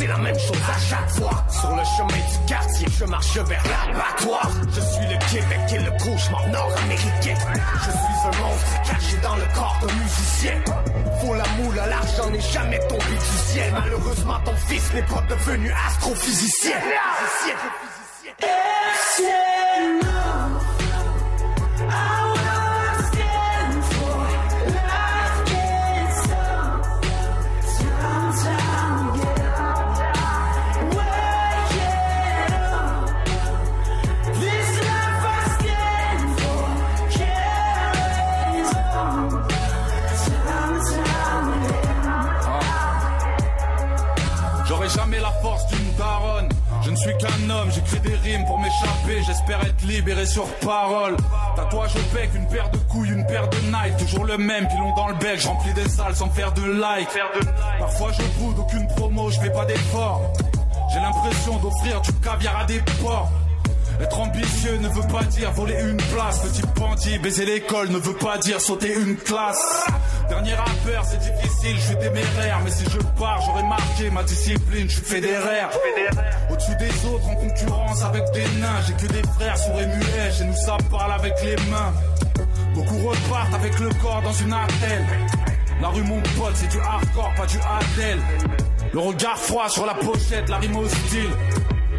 c'est 0.03 0.09
la 0.09 0.17
même 0.17 0.37
chose 0.37 0.57
à 0.69 0.79
chaque 0.79 1.09
fois. 1.11 1.45
Sur 1.49 1.69
le 1.69 1.83
chemin 1.95 2.07
du 2.07 2.45
quartier, 2.45 2.87
je 2.99 3.05
marche 3.05 3.37
vers 3.37 3.63
l'abattoir. 3.63 4.49
Je 4.67 4.81
suis 4.81 5.05
le 5.07 5.17
Québec 5.31 5.59
et 5.71 5.79
le 5.79 5.91
cauchemar 5.91 6.47
nord-américain. 6.49 7.37
Je 7.77 7.91
suis 7.91 8.27
un 8.27 8.41
monstre 8.41 8.81
caché 8.85 9.17
dans 9.23 9.35
le 9.35 9.45
corps 9.55 9.79
d'un 9.81 9.93
musicien. 9.93 10.61
Faut 11.21 11.33
la 11.33 11.47
moule, 11.57 11.75
l'argent 11.75 12.29
n'est 12.31 12.41
jamais 12.41 12.79
tombé 12.89 13.15
du 13.15 13.51
ciel. 13.51 13.71
Malheureusement, 13.71 14.39
ton 14.43 14.55
fils 14.67 14.93
n'est 14.93 15.03
pas 15.03 15.23
devenu 15.29 15.71
astrophysicien. 15.87 16.77
J'aurai 19.17 20.12
j'écris 47.93 48.09
des 48.09 48.15
rimes 48.15 48.45
pour 48.45 48.59
m'échapper. 48.59 49.23
J'espère 49.25 49.63
être 49.65 49.81
libéré 49.83 50.25
sur 50.25 50.45
parole. 50.57 51.15
Tatouage 51.55 51.95
au 51.95 52.15
bec, 52.15 52.29
une 52.35 52.47
paire 52.47 52.69
de 52.71 52.77
couilles, 52.77 53.09
une 53.09 53.25
paire 53.25 53.47
de 53.49 53.57
Nike. 53.57 53.97
Toujours 53.97 54.25
le 54.25 54.37
même, 54.37 54.67
pilon 54.67 54.93
dans 54.95 55.07
le 55.07 55.15
bec. 55.15 55.39
Je 55.39 55.47
remplis 55.47 55.73
des 55.73 55.87
salles 55.87 56.15
sans 56.15 56.29
faire 56.29 56.51
de 56.53 56.63
like. 56.63 57.09
Parfois 57.79 58.11
je 58.11 58.23
boude, 58.39 58.59
aucune 58.59 58.87
promo, 58.87 59.29
je 59.29 59.39
fais 59.39 59.51
pas 59.51 59.65
d'effort. 59.65 60.21
J'ai 60.93 60.99
l'impression 60.99 61.57
d'offrir 61.57 62.01
du 62.01 62.13
caviar 62.13 62.59
à 62.59 62.65
des 62.65 62.79
porcs. 63.01 63.31
Être 64.01 64.19
ambitieux 64.19 64.77
ne 64.77 64.87
veut 64.89 65.07
pas 65.07 65.23
dire 65.23 65.51
voler 65.51 65.79
une 65.81 65.97
place. 65.97 66.39
Petit 66.39 66.61
bandit, 66.75 67.19
baiser 67.19 67.45
l'école 67.45 67.89
ne 67.89 67.97
veut 67.97 68.15
pas 68.15 68.37
dire 68.37 68.59
sauter 68.59 68.93
une 68.93 69.15
classe. 69.15 69.85
Dernier 70.29 70.55
rappeur, 70.55 71.05
c'est 71.05 71.19
difficile, 71.19 71.75
je 71.77 71.81
suis 71.81 71.97
téméraire. 71.97 72.59
Mais 72.63 72.71
si 72.71 72.85
je 72.85 72.99
pars, 73.19 73.41
j'aurais 73.41 73.63
marqué 73.63 74.09
ma 74.09 74.23
discipline, 74.23 74.89
je 74.89 74.95
suis 74.95 75.05
fédéraire. 75.05 75.69
Au-dessus 76.49 76.75
des 76.77 77.05
autres, 77.07 77.27
en 77.27 77.35
concurrence 77.35 78.03
avec 78.03 78.23
des 78.33 78.45
nains. 78.59 78.81
J'ai 78.87 78.93
que 78.93 79.13
des 79.13 79.23
frères 79.37 79.57
sourds 79.57 79.79
et 79.79 79.85
muets, 79.85 80.45
nous 80.45 80.55
ça 80.55 80.77
parle 80.89 81.13
avec 81.13 81.33
les 81.43 81.55
mains. 81.69 81.93
Beaucoup 82.73 82.97
repartent 83.07 83.53
avec 83.53 83.79
le 83.79 83.89
corps 84.01 84.21
dans 84.23 84.33
une 84.33 84.53
attelle. 84.53 85.05
La 85.81 85.89
rue, 85.89 86.03
mon 86.03 86.21
pote, 86.21 86.53
c'est 86.55 86.69
du 86.69 86.79
hardcore, 86.79 87.31
pas 87.35 87.45
du 87.45 87.57
Adèle. 87.57 88.19
Le 88.93 88.99
regard 88.99 89.37
froid 89.37 89.69
sur 89.69 89.85
la 89.85 89.93
pochette, 89.93 90.49
la 90.49 90.57
rime 90.57 90.77
hostile. 90.77 91.29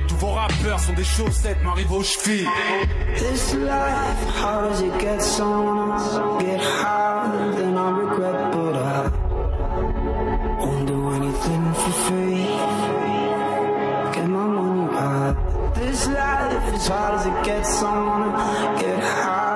Tous 0.08 0.16
vos 0.16 0.32
rappeurs 0.32 0.80
sont 0.80 0.92
des 0.92 1.04
chaussettes, 1.04 1.62
m'arrive 1.62 1.92
aux 1.92 2.02
chevilles. 2.02 2.48
This 3.16 3.54
life, 3.54 4.24
how 4.40 4.68
does 4.68 4.80
it 4.82 4.98
get 5.00 5.20
so 5.22 6.38
get 6.40 6.60
higher 6.60 7.52
than 7.52 7.76
I 7.76 7.90
regret, 7.90 8.52
but 8.52 8.76
I 8.76 9.10
won't 10.60 10.86
do 10.86 11.10
anything 11.10 11.74
for 11.74 11.92
free. 12.04 12.46
Get 14.12 14.26
my 14.26 14.46
money 14.46 14.86
back. 14.92 15.36
This 15.74 16.06
life, 16.08 16.74
as 16.74 16.88
hard 16.88 17.14
as 17.20 17.26
it 17.26 17.44
gets, 17.44 17.78
so 17.80 17.90
get 18.80 19.02
higher 19.02 19.53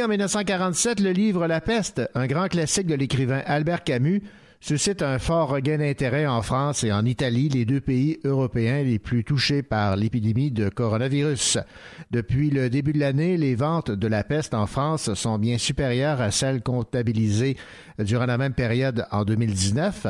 En 0.00 0.06
1947, 0.06 1.00
le 1.00 1.10
livre 1.10 1.48
La 1.48 1.60
peste, 1.60 2.02
un 2.14 2.28
grand 2.28 2.46
classique 2.46 2.86
de 2.86 2.94
l'écrivain 2.94 3.42
Albert 3.46 3.82
Camus, 3.82 4.22
suscite 4.60 5.02
un 5.02 5.18
fort 5.18 5.48
regain 5.48 5.78
d'intérêt 5.78 6.26
en 6.26 6.40
France 6.40 6.84
et 6.84 6.92
en 6.92 7.04
Italie, 7.04 7.48
les 7.48 7.64
deux 7.64 7.80
pays 7.80 8.20
européens 8.22 8.84
les 8.84 9.00
plus 9.00 9.24
touchés 9.24 9.62
par 9.62 9.96
l'épidémie 9.96 10.52
de 10.52 10.68
coronavirus. 10.68 11.58
Depuis 12.12 12.50
le 12.50 12.70
début 12.70 12.92
de 12.92 13.00
l'année, 13.00 13.36
les 13.36 13.56
ventes 13.56 13.90
de 13.90 14.06
la 14.06 14.22
peste 14.22 14.54
en 14.54 14.66
France 14.66 15.14
sont 15.14 15.38
bien 15.38 15.58
supérieures 15.58 16.20
à 16.20 16.30
celles 16.30 16.62
comptabilisées 16.62 17.56
durant 17.98 18.26
la 18.26 18.38
même 18.38 18.54
période 18.54 19.04
en 19.10 19.24
2019. 19.24 20.06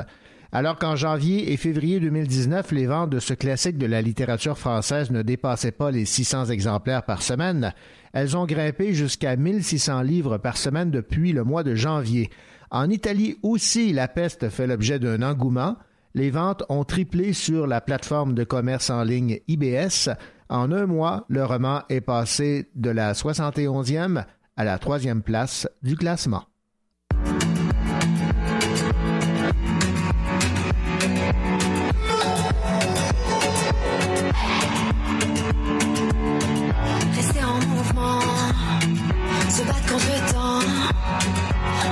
Alors 0.50 0.78
qu'en 0.78 0.96
janvier 0.96 1.52
et 1.52 1.58
février 1.58 2.00
2019, 2.00 2.72
les 2.72 2.86
ventes 2.86 3.10
de 3.10 3.18
ce 3.18 3.34
classique 3.34 3.76
de 3.76 3.84
la 3.84 4.00
littérature 4.00 4.56
française 4.56 5.10
ne 5.10 5.20
dépassaient 5.20 5.72
pas 5.72 5.90
les 5.90 6.06
600 6.06 6.46
exemplaires 6.46 7.02
par 7.02 7.20
semaine, 7.20 7.74
elles 8.14 8.36
ont 8.36 8.46
grimpé 8.46 8.94
jusqu'à 8.94 9.36
1600 9.36 10.02
livres 10.02 10.38
par 10.38 10.56
semaine 10.56 10.90
depuis 10.90 11.32
le 11.32 11.44
mois 11.44 11.64
de 11.64 11.74
janvier. 11.74 12.30
En 12.70 12.88
Italie 12.88 13.36
aussi, 13.42 13.92
la 13.92 14.08
peste 14.08 14.48
fait 14.48 14.66
l'objet 14.66 14.98
d'un 14.98 15.22
engouement. 15.22 15.76
Les 16.14 16.30
ventes 16.30 16.64
ont 16.70 16.84
triplé 16.84 17.34
sur 17.34 17.66
la 17.66 17.82
plateforme 17.82 18.34
de 18.34 18.44
commerce 18.44 18.88
en 18.88 19.02
ligne 19.02 19.40
IBS. 19.48 20.10
En 20.48 20.72
un 20.72 20.86
mois, 20.86 21.26
le 21.28 21.44
roman 21.44 21.82
est 21.90 22.00
passé 22.00 22.70
de 22.74 22.88
la 22.90 23.12
71e 23.12 24.24
à 24.56 24.64
la 24.64 24.78
troisième 24.78 25.22
place 25.22 25.68
du 25.82 25.94
classement. 25.96 26.44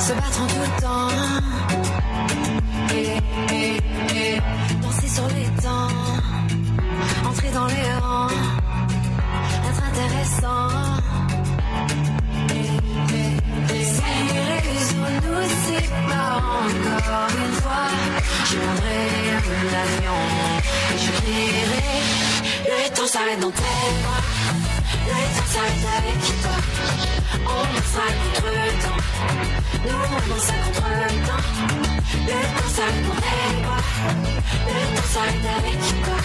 Se 0.07 0.13
battre 0.13 0.41
en 0.41 0.47
tout 0.47 0.71
temps. 0.81 1.09
Danser 4.83 5.09
sur 5.09 5.29
les 5.37 5.49
temps, 5.63 5.89
entrer 7.29 7.51
dans 7.51 7.67
les 7.67 7.89
rangs, 8.01 8.29
être 9.69 9.83
intéressant. 9.91 10.69
Nous 15.27 15.49
séparent 15.67 16.51
encore 16.67 17.33
une 17.45 17.57
fois, 17.63 17.87
je 18.49 18.57
prendrai 18.57 19.03
l'avion 19.73 20.21
et 20.95 20.99
je 21.05 21.11
crierai. 21.19 21.91
Le 22.71 22.95
temps 22.95 23.09
s'arrête 23.09 23.41
dans 23.41 23.51
tes 23.51 23.63
bras. 24.03 24.66
On 27.49 27.63
dansera 27.75 28.09
contre 28.23 28.49
le 28.51 28.67
temps. 28.83 29.03
Nous 29.85 29.95
on 29.95 30.19
temps. 31.27 31.45
Le 32.27 32.39
avec 35.59 35.79
toi. 36.03 36.19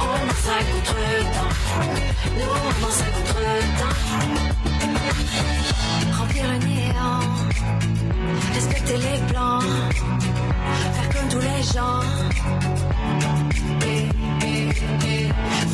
On 0.00 0.16
dansera 0.26 0.58
contre 0.72 0.96
le 0.96 1.16
temps. 1.34 1.54
Nous 2.36 2.52
on 2.54 2.70
danse 2.80 3.02
contre 3.14 3.38
le 3.40 3.56
temps. 3.78 3.98
Remplir 6.18 6.44
le 6.52 6.58
néant. 6.66 7.24
Respecter 8.54 8.96
les 8.96 9.18
plans. 9.32 9.60
Faire 10.94 11.08
comme 11.14 11.28
tous 11.28 11.40
les 11.40 11.62
gens. 11.74 12.02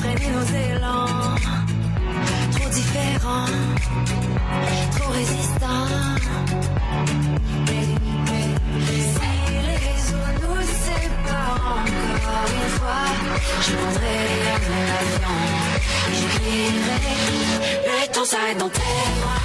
Freiner 0.01 0.31
nos 0.31 0.47
élans 0.73 1.74
différent, 2.75 3.47
trop 4.97 5.11
résistant. 5.13 5.87
Si 8.85 9.29
les 9.67 9.79
réseaux 9.89 10.31
nous 10.43 10.63
séparent 10.87 11.85
encore 12.15 12.49
une 12.61 12.71
fois, 12.79 13.07
je 13.63 13.71
prendrai 13.75 14.17
l'avion 14.87 15.37
crierai. 16.35 17.15
Le 17.87 18.13
temps 18.13 18.25
s'arrête 18.25 18.59
dans 18.59 18.69
tes 18.69 18.81
bras, 19.21 19.45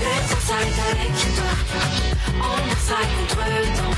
le 0.00 0.40
s'arrête 0.46 0.82
avec 0.92 1.12
toi. 1.36 1.52
On 2.42 2.56
dansera 2.66 3.02
contre 3.14 3.42
le 3.54 3.60
temps, 3.76 3.96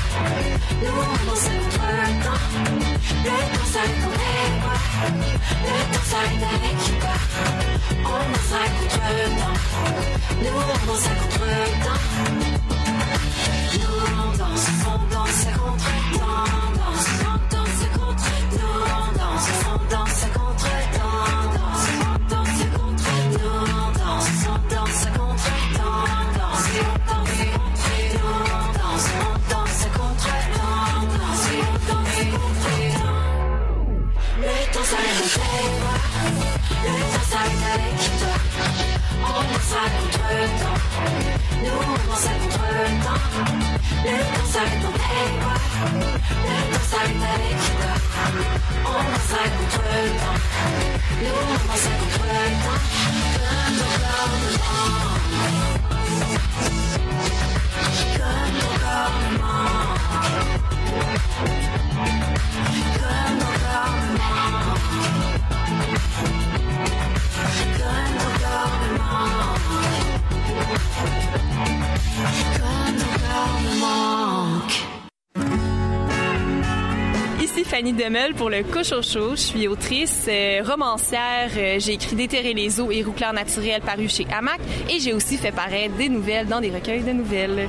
nous 0.83 0.99
on 1.01 1.19
danse 1.25 1.47
contre 1.63 1.85
le 1.93 2.05
temps. 2.19 2.43
Le 3.23 3.39
temps 3.43 3.63
s'arrête 6.11 6.39
dans 6.39 6.93
Dansera 39.73 39.89
contre 39.89 40.25
le 40.29 40.45
temps, 40.59 40.79
nous 41.63 41.79
on 41.81 41.97
danse 42.07 42.29
contre 42.41 42.65
le 42.69 42.85
temps. 43.03 43.23
Le 44.05 44.15
temps 44.21 44.47
s'arrête 44.53 44.81
tes 44.81 45.27
bras, 45.39 45.59
le 46.43 46.57
temps 46.69 46.87
s'arrête 46.91 47.23
avec 47.33 47.57
toi. 47.73 47.93
On 48.85 49.01
dansera 49.09 49.45
contre 49.57 49.81
le 49.89 50.01
temps, 50.19 50.39
danse 51.65 51.85
le 51.85 51.93
temps. 51.93 52.21
Ton 53.73 53.99
corps 54.03 54.29
me 54.33 55.82
Fanny 77.73 77.93
Demel 77.93 78.35
pour 78.35 78.51
le 78.51 78.61
Cochocho. 78.61 79.31
Je 79.31 79.41
suis 79.41 79.67
autrice, 79.67 80.27
euh, 80.27 80.61
romancière. 80.63 81.49
Euh, 81.57 81.79
j'ai 81.79 81.93
écrit 81.93 82.15
Déterrer 82.15 82.53
les 82.53 82.79
eaux 82.79 82.91
et 82.91 83.01
Rouclair 83.01 83.33
naturel 83.33 83.81
paru 83.81 84.07
chez 84.07 84.27
Hamac 84.31 84.59
et 84.91 84.99
j'ai 84.99 85.11
aussi 85.11 85.37
fait 85.37 85.51
paraître 85.51 85.95
des 85.95 86.07
nouvelles 86.07 86.45
dans 86.45 86.61
des 86.61 86.69
recueils 86.69 87.01
de 87.01 87.13
nouvelles. 87.13 87.67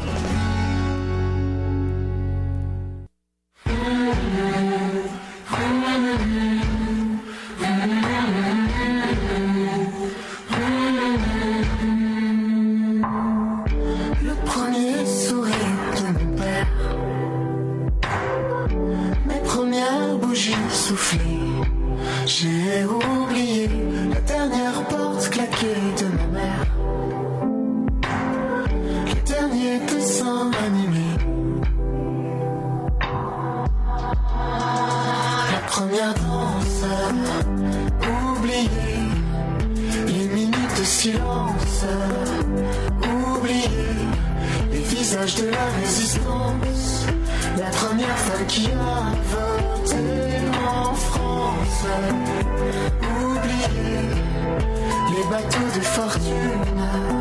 Fortune, 56.14 57.13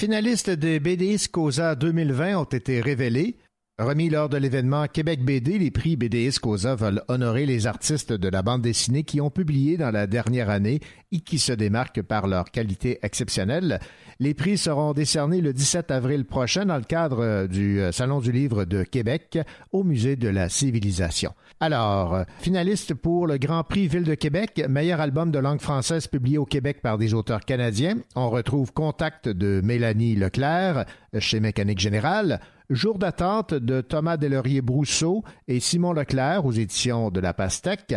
finalistes 0.00 0.48
des 0.48 0.80
BDIS 0.80 1.28
Cosa 1.30 1.74
2020 1.74 2.38
ont 2.38 2.44
été 2.44 2.80
révélés. 2.80 3.36
Remis 3.78 4.08
lors 4.08 4.30
de 4.30 4.38
l'événement 4.38 4.86
Québec 4.86 5.22
BD, 5.22 5.58
les 5.58 5.70
prix 5.70 5.96
BDIS 5.96 6.38
Cosa 6.40 6.74
veulent 6.74 7.02
honorer 7.08 7.44
les 7.44 7.66
artistes 7.66 8.14
de 8.14 8.28
la 8.30 8.40
bande 8.40 8.62
dessinée 8.62 9.02
qui 9.02 9.20
ont 9.20 9.28
publié 9.28 9.76
dans 9.76 9.90
la 9.90 10.06
dernière 10.06 10.48
année 10.48 10.80
et 11.12 11.20
qui 11.20 11.38
se 11.38 11.52
démarquent 11.52 12.00
par 12.00 12.28
leur 12.28 12.50
qualité 12.50 12.98
exceptionnelle. 13.02 13.78
Les 14.22 14.34
prix 14.34 14.58
seront 14.58 14.92
décernés 14.92 15.40
le 15.40 15.54
17 15.54 15.90
avril 15.90 16.26
prochain 16.26 16.66
dans 16.66 16.76
le 16.76 16.82
cadre 16.82 17.46
du 17.46 17.80
Salon 17.90 18.20
du 18.20 18.30
livre 18.30 18.66
de 18.66 18.82
Québec 18.82 19.38
au 19.72 19.82
Musée 19.82 20.16
de 20.16 20.28
la 20.28 20.50
civilisation. 20.50 21.32
Alors, 21.58 22.24
finaliste 22.38 22.92
pour 22.92 23.26
le 23.26 23.38
Grand 23.38 23.64
Prix 23.64 23.88
Ville 23.88 24.04
de 24.04 24.14
Québec, 24.14 24.62
meilleur 24.68 25.00
album 25.00 25.30
de 25.30 25.38
langue 25.38 25.62
française 25.62 26.06
publié 26.06 26.36
au 26.36 26.44
Québec 26.44 26.82
par 26.82 26.98
des 26.98 27.14
auteurs 27.14 27.40
canadiens, 27.40 27.96
on 28.14 28.28
retrouve 28.28 28.74
Contact 28.74 29.26
de 29.26 29.62
Mélanie 29.64 30.16
Leclerc 30.16 30.84
chez 31.18 31.40
Mécanique 31.40 31.80
Générale, 31.80 32.40
Jour 32.68 32.98
d'attente 32.98 33.54
de 33.54 33.80
Thomas 33.80 34.18
Delaurier-Brousseau 34.18 35.24
et 35.48 35.60
Simon 35.60 35.94
Leclerc 35.94 36.44
aux 36.44 36.52
éditions 36.52 37.10
de 37.10 37.20
La 37.20 37.32
Pastèque, 37.32 37.94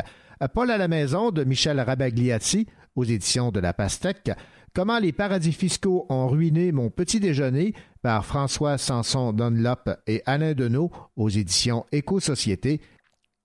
Paul 0.53 0.71
à 0.71 0.77
la 0.77 0.87
maison 0.87 1.31
de 1.31 1.43
Michel 1.43 1.81
Rabagliati 1.81 2.65
aux 2.95 3.03
éditions 3.03 3.51
de 3.51 3.59
La 3.59 3.73
Pastèque, 3.73 4.31
Comment 4.75 4.97
les 4.97 5.11
paradis 5.11 5.51
fiscaux 5.51 6.07
ont 6.09 6.27
ruiné 6.27 6.71
mon 6.71 6.89
petit 6.89 7.19
déjeuner? 7.19 7.75
Par 8.01 8.25
François 8.25 8.79
Sanson 8.79 9.31
Dunlop 9.31 9.87
et 10.07 10.23
Alain 10.25 10.55
Deneau 10.55 10.91
aux 11.15 11.29
éditions 11.29 11.85
Éco-Société. 11.91 12.81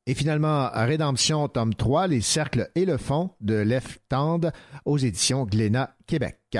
Et 0.06 0.14
finalement, 0.14 0.70
Rédemption, 0.72 1.46
tome 1.48 1.74
3, 1.74 2.06
Les 2.06 2.22
cercles 2.22 2.70
et 2.74 2.86
le 2.86 2.96
fond 2.96 3.28
de 3.42 3.56
Lef 3.56 3.98
Tande 4.08 4.52
aux 4.86 4.96
éditions 4.96 5.44
Glénat, 5.44 5.94
Québec. 6.06 6.56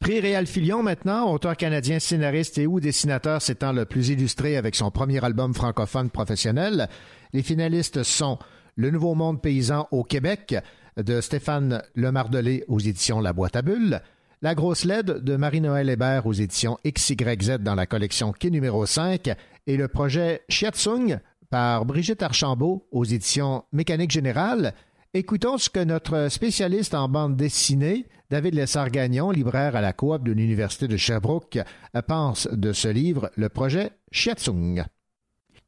Prix 0.00 0.18
Réal 0.18 0.48
Filion 0.48 0.82
maintenant, 0.82 1.32
auteur 1.32 1.56
canadien, 1.56 2.00
scénariste 2.00 2.58
et 2.58 2.66
ou 2.66 2.80
dessinateur 2.80 3.40
s'étant 3.40 3.72
le 3.72 3.84
plus 3.84 4.08
illustré 4.08 4.56
avec 4.56 4.74
son 4.74 4.90
premier 4.90 5.24
album 5.24 5.54
francophone 5.54 6.10
professionnel. 6.10 6.88
Les 7.32 7.44
finalistes 7.44 8.02
sont 8.02 8.40
Le 8.74 8.90
Nouveau 8.90 9.14
Monde 9.14 9.40
paysan 9.40 9.86
au 9.92 10.02
Québec 10.02 10.56
de 11.02 11.20
Stéphane 11.20 11.82
Lemardelé 11.94 12.64
aux 12.68 12.78
éditions 12.78 13.20
La 13.20 13.32
Boîte 13.32 13.56
à 13.56 13.62
Bulles, 13.62 14.00
La 14.42 14.54
Grosse 14.54 14.84
LED 14.84 15.24
de 15.24 15.36
Marie-Noël 15.36 15.88
Hébert 15.88 16.26
aux 16.26 16.32
éditions 16.32 16.78
XYZ 16.86 17.58
dans 17.60 17.74
la 17.74 17.86
collection 17.86 18.32
Quai 18.32 18.50
numéro 18.50 18.86
5 18.86 19.30
et 19.66 19.76
le 19.76 19.88
projet 19.88 20.42
Chiatsung 20.48 21.18
par 21.50 21.84
Brigitte 21.84 22.22
Archambault 22.22 22.86
aux 22.92 23.04
éditions 23.04 23.64
Mécanique 23.72 24.10
Générale. 24.10 24.74
Écoutons 25.14 25.58
ce 25.58 25.70
que 25.70 25.82
notre 25.82 26.28
spécialiste 26.28 26.94
en 26.94 27.08
bande 27.08 27.36
dessinée, 27.36 28.06
David 28.30 28.54
Lessard-Gagnon, 28.54 29.30
libraire 29.30 29.76
à 29.76 29.80
la 29.80 29.92
coop 29.92 30.22
de 30.22 30.32
l'Université 30.32 30.88
de 30.88 30.96
Sherbrooke, 30.96 31.58
pense 32.06 32.48
de 32.52 32.72
ce 32.72 32.88
livre, 32.88 33.30
le 33.36 33.48
projet 33.48 33.90
Chiatsung. 34.12 34.84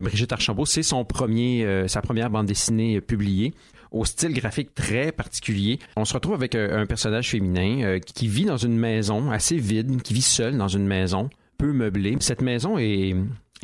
Brigitte 0.02 0.32
Archambault, 0.32 0.66
c'est 0.66 0.82
son 0.82 1.04
premier, 1.04 1.64
euh, 1.64 1.86
sa 1.86 2.02
première 2.02 2.28
bande 2.28 2.46
dessinée 2.46 2.96
euh, 2.96 3.00
publiée 3.00 3.54
au 3.92 4.04
style 4.04 4.32
graphique 4.32 4.74
très 4.74 5.12
particulier. 5.12 5.78
On 5.96 6.04
se 6.04 6.14
retrouve 6.14 6.34
avec 6.34 6.54
euh, 6.54 6.82
un 6.82 6.86
personnage 6.86 7.30
féminin 7.30 7.98
qui 8.00 8.26
vit 8.26 8.46
dans 8.46 8.56
une 8.56 8.76
maison 8.76 9.30
assez 9.30 9.56
vide, 9.56 10.02
qui 10.02 10.14
vit 10.14 10.22
seul 10.22 10.58
dans 10.58 10.68
une 10.68 10.86
maison 10.86 11.30
peu 11.56 11.72
meublée. 11.72 12.16
Cette 12.20 12.42
maison 12.42 12.78
est 12.78 13.14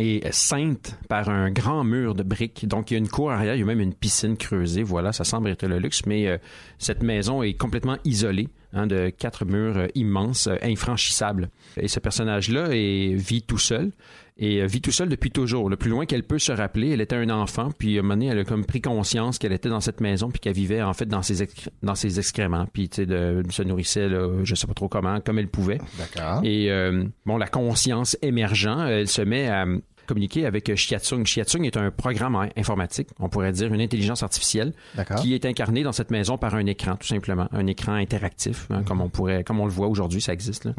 est 0.00 0.30
ceinte 0.30 0.96
par 1.08 1.28
un 1.28 1.50
grand 1.50 1.82
mur 1.82 2.14
de 2.14 2.22
briques. 2.22 2.68
Donc, 2.68 2.92
il 2.92 2.94
y 2.94 2.96
a 2.96 2.98
une 2.98 3.08
cour 3.08 3.32
arrière, 3.32 3.56
il 3.56 3.58
y 3.58 3.62
a 3.62 3.66
même 3.66 3.80
une 3.80 3.94
piscine 3.94 4.36
creusée. 4.36 4.84
Voilà, 4.84 5.12
ça 5.12 5.24
semble 5.24 5.48
être 5.48 5.66
le 5.66 5.80
luxe, 5.80 6.02
mais 6.06 6.38
cette 6.78 7.02
maison 7.02 7.42
est 7.42 7.54
complètement 7.54 7.96
isolée 8.04 8.48
hein, 8.72 8.86
de 8.86 9.10
quatre 9.10 9.44
murs 9.44 9.88
immenses, 9.96 10.48
infranchissables. 10.62 11.50
Et 11.76 11.88
ce 11.88 11.98
personnage-là 11.98 12.68
vit 12.68 13.42
tout 13.42 13.58
seul 13.58 13.90
et 14.38 14.62
euh, 14.62 14.66
vit 14.66 14.80
tout 14.80 14.92
seul 14.92 15.08
depuis 15.08 15.30
toujours. 15.30 15.68
Le 15.68 15.76
plus 15.76 15.90
loin 15.90 16.06
qu'elle 16.06 16.22
peut 16.22 16.38
se 16.38 16.52
rappeler, 16.52 16.90
elle 16.90 17.00
était 17.00 17.16
un 17.16 17.30
enfant, 17.30 17.70
puis 17.76 17.96
à 17.96 18.00
un 18.00 18.02
moment 18.02 18.14
donné, 18.14 18.26
elle 18.26 18.38
a 18.38 18.44
comme 18.44 18.64
pris 18.64 18.80
conscience 18.80 19.38
qu'elle 19.38 19.52
était 19.52 19.68
dans 19.68 19.80
cette 19.80 20.00
maison, 20.00 20.30
puis 20.30 20.40
qu'elle 20.40 20.54
vivait 20.54 20.82
en 20.82 20.92
fait 20.94 21.06
dans 21.06 21.22
ses, 21.22 21.42
excr- 21.42 21.68
dans 21.82 21.94
ses 21.94 22.18
excréments, 22.18 22.66
puis 22.72 22.88
tu 22.88 22.96
sais, 22.96 23.06
de, 23.06 23.42
se 23.50 23.62
nourrissait, 23.62 24.08
là, 24.08 24.44
je 24.44 24.54
sais 24.54 24.66
pas 24.66 24.74
trop 24.74 24.88
comment, 24.88 25.20
comme 25.20 25.38
elle 25.38 25.48
pouvait. 25.48 25.78
D'accord. 25.98 26.40
Et 26.44 26.70
euh, 26.70 27.04
bon, 27.26 27.36
la 27.36 27.48
conscience 27.48 28.16
émergent, 28.22 28.86
elle 28.88 29.08
se 29.08 29.22
met 29.22 29.48
à 29.48 29.66
communiquer 30.08 30.46
avec 30.46 30.74
Shiatsung. 30.74 31.24
Shiatsung 31.24 31.64
est 31.64 31.76
un 31.76 31.92
programme 31.92 32.34
in- 32.34 32.48
informatique, 32.56 33.08
on 33.20 33.28
pourrait 33.28 33.52
dire 33.52 33.72
une 33.72 33.80
intelligence 33.80 34.22
artificielle, 34.24 34.72
qui 35.20 35.34
est 35.34 35.44
incarnée 35.44 35.84
dans 35.84 35.92
cette 35.92 36.10
maison 36.10 36.36
par 36.38 36.54
un 36.56 36.66
écran, 36.66 36.96
tout 36.96 37.06
simplement, 37.06 37.46
un 37.52 37.66
écran 37.68 37.92
interactif, 37.92 38.66
hein, 38.70 38.82
comme 38.84 39.00
on 39.00 39.08
pourrait, 39.08 39.44
comme 39.44 39.60
on 39.60 39.66
le 39.66 39.70
voit 39.72 39.86
aujourd'hui, 39.86 40.20
ça 40.20 40.32
existe. 40.32 40.64
Là. 40.64 40.72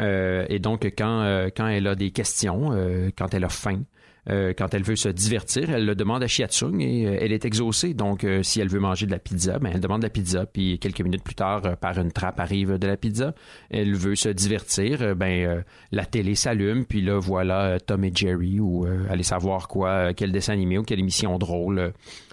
Euh, 0.00 0.46
et 0.48 0.58
donc, 0.58 0.84
quand, 0.96 1.20
euh, 1.20 1.50
quand 1.56 1.68
elle 1.68 1.86
a 1.86 1.94
des 1.94 2.10
questions, 2.10 2.70
euh, 2.72 3.10
quand 3.16 3.34
elle 3.34 3.44
a 3.44 3.48
faim, 3.48 3.82
euh, 4.30 4.52
quand 4.56 4.72
elle 4.72 4.84
veut 4.84 4.96
se 4.96 5.08
divertir, 5.08 5.70
elle 5.70 5.84
le 5.84 5.96
demande 5.96 6.22
à 6.22 6.28
Shiatsung 6.28 6.80
et 6.80 7.06
euh, 7.06 7.18
elle 7.20 7.32
est 7.32 7.44
exaucée. 7.44 7.92
Donc, 7.92 8.22
euh, 8.22 8.42
si 8.44 8.60
elle 8.60 8.68
veut 8.68 8.78
manger 8.78 9.06
de 9.06 9.10
la 9.10 9.18
pizza, 9.18 9.58
ben, 9.58 9.72
elle 9.74 9.80
demande 9.80 10.02
de 10.02 10.06
la 10.06 10.10
pizza. 10.10 10.46
Puis, 10.46 10.78
quelques 10.78 11.00
minutes 11.00 11.24
plus 11.24 11.34
tard, 11.34 11.76
par 11.78 11.98
une 11.98 12.12
trappe 12.12 12.38
arrive 12.38 12.78
de 12.78 12.86
la 12.86 12.96
pizza. 12.96 13.34
Elle 13.70 13.96
veut 13.96 14.14
se 14.14 14.28
divertir, 14.28 15.16
ben, 15.16 15.64
la 15.90 16.04
télé 16.04 16.36
s'allume. 16.36 16.84
Puis 16.84 17.02
là, 17.02 17.18
voilà 17.18 17.80
Tom 17.80 18.04
et 18.04 18.12
Jerry 18.14 18.60
ou 18.60 18.86
aller 19.10 19.22
savoir 19.22 19.68
quoi, 19.68 20.14
quel 20.14 20.30
dessin 20.30 20.52
animé 20.52 20.78
ou 20.78 20.82
quelle 20.82 21.00
émission 21.00 21.36
drôle. 21.38 21.92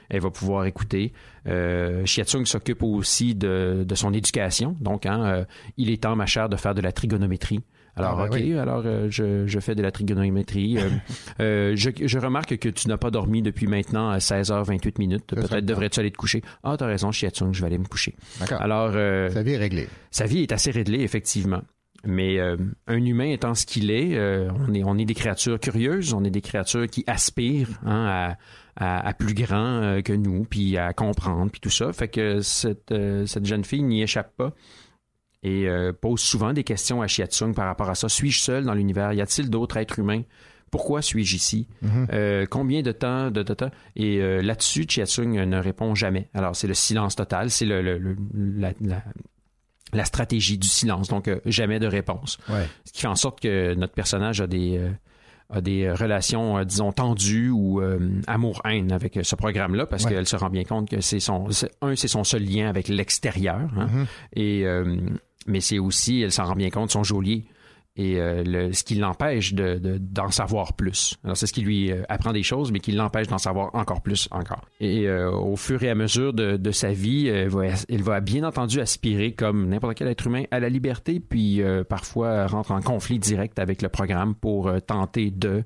elle 0.10 0.22
va 0.22 0.30
pouvoir 0.30 0.66
écouter. 0.66 1.14
Euh, 1.48 2.06
Shiatsung 2.06 2.46
s'occupe 2.46 2.84
aussi 2.84 3.34
de, 3.34 3.86
son 3.96 4.14
éducation. 4.14 4.76
Donc, 4.80 5.06
hein, 5.06 5.46
il 5.78 5.90
est 5.90 6.04
temps, 6.04 6.16
ma 6.16 6.26
chère, 6.28 6.50
de 6.50 6.56
faire 6.56 6.76
de 6.76 6.82
la 6.82 6.92
trigonométrie. 6.92 7.62
Alors, 8.00 8.20
Ah, 8.20 8.28
ben 8.28 8.36
OK, 8.38 8.42
oui. 8.44 8.58
alors 8.58 8.82
euh, 8.86 9.08
je, 9.10 9.46
je 9.48 9.60
fais 9.60 9.76
de 9.76 9.82
la 9.82 9.92
trigonométrie. 9.92 10.78
Euh, 10.80 10.90
euh, 11.42 11.74
je, 11.76 11.90
je 12.04 12.20
remarque 12.20 12.58
que 12.58 12.70
tu 12.70 12.88
n'as 12.88 12.98
pas 12.98 13.12
dormi 13.12 13.42
depuis 13.42 13.68
maintenant 13.68 14.16
16h28 14.18 14.94
minutes. 15.00 15.26
Peut-être 15.28 15.66
devrais-tu 15.66 16.00
aller 16.00 16.12
te 16.12 16.18
coucher. 16.18 16.42
Ah, 16.64 16.76
t'as 16.78 16.88
raison, 16.88 17.12
Shiatsung, 17.12 17.54
je 17.54 17.62
vais 17.62 17.68
aller 17.68 17.78
me 17.78 17.86
coucher. 17.86 18.16
D'accord. 18.40 18.62
Alors, 18.62 18.92
Sa 19.32 19.44
vie 19.44 19.52
est 19.54 19.58
réglée. 19.58 19.88
Sa 20.12 20.26
vie 20.26 20.42
est 20.42 20.52
assez 20.52 20.72
réglée, 20.72 21.02
effectivement. 21.02 21.62
Mais 22.06 22.40
euh, 22.40 22.56
un 22.88 23.04
humain 23.04 23.26
étant 23.26 23.54
ce 23.56 23.66
qu'il 23.66 23.92
est, 23.92 24.16
euh, 24.18 24.50
on 24.66 24.74
est, 24.74 24.84
on 24.86 24.98
est 24.98 25.04
des 25.04 25.14
créatures 25.14 25.60
curieuses, 25.60 26.14
on 26.14 26.24
est 26.24 26.30
des 26.30 26.40
créatures 26.40 26.88
qui 26.88 27.04
aspirent 27.08 27.78
hein, 27.86 28.38
à, 28.78 28.96
à, 29.02 29.06
à 29.10 29.14
plus 29.14 29.34
grand 29.34 29.82
euh, 29.84 30.02
que 30.02 30.14
nous, 30.14 30.46
puis 30.46 30.78
à 30.78 30.94
comprendre, 30.94 31.52
puis 31.52 31.60
tout 31.60 31.70
ça. 31.70 31.92
Fait 31.92 32.08
que 32.08 32.40
cette, 32.40 32.94
cette 33.26 33.46
jeune 33.46 33.66
fille 33.66 33.84
n'y 33.84 34.02
échappe 34.02 34.34
pas 34.38 34.54
et 35.44 35.68
euh, 35.70 35.94
pose 35.94 36.20
souvent 36.20 36.54
des 36.54 36.64
questions 36.64 37.02
à 37.02 37.08
Shiatsung 37.08 37.54
par 37.54 37.66
rapport 37.66 37.90
à 37.90 37.96
ça. 37.96 38.10
Suis-je 38.10 38.40
seul 38.40 38.66
dans 38.66 38.74
l'univers? 38.74 39.14
Y 39.14 39.22
a-t-il 39.22 39.50
d'autres 39.50 39.78
êtres 39.78 40.00
humains? 40.00 40.24
Pourquoi 40.72 41.02
suis-je 41.02 41.36
ici? 41.36 41.68
Mhm. 41.82 42.08
Euh, 42.14 42.46
combien 42.48 42.82
de 42.84 42.92
temps, 42.92 43.32
de? 43.32 43.44
Et 43.96 44.18
euh, 44.22 44.42
là-dessus, 44.42 44.86
Chiatsung 44.88 45.32
ne 45.44 45.58
répond 45.58 45.96
jamais. 45.96 46.30
Alors, 46.36 46.56
c'est 46.56 46.68
le 46.68 46.76
silence 46.76 47.16
total, 47.16 47.50
c'est 47.50 47.66
le, 47.66 47.82
le- 47.82 47.98
le- 47.98 48.16
la, 48.36 48.74
la- 48.82 49.04
la 49.94 50.06
stratégie 50.06 50.60
du 50.60 50.68
silence, 50.68 51.08
donc 51.08 51.28
jamais 51.46 51.80
de 51.80 51.88
réponse. 51.88 52.38
Ouais. 52.50 52.68
Ce 52.86 52.92
qui 52.94 53.02
fait 53.02 53.08
en 53.08 53.16
sorte 53.16 53.40
que 53.40 53.74
notre 53.74 53.94
personnage 53.94 54.40
a 54.42 54.46
des, 54.46 54.80
a 55.50 55.62
des 55.62 55.90
relations, 55.92 56.64
disons, 56.64 56.92
tendues 56.92 57.50
ou 57.50 57.82
amour-haine 58.28 58.92
avec 58.92 59.18
ce 59.24 59.36
programme-là, 59.36 59.88
parce 59.88 60.04
Ouais. 60.06 60.12
qu'elle 60.12 60.28
se 60.28 60.36
rend 60.36 60.52
bien 60.52 60.64
compte 60.66 60.88
que 60.88 61.02
c'est 61.02 61.20
son, 61.20 61.48
un, 61.82 61.96
c'est 61.96 62.08
son 62.08 62.24
seul 62.24 62.44
lien 62.44 62.70
avec 62.70 62.88
l'extérieur, 62.90 63.68
hein, 63.76 63.88
Mhm. 63.92 64.06
et 64.36 64.64
mais 65.48 65.62
c'est 65.62 65.80
aussi, 65.80 66.22
elle 66.22 66.32
s'en 66.32 66.46
rend 66.46 66.56
bien 66.56 66.70
compte, 66.70 66.92
son 66.92 67.04
geôlier 67.04 67.46
et 67.96 68.22
euh, 68.22 68.72
ce 68.72 68.86
qui 68.86 68.96
l'empêche 68.96 69.54
de, 69.54 69.78
de- 69.78 69.98
d'en 69.98 70.30
savoir 70.30 70.74
plus. 70.74 71.18
Alors 71.26 71.36
c'est 71.36 71.48
ce 71.48 71.52
qui 71.52 71.62
lui 71.62 71.92
euh, 71.92 72.04
apprend 72.08 72.32
des 72.32 72.44
choses, 72.44 72.72
mais 72.72 72.80
qui 72.80 72.94
l'empêche 72.94 73.28
d'en 73.28 73.40
savoir 73.40 73.76
encore 73.76 74.02
plus 74.02 74.30
encore. 74.32 74.62
Et 74.80 75.10
euh, 75.10 75.30
au 75.32 75.58
fur 75.58 75.84
et 75.84 75.90
à 75.90 75.96
mesure 75.96 76.32
de, 76.32 76.72
sa 76.72 76.94
vie, 76.94 77.28
elle 77.28 77.50
va, 77.50 77.66
va 77.90 78.20
bien 78.22 78.46
entendu 78.46 78.80
aspirer, 78.80 79.34
comme 79.34 79.68
n'importe 79.68 79.96
quel 79.96 80.08
être 80.08 80.28
humain, 80.28 80.44
à 80.52 80.62
la 80.62 80.70
liberté, 80.70 81.20
puis 81.20 81.62
parfois 81.90 82.48
rentre 82.48 82.72
en 82.72 82.82
conflit 82.82 83.20
direct 83.20 83.60
avec 83.60 83.82
le 83.82 83.90
programme 83.90 84.34
pour 84.36 84.72
tenter 84.86 85.32
de... 85.32 85.64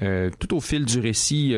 Tout 0.00 0.56
au 0.56 0.60
fil 0.60 0.84
du 0.84 0.98
récit 0.98 1.54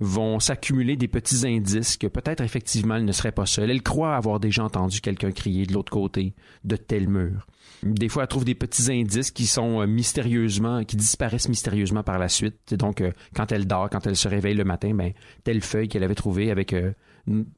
vont 0.00 0.40
s'accumuler 0.40 0.96
des 0.96 1.08
petits 1.08 1.46
indices 1.46 1.96
que 1.96 2.06
peut-être 2.06 2.40
effectivement 2.42 2.96
elle 2.96 3.04
ne 3.04 3.12
serait 3.12 3.32
pas 3.32 3.46
seule. 3.46 3.70
Elle 3.70 3.82
croit 3.82 4.16
avoir 4.16 4.40
déjà 4.40 4.64
entendu 4.64 5.00
quelqu'un 5.00 5.30
crier 5.30 5.66
de 5.66 5.72
l'autre 5.74 5.92
côté 5.92 6.34
de 6.64 6.76
tel 6.76 7.08
mur. 7.08 7.46
Des 7.82 8.08
fois, 8.08 8.24
elle 8.24 8.28
trouve 8.28 8.44
des 8.44 8.54
petits 8.54 8.90
indices 8.92 9.30
qui 9.30 9.46
sont 9.46 9.80
euh, 9.80 9.86
mystérieusement, 9.86 10.84
qui 10.84 10.96
disparaissent 10.96 11.48
mystérieusement 11.48 12.02
par 12.02 12.18
la 12.18 12.28
suite. 12.28 12.56
Et 12.72 12.76
donc, 12.76 13.00
euh, 13.00 13.10
quand 13.34 13.52
elle 13.52 13.66
dort, 13.66 13.88
quand 13.88 14.06
elle 14.06 14.16
se 14.16 14.28
réveille 14.28 14.54
le 14.54 14.64
matin, 14.64 14.92
ben, 14.94 15.12
telle 15.44 15.62
feuille 15.62 15.88
qu'elle 15.88 16.04
avait 16.04 16.14
trouvée 16.14 16.50
avec 16.50 16.74
euh, 16.74 16.92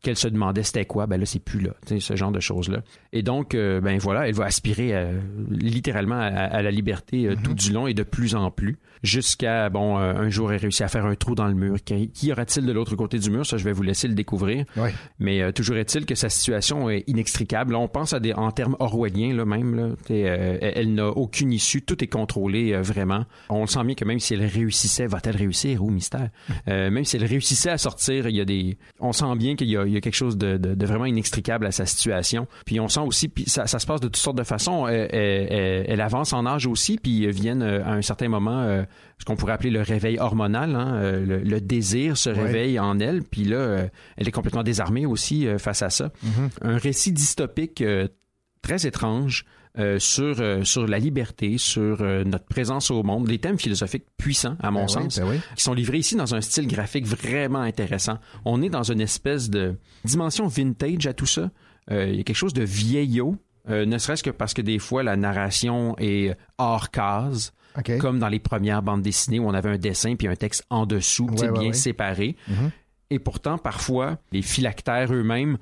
qu'elle 0.01 0.17
se 0.17 0.29
demandait 0.29 0.63
c'était 0.63 0.85
quoi, 0.85 1.07
ben 1.09 1.19
là, 1.19 1.27
c'est 1.27 1.41
plus 1.41 1.61
là. 1.61 1.75
Tu 1.87 1.95
sais, 1.95 2.01
ce 2.01 2.15
genre 2.15 2.31
de 2.31 2.39
choses-là. 2.39 2.83
Et 3.13 3.23
donc, 3.23 3.55
euh, 3.57 3.81
ben 3.81 3.99
voilà, 3.99 4.29
elle 4.29 4.35
va 4.35 4.45
aspirer 4.45 4.95
à- 4.95 5.11
littéralement 5.51 6.19
à, 6.21 6.27
à 6.27 6.63
la 6.63 6.71
liberté 6.71 7.27
euh, 7.27 7.35
tout 7.43 7.55
du 7.55 7.73
long 7.73 7.87
et 7.89 7.95
de 7.95 8.03
plus 8.05 8.35
en 8.37 8.51
plus. 8.53 8.79
Jusqu'à, 9.03 9.69
bon, 9.69 9.99
euh, 9.99 10.15
un 10.15 10.31
jour, 10.31 10.53
elle 10.53 10.61
réussit 10.61 10.83
à 10.83 10.89
faire 10.89 11.05
un 11.07 11.15
trou 11.17 11.35
dans 11.35 11.49
le 11.49 11.55
mur. 11.55 11.77
Qui, 11.85 12.11
qui 12.11 12.27
y 12.29 12.33
aura-t-il 12.33 12.65
de 12.65 12.73
l'autre 12.73 12.95
côté 12.95 13.19
du 13.19 13.31
mur? 13.31 13.45
Ça, 13.45 13.57
je 13.57 13.65
vais 13.65 13.73
vous 13.73 13.83
laisser 13.83 14.07
le 14.07 14.15
découvrir. 14.15 14.65
Ouais. 14.77 14.95
Mais 15.19 15.43
euh, 15.43 15.51
toujours 15.51 15.77
est-il 15.77 16.07
que 16.07 16.15
sa 16.15 16.29
situation 16.29 16.89
est 16.89 17.03
inextricable. 17.09 17.73
Là, 17.73 17.79
on 17.81 17.89
pense 17.89 18.13
à 18.13 18.21
des 18.21 18.33
en 18.33 18.51
termes 18.53 18.77
orwelliens 18.79 19.35
là 19.35 19.45
même. 19.45 19.75
Là, 19.75 19.89
euh, 20.11 20.59
elle, 20.61 20.95
n'a 20.95 21.09
aucune 21.09 21.53
issue. 21.53 21.83
Tout 21.83 22.03
est 22.05 22.07
contrôlé 22.09 22.73
euh, 22.73 22.83
vraiment. 22.83 23.25
On 23.49 23.63
le 23.63 23.67
sent 23.67 23.83
bien 23.85 23.95
que 23.97 24.05
même 24.05 24.21
si 24.21 24.35
elle 24.35 24.45
réussissait, 24.45 25.07
va-t-elle 25.07 25.37
réussir 25.37 25.83
ou 25.83 25.91
mystère? 25.91 26.29
Euh, 26.69 26.91
Même 26.91 27.05
si 27.05 27.17
elle 27.17 27.25
réussissait 27.25 27.71
à 27.71 27.79
sortir, 27.79 28.29
il 28.29 28.37
y 28.37 28.41
a 28.41 28.45
des. 28.45 28.79
On 29.01 29.13
sent 29.13 29.25
bien 29.37 29.57
qu'il 29.57 29.67
y 29.69 29.73
y 29.73 29.77
a 29.97 30.01
quelque 30.01 30.15
chose 30.15 30.37
de, 30.39 30.57
de- 30.59 30.75
de 30.75 30.87
vraiment 30.87 31.07
inextricable 31.07 31.67
à 31.67 31.73
sa 31.73 31.87
situation. 31.87 32.47
Puis 32.67 32.79
on 32.79 32.87
sent 32.89 33.01
aussi, 33.01 33.29
puis 33.29 33.45
ça, 33.49 33.67
ça 33.67 33.79
se 33.81 33.87
passe 33.87 34.01
de 34.01 34.07
toutes 34.07 34.17
sortes 34.17 34.39
de 34.39 34.45
façons. 34.45 34.87
Elle, 34.87 35.09
elle- 35.13 35.47
elle- 35.53 35.85
elle 35.89 36.01
avance 36.01 36.33
en 36.33 36.47
âge 36.47 36.67
aussi, 36.67 36.99
puis 37.03 37.27
viennent 37.33 37.63
euh, 37.63 37.85
à 37.85 37.95
un 37.95 38.03
certain 38.03 38.29
moment. 38.29 38.85
Ce 39.19 39.25
qu'on 39.25 39.37
pourrait 39.37 39.53
appeler 39.53 39.71
le 39.71 39.83
réveil 39.83 40.19
hormonal, 40.19 40.75
hein, 40.75 40.95
euh, 40.97 41.25
le, 41.25 41.39
le 41.39 41.61
désir 41.61 42.17
se 42.17 42.31
Ouais. 42.31 42.43
réveille 42.43 42.79
en 42.81 42.99
elle, 43.01 43.23
puis 43.23 43.45
là, 43.45 43.57
euh, 43.57 43.89
elle 44.17 44.27
est 44.29 44.33
complètement 44.33 44.63
désarmée 44.63 45.07
aussi 45.07 45.47
euh, 45.47 45.59
face 45.59 45.83
à 45.83 45.91
ça. 45.91 46.11
Mhm. 46.23 46.51
Un 46.63 46.77
récit 46.79 47.13
dystopique 47.13 47.83
très 48.63 48.87
étrange 48.87 49.45
euh, 49.79 49.99
sur, 49.99 50.41
euh, 50.41 50.65
sur 50.65 50.87
la 50.87 50.99
liberté, 50.99 51.57
sur 51.57 52.03
euh, 52.03 52.25
notre 52.25 52.45
présence 52.45 52.91
au 52.91 53.03
monde, 53.03 53.27
des 53.27 53.39
thèmes 53.39 53.59
philosophiques 53.59 54.05
puissants, 54.19 54.57
à 54.61 54.71
mon 54.71 54.81
Ben 54.81 54.87
oui, 54.87 54.93
sens, 54.93 55.19
ben 55.19 55.27
oui. 55.31 55.41
qui 55.57 55.63
sont 55.63 55.73
livrés 55.73 55.99
ici 55.99 56.15
dans 56.15 56.35
un 56.35 56.41
style 56.43 56.67
graphique 56.69 57.07
vraiment 57.07 57.61
intéressant. 57.61 58.19
On 58.45 58.61
est 58.61 58.69
dans 58.69 58.83
une 58.83 59.01
espèce 59.01 59.49
de 59.49 59.77
dimension 60.05 60.47
vintage 60.47 61.07
à 61.07 61.15
tout 61.15 61.27
ça. 61.27 61.51
Il 61.91 62.15
y 62.15 62.21
a 62.21 62.23
quelque 62.23 62.37
chose 62.37 62.53
de 62.53 62.63
vieillot, 62.63 63.37
ne 63.69 63.99
serait-ce 63.99 64.23
que 64.23 64.31
parce 64.31 64.53
que 64.55 64.63
des 64.63 64.79
fois, 64.79 65.03
la 65.03 65.17
narration 65.17 65.97
est 65.99 66.37
hors 66.59 66.91
case. 66.91 67.53
Comme 67.99 68.19
dans 68.19 68.29
les 68.29 68.39
premières 68.39 68.83
bandes 68.83 69.03
dessinées 69.03 69.39
où 69.39 69.47
on 69.49 69.55
avait 69.55 69.71
un 69.71 69.79
dessin 69.79 70.15
puis 70.17 70.29
un 70.29 70.37
texte 70.37 70.65
en 70.71 70.87
dessous, 70.87 71.27
Ouais, 71.31 71.47
ouais, 71.49 71.53
bien 71.53 71.67
ouais. 71.69 71.73
séparé. 71.73 72.37
Mhm. 72.49 72.71
Et 73.11 73.19
pourtant, 73.19 73.59
parfois, 73.59 74.19
les 74.33 74.43
phylactères 74.43 75.13
eux-mêmes 75.13 75.59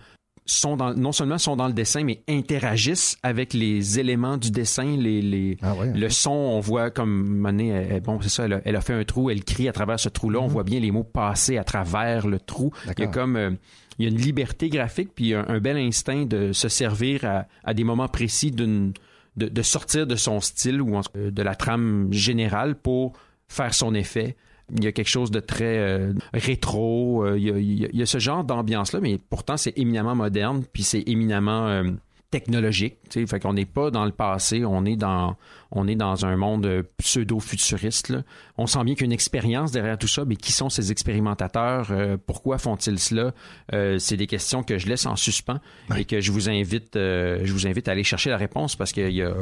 sont 0.47 0.77
dans, 0.77 0.95
non 0.95 1.13
seulement 1.13 1.39
sont 1.39 1.55
dans 1.55 1.69
le 1.69 1.73
dessin, 1.73 2.03
mais 2.03 2.23
interagissent 2.29 3.17
avec 3.23 3.55
les 3.55 4.01
éléments 4.01 4.37
du 4.37 4.51
dessin, 4.51 4.97
les, 4.97 5.23
les, 5.23 5.57
Ah 5.63 5.75
le 5.95 6.09
son, 6.09 6.31
on 6.31 6.59
voit 6.61 6.91
comme 6.91 7.47
elle- 7.47 7.61
elle- 7.93 8.01
bon, 8.01 8.21
c'est 8.21 8.29
ça, 8.31 8.45
elle 8.47 8.55
a, 8.55 8.61
elle 8.65 8.75
a 8.77 8.81
fait 8.81 8.95
un 8.95 9.05
trou, 9.05 9.31
elle 9.31 9.45
crie 9.45 9.69
à 9.69 9.73
travers 9.73 10.01
ce 10.01 10.09
trou-là, 10.09 10.41
on 10.41 10.49
voit 10.49 10.65
bien 10.65 10.81
les 10.81 10.91
mots 10.91 11.05
passer 11.05 11.57
à 11.59 11.63
travers 11.65 12.27
le 12.27 12.41
trou. 12.41 12.73
Il 12.87 13.01
y 13.01 13.03
a 13.03 13.07
Mhm. 13.07 13.13
Comme, 13.13 13.37
euh, 13.37 13.51
il 13.99 14.05
y 14.05 14.09
a 14.09 14.11
une 14.11 14.19
liberté 14.21 14.69
graphique, 14.71 15.11
puis 15.15 15.35
un, 15.35 15.45
un 15.49 15.61
bel 15.61 15.77
instinct 15.77 16.25
de 16.25 16.53
se 16.53 16.69
servir 16.69 17.25
à, 17.25 17.47
à 17.63 17.75
des 17.75 17.85
moments 17.85 18.09
précis 18.09 18.51
d'une, 18.51 18.93
de, 19.37 19.63
sortir 19.63 20.07
de 20.07 20.17
son 20.17 20.41
style 20.41 20.81
ou 20.83 20.97
en- 20.97 21.03
de 21.15 21.43
la 21.43 21.55
trame 21.55 22.13
générale 22.13 22.75
pour 22.75 23.13
faire 23.49 23.75
son 23.75 23.95
effet. 23.95 24.37
Il 24.77 24.85
y 24.85 24.87
a 24.87 24.93
quelque 24.93 25.09
chose 25.09 25.31
de 25.31 25.41
très 25.41 25.79
euh, 25.79 26.13
rétro. 26.33 27.25
euh, 27.25 27.39
il, 27.39 27.89
y 27.97 28.03
a, 28.03 28.07
ce 28.07 28.19
genre 28.19 28.45
d'ambiance-là, 28.45 29.01
mais 29.01 29.19
pourtant 29.31 29.57
c'est 29.57 29.77
éminemment 29.77 30.15
moderne, 30.15 30.63
puis 30.73 30.83
c'est 30.85 31.03
éminemment 31.09 31.67
euh, 31.69 31.85
technologique. 32.31 32.97
tu 33.11 33.21
sais. 33.21 33.27
Fait 33.27 33.41
qu'on 33.41 33.55
n'est 33.55 33.67
pas 33.67 33.91
dans 33.91 34.05
le 34.05 34.13
passé, 34.13 34.65
on 34.65 34.85
est 34.85 34.97
dans, 34.97 35.37
on 35.71 35.89
est 35.89 35.97
dans 35.97 36.25
un 36.25 36.37
monde 36.37 36.67
euh, 36.67 36.83
pseudo-futuriste. 36.99 38.09
là. 38.09 38.23
On 38.57 38.67
sent 38.67 38.85
bien 38.85 38.95
qu'il 38.95 39.03
y 39.03 39.05
a 39.05 39.07
une 39.07 39.13
expérience 39.13 39.73
derrière 39.73 39.99
tout 39.99 40.09
ça, 40.09 40.25
mais 40.25 40.37
qui 40.37 40.53
sont 40.53 40.71
ces 40.71 40.93
expérimentateurs? 40.93 41.89
Euh, 41.91 42.17
pourquoi 42.25 42.59
font-ils 42.59 42.99
cela? 42.99 43.33
Euh, 43.73 43.99
c'est 43.99 44.17
des 44.17 44.27
questions 44.27 44.63
que 44.63 44.79
je 44.79 44.87
laisse 44.87 45.07
en 45.07 45.17
suspens 45.17 45.61
et 45.97 46.05
que 46.05 46.21
je 46.21 46.31
vous 46.31 46.49
invite, 46.49 46.97
euh, 46.97 47.41
je 47.45 47.53
vous 47.53 47.67
invite 47.67 47.89
à 47.89 47.93
aller 47.93 48.05
chercher 48.05 48.31
la 48.31 48.37
réponse 48.37 48.77
parce 48.77 48.93
qu'il 48.93 49.13
y 49.13 49.23
a 49.23 49.35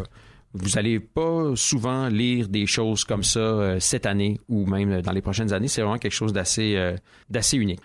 vous 0.54 0.78
allez 0.78 0.98
pas 0.98 1.54
souvent 1.56 2.08
lire 2.08 2.48
des 2.48 2.64
choses 2.64 3.04
comme 3.04 3.22
ça 3.22 3.78
cette 3.80 4.06
année 4.06 4.40
ou 4.48 4.64
même 4.64 5.02
dans 5.02 5.12
les 5.12 5.20
prochaines 5.20 5.52
années. 5.52 5.68
C'est 5.68 5.82
vraiment 5.82 5.98
quelque 5.98 6.14
chose 6.14 6.32
d'assez 6.32 6.94
d'assez 7.28 7.58
unique. 7.58 7.80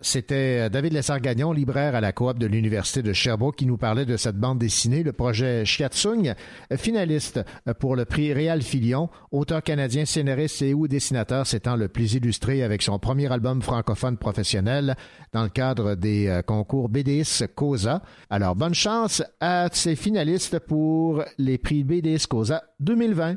C'était 0.00 0.66
euh, 0.66 0.68
David 0.68 0.92
Lessard-Gagnon, 0.92 1.52
libraire 1.52 1.96
à 1.96 2.00
la 2.00 2.12
coop 2.12 2.38
de 2.38 2.46
l'Université 2.46 3.02
de 3.02 3.12
Sherbrooke, 3.12 3.56
qui 3.56 3.66
nous 3.66 3.76
parlait 3.76 4.06
de 4.06 4.16
cette 4.16 4.36
bande 4.36 4.60
dessinée, 4.60 5.02
le 5.02 5.12
projet 5.12 5.64
Chiatsung, 5.64 6.34
euh, 6.72 6.76
finaliste 6.76 7.40
euh, 7.66 7.74
pour 7.74 7.96
le 7.96 8.04
prix 8.04 8.32
Réal 8.32 8.62
Filion, 8.62 9.10
auteur 9.32 9.60
canadien, 9.60 10.04
scénariste 10.04 10.62
et 10.62 10.72
ou 10.72 10.86
dessinateur 10.86 11.48
s'étant 11.48 11.74
le 11.74 11.88
plus 11.88 12.14
illustré 12.14 12.62
avec 12.62 12.82
son 12.82 13.00
premier 13.00 13.32
album 13.32 13.60
francophone 13.60 14.18
professionnel 14.18 14.94
dans 15.32 15.42
le 15.42 15.48
cadre 15.48 15.96
des 15.96 16.42
concours 16.46 16.88
BDIS 16.88 17.42
Cosa. 17.56 18.02
Alors, 18.30 18.54
bonne 18.54 18.74
chance 18.74 19.22
à 19.40 19.68
ces 19.72 19.96
finalistes 19.96 20.60
pour 20.60 21.24
les 21.38 21.58
prix 21.58 21.82
BDIS 21.82 22.26
Cosa 22.28 22.62
2020. 22.78 23.36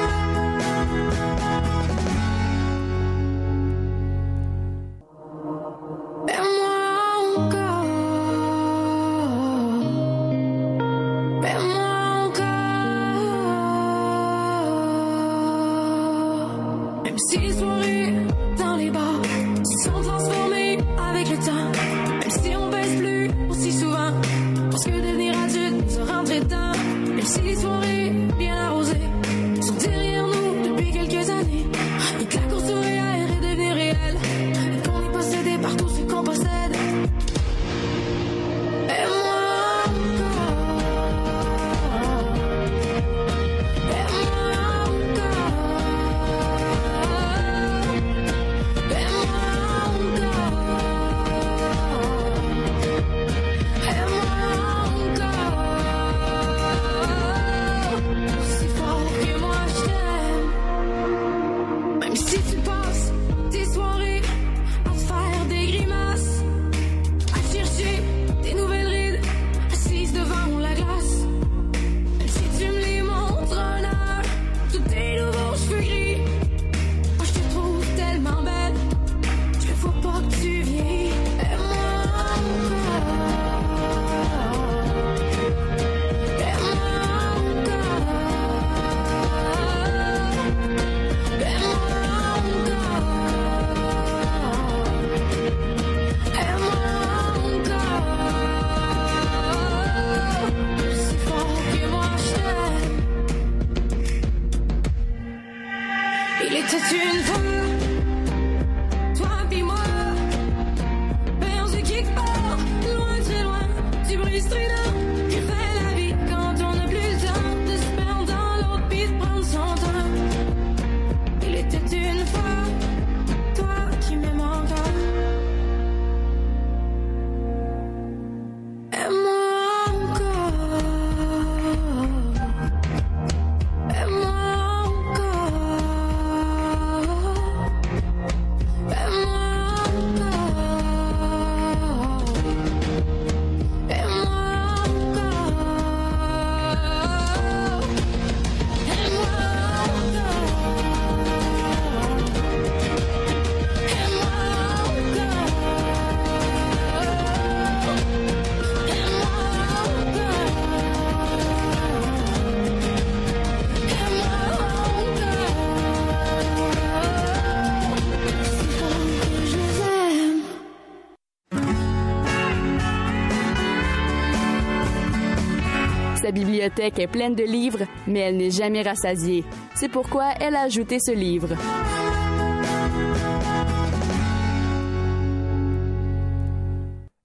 Bibliothèque 176.61 176.99
est 176.99 177.07
pleine 177.07 177.33
de 177.33 177.43
livres, 177.43 177.87
mais 178.05 178.19
elle 178.19 178.37
n'est 178.37 178.51
jamais 178.51 178.83
rassasiée. 178.83 179.43
C'est 179.73 179.89
pourquoi 179.89 180.33
elle 180.39 180.55
a 180.55 180.61
ajouté 180.61 180.99
ce 180.99 181.11
livre. 181.11 181.49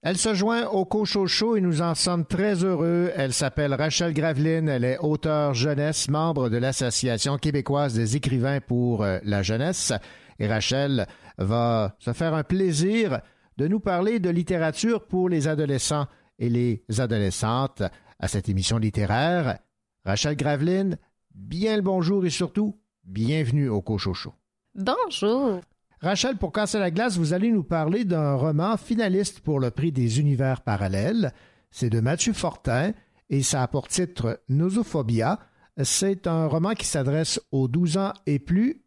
Elle 0.01 0.17
se 0.17 0.33
joint 0.33 0.65
au 0.67 0.85
Cochocho 0.85 1.55
et 1.55 1.61
nous 1.61 1.83
en 1.83 1.93
sommes 1.93 2.25
très 2.25 2.63
heureux. 2.63 3.11
Elle 3.15 3.33
s'appelle 3.33 3.75
Rachel 3.75 4.13
Graveline. 4.13 4.69
Elle 4.69 4.85
est 4.85 4.97
auteure 4.99 5.53
jeunesse, 5.53 6.09
membre 6.09 6.49
de 6.49 6.57
l'Association 6.57 7.37
québécoise 7.37 7.93
des 7.93 8.15
écrivains 8.15 8.59
pour 8.59 9.03
euh, 9.03 9.19
la 9.23 9.43
jeunesse. 9.43 9.93
Et 10.39 10.47
Rachel 10.47 11.05
va 11.37 11.95
se 11.99 12.13
faire 12.13 12.33
un 12.33 12.43
plaisir 12.43 13.21
de 13.57 13.67
nous 13.67 13.79
parler 13.79 14.19
de 14.19 14.31
littérature 14.31 15.05
pour 15.05 15.29
les 15.29 15.47
adolescents 15.47 16.07
et 16.39 16.49
les 16.49 16.83
adolescentes 16.97 17.83
à 18.19 18.27
cette 18.27 18.49
émission 18.49 18.77
littéraire. 18.77 19.59
Rachel 20.05 20.35
Graveline, 20.35 20.97
bien 21.33 21.75
le 21.75 21.81
bonjour 21.81 22.25
et 22.25 22.29
surtout, 22.29 22.79
bienvenue 23.03 23.69
au 23.69 23.81
Cochocho. 23.81 24.33
Bonjour. 24.75 25.61
Rachel, 26.01 26.37
pour 26.37 26.51
casser 26.51 26.77
la 26.77 26.91
glace, 26.91 27.17
vous 27.17 27.33
allez 27.33 27.51
nous 27.51 27.63
parler 27.63 28.05
d'un 28.05 28.35
roman 28.35 28.77
finaliste 28.77 29.39
pour 29.39 29.59
le 29.59 29.71
prix 29.71 29.91
des 29.91 30.19
univers 30.19 30.61
parallèles. 30.61 31.33
C'est 31.71 31.89
de 31.89 31.99
Mathieu 31.99 32.33
Fortin 32.33 32.93
et 33.29 33.41
ça 33.41 33.63
a 33.63 33.67
pour 33.67 33.87
titre 33.87 34.41
Nosophobia. 34.47 35.39
C'est 35.83 36.27
un 36.27 36.45
roman 36.47 36.73
qui 36.73 36.85
s'adresse 36.85 37.41
aux 37.51 37.67
12 37.67 37.97
ans 37.97 38.13
et 38.25 38.39
plus. 38.39 38.83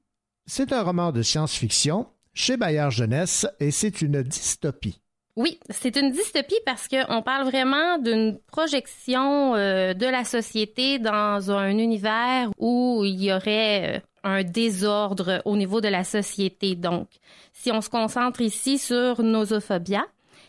C'est 0.47 0.73
un 0.73 0.83
roman 0.83 1.13
de 1.13 1.23
science-fiction 1.23 2.07
chez 2.33 2.57
Bayard 2.57 2.93
Jeunesse 2.93 3.47
et 3.59 3.71
c'est 3.71 4.03
une 4.03 4.23
dystopie. 4.23 5.00
Oui, 5.37 5.61
c'est 5.71 5.97
une 5.97 6.11
dystopie 6.11 6.59
parce 6.67 6.89
qu'on 6.89 7.23
parle 7.23 7.49
vraiment 7.49 7.99
d'une 7.99 8.39
projection 8.53 9.55
euh, 9.55 9.95
de 9.95 10.07
la 10.07 10.25
société 10.25 10.99
dans 10.99 11.51
un 11.53 11.79
univers 11.79 12.51
où 12.59 13.03
il 13.05 13.23
y 13.23 13.33
aurait 13.33 13.99
euh, 13.99 14.01
un 14.25 14.43
désordre 14.43 15.41
au 15.45 15.57
niveau 15.57 15.81
de 15.81 15.89
la 15.89 16.03
société. 16.03 16.75
Donc, 16.75 17.09
si 17.53 17.71
on 17.71 17.81
se 17.81 17.89
concentre 17.89 18.41
ici 18.41 18.77
sur 18.77 19.23
nosophobia, 19.23 20.05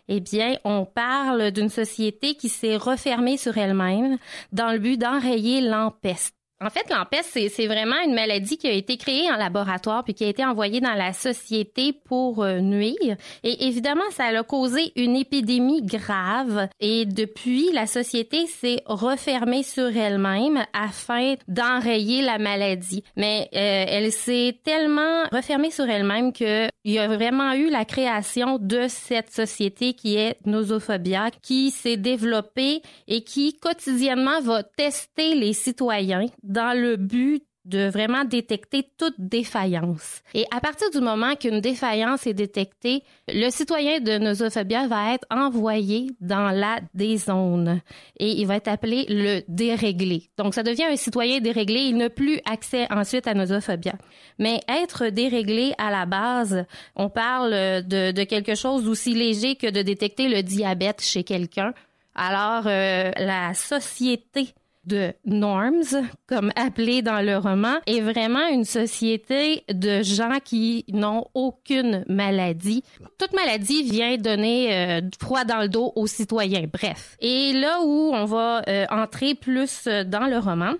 eh 0.07 0.19
bien, 0.19 0.57
on 0.63 0.85
parle 0.85 1.51
d'une 1.51 1.69
société 1.69 2.33
qui 2.33 2.49
s'est 2.49 2.75
refermée 2.75 3.37
sur 3.37 3.57
elle-même 3.57 4.17
dans 4.51 4.71
le 4.71 4.79
but 4.79 4.97
d'enrayer 4.97 5.61
l'empeste. 5.61 6.35
En 6.63 6.69
fait, 6.69 6.87
l'empeste, 6.91 7.39
c'est, 7.49 7.65
vraiment 7.65 7.95
une 8.05 8.13
maladie 8.13 8.57
qui 8.57 8.67
a 8.67 8.71
été 8.71 8.97
créée 8.97 9.31
en 9.31 9.35
laboratoire 9.35 10.03
puis 10.03 10.13
qui 10.13 10.25
a 10.25 10.27
été 10.27 10.45
envoyée 10.45 10.79
dans 10.79 10.93
la 10.93 11.11
société 11.11 11.91
pour 11.91 12.43
euh, 12.43 12.59
nuire. 12.59 13.17
Et 13.43 13.65
évidemment, 13.67 14.03
ça 14.11 14.25
a 14.25 14.43
causé 14.43 14.91
une 14.95 15.15
épidémie 15.15 15.81
grave. 15.81 16.67
Et 16.79 17.05
depuis, 17.05 17.71
la 17.71 17.87
société 17.87 18.45
s'est 18.45 18.83
refermée 18.85 19.63
sur 19.63 19.85
elle-même 19.85 20.63
afin 20.73 21.33
d'enrayer 21.47 22.21
la 22.21 22.37
maladie. 22.37 23.03
Mais 23.15 23.49
euh, 23.55 23.85
elle 23.87 24.11
s'est 24.11 24.59
tellement 24.63 25.23
refermée 25.31 25.71
sur 25.71 25.89
elle-même 25.89 26.31
que 26.31 26.67
il 26.83 26.93
y 26.93 26.99
a 26.99 27.07
vraiment 27.07 27.53
eu 27.53 27.69
la 27.69 27.85
création 27.85 28.57
de 28.59 28.85
cette 28.87 29.31
société 29.31 29.93
qui 29.93 30.15
est 30.15 30.37
Nosophobia, 30.45 31.29
qui 31.41 31.69
s'est 31.69 31.97
développée 31.97 32.81
et 33.07 33.23
qui 33.23 33.57
quotidiennement 33.59 34.41
va 34.41 34.63
tester 34.63 35.35
les 35.35 35.53
citoyens 35.53 36.25
dans 36.51 36.77
le 36.77 36.97
but 36.97 37.43
de 37.65 37.89
vraiment 37.89 38.25
détecter 38.25 38.87
toute 38.97 39.13
défaillance. 39.19 40.21
Et 40.33 40.45
à 40.51 40.59
partir 40.59 40.89
du 40.89 40.99
moment 40.99 41.35
qu'une 41.35 41.61
défaillance 41.61 42.25
est 42.25 42.33
détectée, 42.33 43.03
le 43.27 43.49
citoyen 43.51 43.99
de 43.99 44.17
Nosophobia 44.17 44.87
va 44.87 45.13
être 45.13 45.27
envoyé 45.29 46.07
dans 46.19 46.49
la 46.49 46.79
dézone 46.95 47.81
et 48.17 48.31
il 48.31 48.47
va 48.47 48.55
être 48.55 48.67
appelé 48.67 49.05
le 49.09 49.41
déréglé. 49.47 50.29
Donc 50.37 50.55
ça 50.55 50.63
devient 50.63 50.85
un 50.85 50.95
citoyen 50.95 51.39
déréglé, 51.39 51.81
il 51.81 51.97
n'a 51.97 52.09
plus 52.09 52.39
accès 52.51 52.87
ensuite 52.91 53.27
à 53.27 53.35
Nosophobia. 53.35 53.93
Mais 54.39 54.59
être 54.67 55.09
déréglé 55.09 55.73
à 55.77 55.91
la 55.91 56.07
base, 56.07 56.65
on 56.95 57.09
parle 57.09 57.51
de, 57.51 58.23
quelque 58.23 58.55
chose 58.55 58.85
d'aussi 58.85 59.13
léger 59.13 59.55
que 59.55 59.69
de 59.69 59.83
détecter 59.83 60.29
le 60.29 60.41
diabète 60.41 61.01
chez 61.01 61.23
quelqu'un. 61.23 61.73
Alors 62.15 62.63
euh, 62.65 63.11
la 63.17 63.53
société 63.53 64.53
de 64.85 65.13
norms, 65.25 65.83
comme 66.27 66.51
appelé 66.55 67.01
dans 67.01 67.21
le 67.21 67.37
roman, 67.37 67.75
est 67.85 68.01
vraiment 68.01 68.47
une 68.47 68.65
société 68.65 69.63
de 69.71 70.01
gens 70.01 70.39
qui 70.43 70.85
n'ont 70.91 71.25
aucune 71.33 72.03
maladie. 72.07 72.83
Toute 73.17 73.33
maladie 73.33 73.83
vient 73.83 74.17
donner 74.17 74.73
euh, 74.73 75.01
froid 75.19 75.43
dans 75.45 75.59
le 75.61 75.69
dos 75.69 75.93
aux 75.95 76.07
citoyens. 76.07 76.65
Bref. 76.71 77.17
Et 77.19 77.53
là 77.53 77.79
où 77.83 78.11
on 78.13 78.25
va 78.25 78.61
euh, 78.67 78.85
entrer 78.89 79.35
plus 79.35 79.87
euh, 79.87 80.03
dans 80.03 80.27
le 80.27 80.37
roman, 80.37 80.73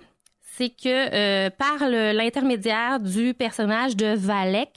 c'est 0.56 0.68
que 0.68 0.84
euh, 0.86 1.50
par 1.50 1.88
l'intermédiaire 1.88 3.00
du 3.00 3.34
personnage 3.34 3.96
de 3.96 4.14
Valek, 4.14 4.68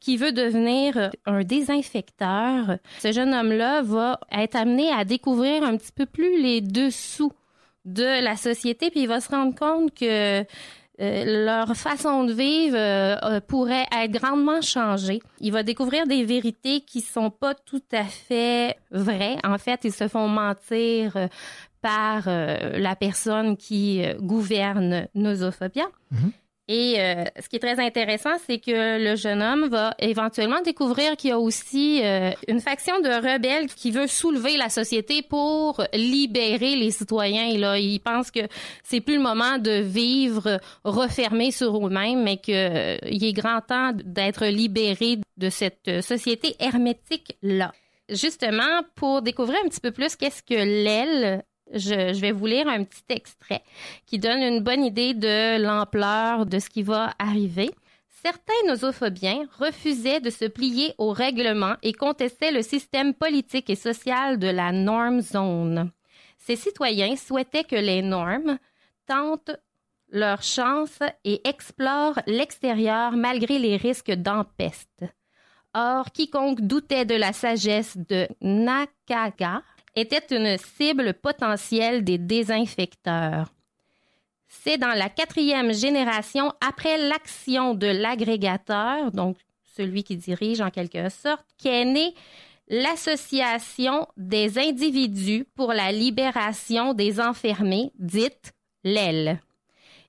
qui 0.00 0.16
veut 0.16 0.32
devenir 0.32 0.96
euh, 0.96 1.08
un 1.26 1.42
désinfecteur, 1.42 2.78
ce 2.98 3.12
jeune 3.12 3.34
homme-là 3.34 3.82
va 3.82 4.20
être 4.32 4.56
amené 4.56 4.90
à 4.90 5.04
découvrir 5.04 5.62
un 5.64 5.76
petit 5.76 5.92
peu 5.92 6.06
plus 6.06 6.40
les 6.40 6.60
dessous 6.60 7.32
de 7.92 8.22
la 8.22 8.36
société, 8.36 8.90
puis 8.90 9.00
il 9.00 9.08
va 9.08 9.20
se 9.20 9.28
rendre 9.28 9.54
compte 9.54 9.94
que 9.94 10.44
euh, 11.00 11.44
leur 11.44 11.76
façon 11.76 12.24
de 12.24 12.32
vivre 12.32 12.76
euh, 12.76 13.16
euh, 13.22 13.40
pourrait 13.40 13.86
être 13.96 14.10
grandement 14.10 14.60
changée. 14.60 15.20
Il 15.40 15.52
va 15.52 15.62
découvrir 15.62 16.08
des 16.08 16.24
vérités 16.24 16.80
qui 16.80 17.00
sont 17.02 17.30
pas 17.30 17.54
tout 17.54 17.82
à 17.92 18.04
fait 18.04 18.76
vraies. 18.90 19.36
En 19.44 19.58
fait, 19.58 19.80
ils 19.84 19.92
se 19.92 20.08
font 20.08 20.26
mentir 20.26 21.28
par 21.80 22.24
la 22.26 22.96
personne 22.96 23.56
qui 23.56 24.02
gouverne 24.18 25.06
Nosophobia. 25.14 25.84
Et 26.70 27.00
euh, 27.00 27.24
ce 27.40 27.48
qui 27.48 27.56
est 27.56 27.60
très 27.60 27.80
intéressant, 27.80 28.36
c'est 28.46 28.58
que 28.58 29.02
le 29.02 29.16
jeune 29.16 29.42
homme 29.42 29.68
va 29.68 29.94
éventuellement 29.98 30.60
découvrir 30.60 31.16
qu'il 31.16 31.30
y 31.30 31.32
a 31.32 31.38
aussi 31.38 32.02
euh, 32.04 32.30
une 32.46 32.60
faction 32.60 33.00
de 33.00 33.08
rebelles 33.08 33.68
qui 33.68 33.90
veut 33.90 34.06
soulever 34.06 34.58
la 34.58 34.68
société 34.68 35.22
pour 35.22 35.82
libérer 35.94 36.76
les 36.76 36.90
citoyens. 36.90 37.56
Là, 37.56 37.78
il 37.78 38.00
pense 38.00 38.30
que 38.30 38.40
c'est 38.82 39.00
plus 39.00 39.16
le 39.16 39.22
moment 39.22 39.56
de 39.56 39.80
vivre 39.80 40.60
refermé 40.84 41.52
sur 41.52 41.86
eux-mêmes, 41.86 42.22
mais 42.22 42.36
qu'il 42.36 42.54
est 42.54 43.32
grand 43.32 43.62
temps 43.62 43.92
d'être 43.94 44.44
libéré 44.44 45.18
de 45.38 45.48
cette 45.48 45.88
euh, 45.88 46.02
société 46.02 46.54
hermétique-là. 46.60 47.72
Justement, 48.10 48.82
pour 48.94 49.22
découvrir 49.22 49.58
un 49.64 49.68
petit 49.68 49.80
peu 49.80 49.90
plus 49.90 50.16
qu'est-ce 50.16 50.42
que 50.42 50.54
l'aile, 50.54 51.42
je, 51.72 52.20
vais 52.20 52.32
vous 52.32 52.46
lire 52.46 52.68
un 52.68 52.84
petit 52.84 53.04
extrait 53.08 53.62
qui 54.06 54.18
donne 54.18 54.42
une 54.42 54.60
bonne 54.60 54.84
idée 54.84 55.14
de 55.14 55.60
l'ampleur 55.62 56.46
de 56.46 56.58
ce 56.58 56.68
qui 56.68 56.82
va 56.82 57.14
arriver. 57.18 57.70
Certains 58.22 58.66
nosophobiens 58.66 59.46
refusaient 59.58 60.20
de 60.20 60.30
se 60.30 60.44
plier 60.44 60.94
au 60.98 61.12
règlement 61.12 61.74
et 61.82 61.92
contestaient 61.92 62.50
le 62.50 62.62
système 62.62 63.14
politique 63.14 63.70
et 63.70 63.76
social 63.76 64.38
de 64.38 64.48
la 64.48 64.72
norm 64.72 65.20
zone. 65.20 65.92
Ces 66.36 66.56
citoyens 66.56 67.16
souhaitaient 67.16 67.64
que 67.64 67.76
les 67.76 68.02
normes 68.02 68.58
tentent 69.06 69.56
leur 70.10 70.42
chance 70.42 70.98
et 71.24 71.46
explorent 71.46 72.18
l'extérieur 72.26 73.12
malgré 73.12 73.58
les 73.58 73.76
risques 73.76 74.10
d'empeste. 74.10 75.04
Or, 75.74 76.10
quiconque 76.12 76.62
doutait 76.62 77.04
de 77.04 77.14
la 77.14 77.32
sagesse 77.32 77.96
de 77.96 78.26
Nakaga 78.40 79.62
était 79.98 80.34
une 80.34 80.56
cible 80.58 81.14
potentielle 81.14 82.04
des 82.04 82.18
désinfecteurs. 82.18 83.52
C'est 84.48 84.78
dans 84.78 84.94
la 84.94 85.08
quatrième 85.08 85.72
génération 85.72 86.52
après 86.66 86.96
l'action 86.96 87.74
de 87.74 87.86
l'agrégateur, 87.86 89.12
donc 89.12 89.36
celui 89.76 90.02
qui 90.02 90.16
dirige 90.16 90.60
en 90.60 90.70
quelque 90.70 91.08
sorte, 91.08 91.44
qu'est 91.58 91.84
née 91.84 92.14
l'Association 92.68 94.06
des 94.16 94.58
individus 94.58 95.46
pour 95.54 95.72
la 95.72 95.92
libération 95.92 96.92
des 96.92 97.20
enfermés, 97.20 97.92
dite 97.98 98.52
l'EL. 98.84 99.40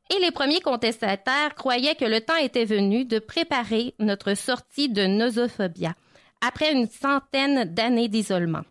Et 0.09 0.19
les 0.21 0.31
premiers 0.31 0.59
contestataires 0.61 1.55
croyaient 1.55 1.95
que 1.95 2.05
le 2.05 2.21
temps 2.21 2.35
était 2.35 2.65
venu 2.65 3.05
de 3.05 3.19
préparer 3.19 3.93
notre 3.99 4.33
sortie 4.33 4.89
de 4.89 5.05
nosophobia 5.05 5.93
après 6.41 6.73
une 6.73 6.87
centaine 6.87 7.65
d'années 7.73 8.07
d'isolement. 8.07 8.63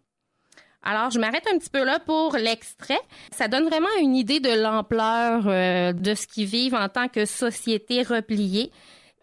Alors, 0.82 1.10
je 1.10 1.18
m'arrête 1.18 1.46
un 1.52 1.58
petit 1.58 1.70
peu 1.70 1.84
là 1.84 1.98
pour 1.98 2.36
l'extrait. 2.36 3.00
Ça 3.32 3.48
donne 3.48 3.66
vraiment 3.66 3.88
une 4.00 4.14
idée 4.14 4.40
de 4.40 4.50
l'ampleur 4.50 5.44
euh, 5.46 5.92
de 5.92 6.14
ce 6.14 6.26
qu'ils 6.26 6.46
vivent 6.46 6.74
en 6.74 6.88
tant 6.88 7.08
que 7.08 7.24
société 7.24 8.02
repliée. 8.02 8.70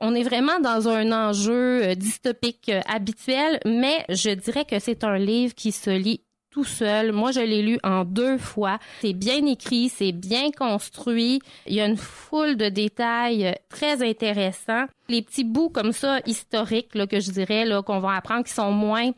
On 0.01 0.13
est 0.13 0.23
vraiment 0.23 0.59
dans 0.59 0.89
un 0.89 1.11
enjeu 1.11 1.83
euh, 1.83 1.95
dystopique 1.95 2.69
euh, 2.69 2.81
habituel, 2.87 3.59
mais 3.65 4.05
je 4.09 4.31
dirais 4.31 4.65
que 4.65 4.79
c'est 4.79 5.03
un 5.03 5.17
livre 5.17 5.55
qui 5.55 5.71
se 5.71 5.89
lit 5.89 6.21
tout 6.51 6.65
seul. 6.65 7.11
Moi, 7.11 7.31
je 7.31 7.41
l'ai 7.41 7.61
lu 7.61 7.79
en 7.83 8.05
deux 8.05 8.37
fois. 8.37 8.79
C'est 9.01 9.13
bien 9.13 9.45
écrit, 9.45 9.89
c'est 9.89 10.13
bien 10.13 10.51
construit. 10.51 11.41
Il 11.65 11.73
y 11.73 11.81
a 11.81 11.85
une 11.85 11.97
foule 11.97 12.55
de 12.55 12.69
détails 12.69 13.55
très 13.69 14.07
intéressants. 14.07 14.85
Les 15.09 15.21
petits 15.21 15.43
bouts 15.43 15.69
comme 15.69 15.91
ça 15.91 16.19
historiques 16.25 16.95
là, 16.95 17.07
que 17.07 17.19
je 17.19 17.31
dirais 17.31 17.65
là 17.65 17.81
qu'on 17.81 17.99
va 17.99 18.15
apprendre 18.15 18.45
qui 18.45 18.53
sont 18.53 18.71
moins 18.71 19.11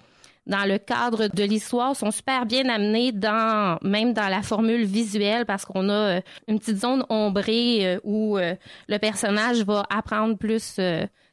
dans 0.47 0.65
le 0.67 0.77
cadre 0.77 1.27
de 1.27 1.43
l'histoire 1.43 1.95
sont 1.95 2.11
super 2.11 2.45
bien 2.45 2.67
amenés 2.69 3.11
dans 3.11 3.77
même 3.83 4.13
dans 4.13 4.29
la 4.29 4.41
formule 4.41 4.85
visuelle 4.85 5.45
parce 5.45 5.65
qu'on 5.65 5.89
a 5.89 6.17
euh, 6.17 6.21
une 6.47 6.57
petite 6.59 6.77
zone 6.77 7.05
ombrée 7.09 7.95
euh, 7.95 7.99
où 8.03 8.37
euh, 8.37 8.55
le 8.87 8.97
personnage 8.97 9.63
va 9.63 9.85
apprendre 9.89 10.37
plus 10.37 10.79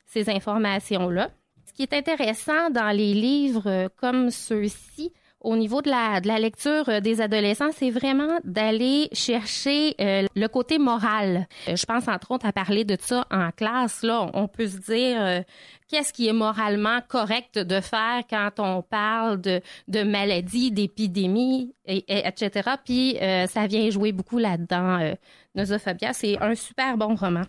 ces 0.06 0.30
informations 0.30 1.08
là. 1.08 1.30
Ce 1.66 1.72
qui 1.72 1.82
est 1.82 1.92
intéressant 1.92 2.70
dans 2.70 2.90
les 2.96 3.14
livres 3.14 3.88
comme 3.96 4.30
ceux-ci 4.30 5.12
au 5.44 5.56
niveau 5.56 5.82
de 5.82 5.90
la, 5.90 6.38
lecture 6.38 6.88
euh, 6.88 7.00
des 7.00 7.20
adolescents, 7.20 7.70
c'est 7.76 7.90
vraiment 7.90 8.38
d'aller 8.44 9.08
chercher 9.12 9.94
euh, 10.00 10.26
le 10.34 10.46
côté 10.48 10.78
moral. 10.78 11.46
Euh, 11.68 11.76
je 11.76 11.84
pense 11.84 12.08
entre 12.08 12.30
autres 12.32 12.46
à 12.46 12.52
parler 12.52 12.84
de 12.84 12.96
ça 12.98 13.26
en 13.30 13.50
classe. 13.50 14.02
Là, 14.02 14.28
on 14.34 14.48
peut 14.48 14.66
se 14.66 14.78
dire 14.78 15.44
qu'est-ce 15.88 16.12
qui 16.12 16.26
est 16.26 16.32
moralement 16.32 17.00
correct 17.06 17.58
de 17.58 17.80
faire 17.80 18.22
quand 18.28 18.58
on 18.58 18.82
parle 18.82 19.40
de, 19.40 20.02
maladies, 20.02 20.72
d'épidémies, 20.72 21.74
et, 21.86 21.98
et- 22.08 22.26
etc. 22.26 22.70
Puis 22.84 23.16
ça 23.48 23.66
vient 23.66 23.88
jouer 23.90 24.12
beaucoup 24.12 24.38
là-dedans. 24.38 25.14
Nosophobia, 25.54 26.12
c'est 26.12 26.38
un 26.42 26.54
super 26.54 26.96
bon 26.96 27.14
roman. 27.14 27.42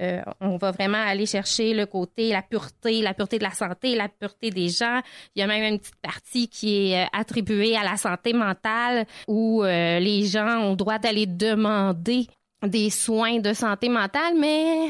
Euh, 0.00 0.20
on 0.40 0.56
va 0.56 0.72
vraiment 0.72 1.02
aller 1.02 1.26
chercher 1.26 1.74
le 1.74 1.86
côté, 1.86 2.30
la 2.30 2.42
pureté, 2.42 3.02
la 3.02 3.14
pureté 3.14 3.38
de 3.38 3.44
la 3.44 3.50
santé, 3.50 3.94
la 3.94 4.08
pureté 4.08 4.50
des 4.50 4.68
gens. 4.68 5.00
Il 5.34 5.40
y 5.40 5.42
a 5.42 5.46
même 5.46 5.72
une 5.72 5.78
petite 5.78 6.00
partie 6.02 6.48
qui 6.48 6.92
est 6.92 7.04
euh, 7.04 7.08
attribuée 7.12 7.76
à 7.76 7.82
la 7.82 7.96
santé 7.96 8.32
mentale 8.32 9.06
où 9.26 9.62
euh, 9.62 9.98
les 9.98 10.26
gens 10.26 10.58
ont 10.60 10.70
le 10.70 10.76
droit 10.76 10.98
d'aller 10.98 11.26
demander 11.26 12.26
des 12.62 12.90
soins 12.90 13.38
de 13.40 13.52
santé 13.52 13.88
mentale, 13.88 14.34
mais 14.38 14.88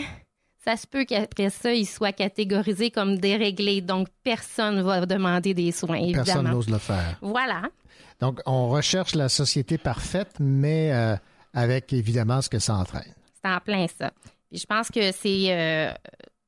ça 0.66 0.76
se 0.76 0.86
peut 0.86 1.04
qu'après 1.04 1.50
ça, 1.50 1.72
ils 1.72 1.86
soient 1.86 2.12
catégorisés 2.12 2.90
comme 2.90 3.18
déréglés. 3.18 3.80
Donc, 3.80 4.08
personne 4.24 4.82
va 4.82 5.06
demander 5.06 5.54
des 5.54 5.70
soins, 5.70 5.96
évidemment. 5.96 6.24
Personne 6.24 6.50
n'ose 6.50 6.68
le 6.68 6.78
faire. 6.78 7.18
Voilà. 7.22 7.62
Donc, 8.20 8.40
on 8.46 8.68
recherche 8.68 9.14
la 9.14 9.28
société 9.28 9.78
parfaite, 9.78 10.36
mais 10.40 10.92
euh, 10.92 11.16
avec 11.54 11.92
évidemment 11.92 12.40
ce 12.42 12.48
que 12.48 12.58
ça 12.58 12.74
entraîne. 12.74 13.14
C'est 13.42 13.50
en 13.50 13.60
plein 13.60 13.86
ça. 13.86 14.10
Je 14.52 14.64
pense 14.64 14.90
que 14.90 15.12
c'est 15.12 15.46
euh, 15.50 15.92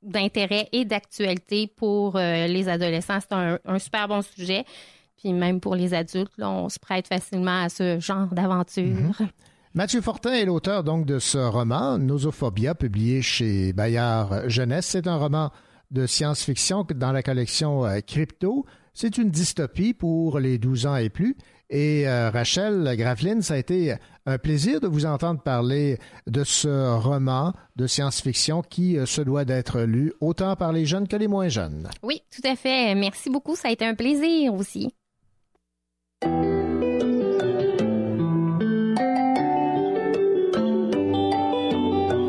d'intérêt 0.02 0.68
et 0.72 0.84
d'actualité 0.84 1.66
pour 1.66 2.16
euh, 2.16 2.46
les 2.46 2.68
adolescents. 2.68 3.18
C'est 3.20 3.34
un, 3.34 3.78
super 3.78 4.08
bon 4.08 4.22
sujet. 4.22 4.64
Puis 5.16 5.32
même 5.32 5.60
pour 5.60 5.74
les 5.74 5.94
adultes, 5.94 6.32
on 6.38 6.68
se 6.68 6.78
prête 6.78 7.08
facilement 7.08 7.62
à 7.62 7.68
ce 7.68 7.98
genre 7.98 8.28
d'aventure. 8.28 9.12
Mathieu 9.74 10.00
Fortin 10.00 10.32
est 10.32 10.44
l'auteur 10.44 10.84
donc 10.84 11.06
de 11.06 11.18
ce 11.18 11.38
roman, 11.38 11.98
Nosophobia, 11.98 12.74
publié 12.74 13.20
chez 13.20 13.72
Bayard 13.72 14.48
Jeunesse. 14.48 14.86
C'est 14.86 15.06
un 15.06 15.16
roman 15.16 15.50
de 15.90 16.06
science-fiction 16.06 16.86
dans 16.94 17.12
la 17.12 17.22
collection 17.22 17.84
euh, 17.84 18.00
Crypto. 18.00 18.64
C'est 18.94 19.18
une 19.18 19.30
dystopie 19.30 19.94
pour 19.94 20.38
les 20.38 20.58
12 20.58 20.86
ans 20.86 20.96
et 20.96 21.10
plus. 21.10 21.36
Et 21.70 22.08
euh, 22.08 22.30
Rachel 22.30 22.94
Graveline, 22.96 23.42
ça 23.42 23.54
a 23.54 23.56
été 23.58 23.94
un 24.24 24.38
plaisir 24.38 24.80
de 24.80 24.88
vous 24.88 25.04
entendre 25.04 25.40
parler 25.40 25.98
de 26.26 26.44
ce 26.44 26.96
roman 26.96 27.52
de 27.76 27.86
science-fiction 27.86 28.62
qui 28.62 28.96
euh, 28.96 29.04
se 29.04 29.20
doit 29.20 29.44
d'être 29.44 29.80
lu 29.80 30.12
autant 30.20 30.56
par 30.56 30.72
les 30.72 30.86
jeunes 30.86 31.08
que 31.08 31.16
les 31.16 31.28
moins 31.28 31.48
jeunes. 31.48 31.88
Oui, 32.02 32.22
tout 32.34 32.46
à 32.48 32.56
fait. 32.56 32.94
Merci 32.94 33.28
beaucoup. 33.28 33.54
Ça 33.54 33.68
a 33.68 33.70
été 33.70 33.84
un 33.84 33.94
plaisir 33.94 34.54
aussi. 34.54 34.94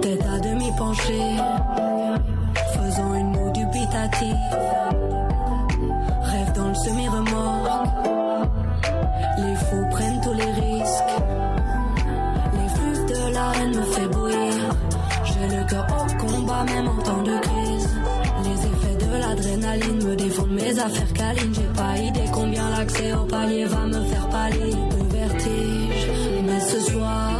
Tête 0.01 0.25
à 0.25 0.39
demi 0.39 0.69
penchée, 0.77 1.28
l'affaire 20.73 21.13
Caline, 21.13 21.53
j'ai 21.53 21.81
pas 21.81 21.97
idée 21.97 22.29
combien 22.31 22.69
l'accès 22.69 23.13
au 23.13 23.23
palier 23.25 23.65
va 23.65 23.85
me 23.85 24.01
faire 24.05 24.29
pâlir 24.29 24.75
de 24.75 25.17
vertige. 25.17 26.07
Mais 26.45 26.59
ce 26.59 26.79
soir, 26.91 27.31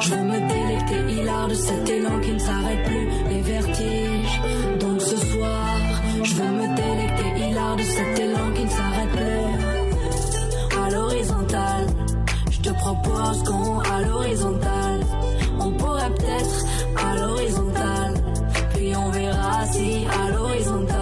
je 0.00 0.10
veux 0.10 0.22
me 0.22 0.38
délecter 0.48 1.12
hilar 1.14 1.48
de 1.48 1.54
cet 1.54 1.88
élan 1.88 2.20
qui 2.20 2.32
ne 2.32 2.38
s'arrête 2.38 2.84
plus, 2.84 3.08
les 3.30 3.42
vertiges. 3.42 4.40
Donc 4.80 5.00
ce 5.00 5.16
soir, 5.16 5.78
je 6.22 6.34
veux 6.34 6.52
me 6.60 6.76
délecter 6.76 7.48
hilar 7.48 7.76
de 7.76 7.82
cet 7.82 8.18
élan 8.18 8.52
qui 8.54 8.64
ne 8.64 8.70
s'arrête 8.70 9.10
plus. 9.10 10.82
À 10.84 10.90
l'horizontale, 10.90 11.86
je 12.50 12.60
te 12.60 12.70
propose 12.70 13.42
qu'on 13.44 13.80
à 13.80 14.00
l'horizontale. 14.02 15.00
On 15.60 15.70
pourrait 15.72 16.10
peut-être 16.10 16.66
à 16.96 17.16
l'horizontale, 17.16 18.14
puis 18.74 18.94
on 18.94 19.10
verra 19.10 19.66
si 19.72 20.06
à 20.06 20.30
l'horizontale. 20.30 20.95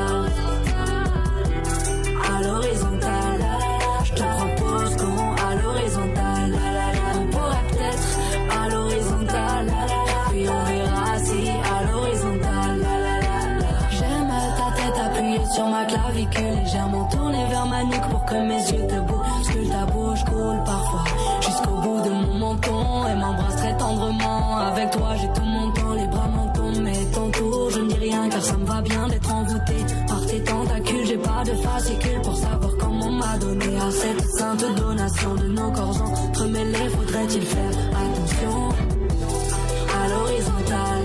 À 2.35 2.43
l'horizontale, 2.43 3.47
je 4.03 4.13
te 4.13 4.23
propose 4.23 4.97
qu'on 4.97 5.35
à 5.47 5.55
l'horizontale. 5.55 6.59
On 7.15 7.27
pourrait 7.31 7.67
peut-être 7.71 8.09
à 8.51 8.69
l'horizontale, 8.71 9.73
puis 10.31 10.49
on 10.49 10.65
verra 10.65 11.19
si 11.23 11.49
à 11.49 11.93
l'horizontale. 11.93 12.87
J'aime 13.91 14.33
ta 14.59 14.83
tête 14.83 14.99
appuyée 15.07 15.47
sur 15.55 15.69
ma 15.69 15.85
clavicule, 15.85 16.57
légèrement 16.65 17.05
tournée 17.05 17.47
vers 17.51 17.67
ma 17.67 17.85
nuque 17.85 18.09
pour 18.11 18.25
que 18.25 18.35
mes 18.35 18.63
yeux 18.73 18.87
te 18.89 19.01
bousculent. 19.01 19.71
Ta 19.71 19.87
bouche 19.87 20.25
coule 20.25 20.65
parfois 20.65 21.05
jusqu'au 21.41 21.77
bout 21.83 22.01
de 22.03 22.11
mon 22.11 22.39
menton 22.39 23.09
et 23.09 23.15
m'embrasse 23.15 23.57
très 23.57 23.77
tendrement. 23.77 24.57
Avec 24.57 24.91
toi, 24.91 25.15
j'ai 25.21 25.29
tout 25.29 25.47
mon 25.47 25.71
temps, 25.71 25.93
les 25.95 26.07
bras 26.09 26.27
m'en 26.27 26.49
tombent, 26.49 26.83
mais 26.83 27.05
tour, 27.13 27.71
je 27.71 27.81
ne 27.81 27.89
dis 27.89 27.99
rien 28.11 28.29
car 28.29 28.43
ça 28.43 28.57
me 28.57 28.65
va 28.65 28.81
bien 28.81 29.07
d'être 29.09 29.24
fascicule 31.57 32.21
pour 32.23 32.37
savoir 32.37 32.73
comment 32.79 33.11
m'a 33.11 33.39
donné 33.39 33.77
à 33.77 33.91
cette 33.91 34.23
sainte 34.39 34.77
donation 34.77 35.35
de 35.35 35.47
nos 35.49 35.71
corps 35.71 36.03
entremêlés. 36.03 36.89
Faudrait-il 36.97 37.43
faire 37.43 37.77
attention 37.93 38.69
à 39.99 40.09
l'horizontale? 40.09 41.05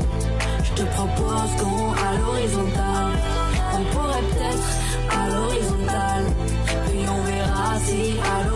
Je 0.64 0.72
te 0.82 0.88
propose 0.96 1.52
qu'on 1.60 1.92
à 1.94 2.18
l'horizontale. 2.20 3.14
On 3.74 3.84
pourrait 3.94 4.26
peut-être 4.32 4.70
à 5.18 5.30
l'horizontale, 5.30 6.26
puis 6.88 7.06
on 7.08 7.22
verra 7.24 7.80
si 7.86 8.20
à 8.20 8.44
l'horizontale. 8.44 8.49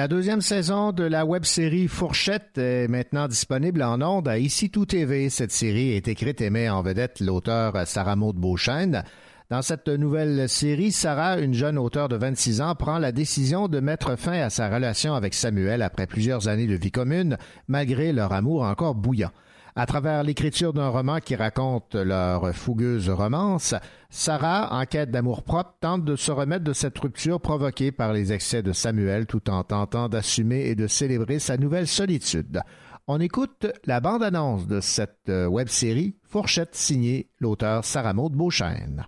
La 0.00 0.08
deuxième 0.08 0.40
saison 0.40 0.92
de 0.92 1.04
la 1.04 1.26
web-série 1.26 1.86
Fourchette 1.86 2.56
est 2.56 2.88
maintenant 2.88 3.28
disponible 3.28 3.82
en 3.82 4.00
ondes 4.00 4.28
à 4.28 4.38
Ici 4.38 4.70
Tout 4.70 4.86
TV. 4.86 5.28
Cette 5.28 5.52
série 5.52 5.90
est 5.90 6.08
écrite 6.08 6.40
et 6.40 6.48
met 6.48 6.70
en 6.70 6.80
vedette 6.80 7.20
l'auteur 7.20 7.86
Sarah 7.86 8.16
Maud 8.16 8.34
Beauchesne. 8.36 9.04
Dans 9.50 9.60
cette 9.60 9.88
nouvelle 9.88 10.48
série, 10.48 10.90
Sarah, 10.90 11.38
une 11.38 11.52
jeune 11.52 11.76
auteure 11.76 12.08
de 12.08 12.16
26 12.16 12.62
ans, 12.62 12.74
prend 12.74 12.98
la 12.98 13.12
décision 13.12 13.68
de 13.68 13.78
mettre 13.78 14.16
fin 14.16 14.40
à 14.40 14.48
sa 14.48 14.70
relation 14.70 15.12
avec 15.12 15.34
Samuel 15.34 15.82
après 15.82 16.06
plusieurs 16.06 16.48
années 16.48 16.66
de 16.66 16.76
vie 16.76 16.92
commune, 16.92 17.36
malgré 17.68 18.14
leur 18.14 18.32
amour 18.32 18.62
encore 18.62 18.94
bouillant. 18.94 19.32
À 19.80 19.86
travers 19.86 20.22
l'écriture 20.24 20.74
d'un 20.74 20.90
roman 20.90 21.20
qui 21.20 21.34
raconte 21.34 21.94
leur 21.94 22.54
fougueuse 22.54 23.08
romance, 23.08 23.74
Sarah, 24.10 24.78
en 24.78 24.84
quête 24.84 25.10
d'amour-propre, 25.10 25.74
tente 25.80 26.04
de 26.04 26.16
se 26.16 26.30
remettre 26.30 26.64
de 26.64 26.74
cette 26.74 26.98
rupture 26.98 27.40
provoquée 27.40 27.90
par 27.90 28.12
les 28.12 28.30
excès 28.30 28.62
de 28.62 28.72
Samuel 28.72 29.24
tout 29.24 29.48
en 29.48 29.64
tentant 29.64 30.10
d'assumer 30.10 30.66
et 30.66 30.74
de 30.74 30.86
célébrer 30.86 31.38
sa 31.38 31.56
nouvelle 31.56 31.86
solitude. 31.86 32.60
On 33.06 33.20
écoute 33.20 33.68
la 33.86 34.00
bande-annonce 34.00 34.66
de 34.66 34.80
cette 34.80 35.30
web-série 35.30 36.14
Fourchette 36.28 36.74
signée 36.74 37.30
l'auteur 37.38 37.82
Sarah 37.86 38.12
Maud 38.12 38.34
Beauchesne. 38.34 39.06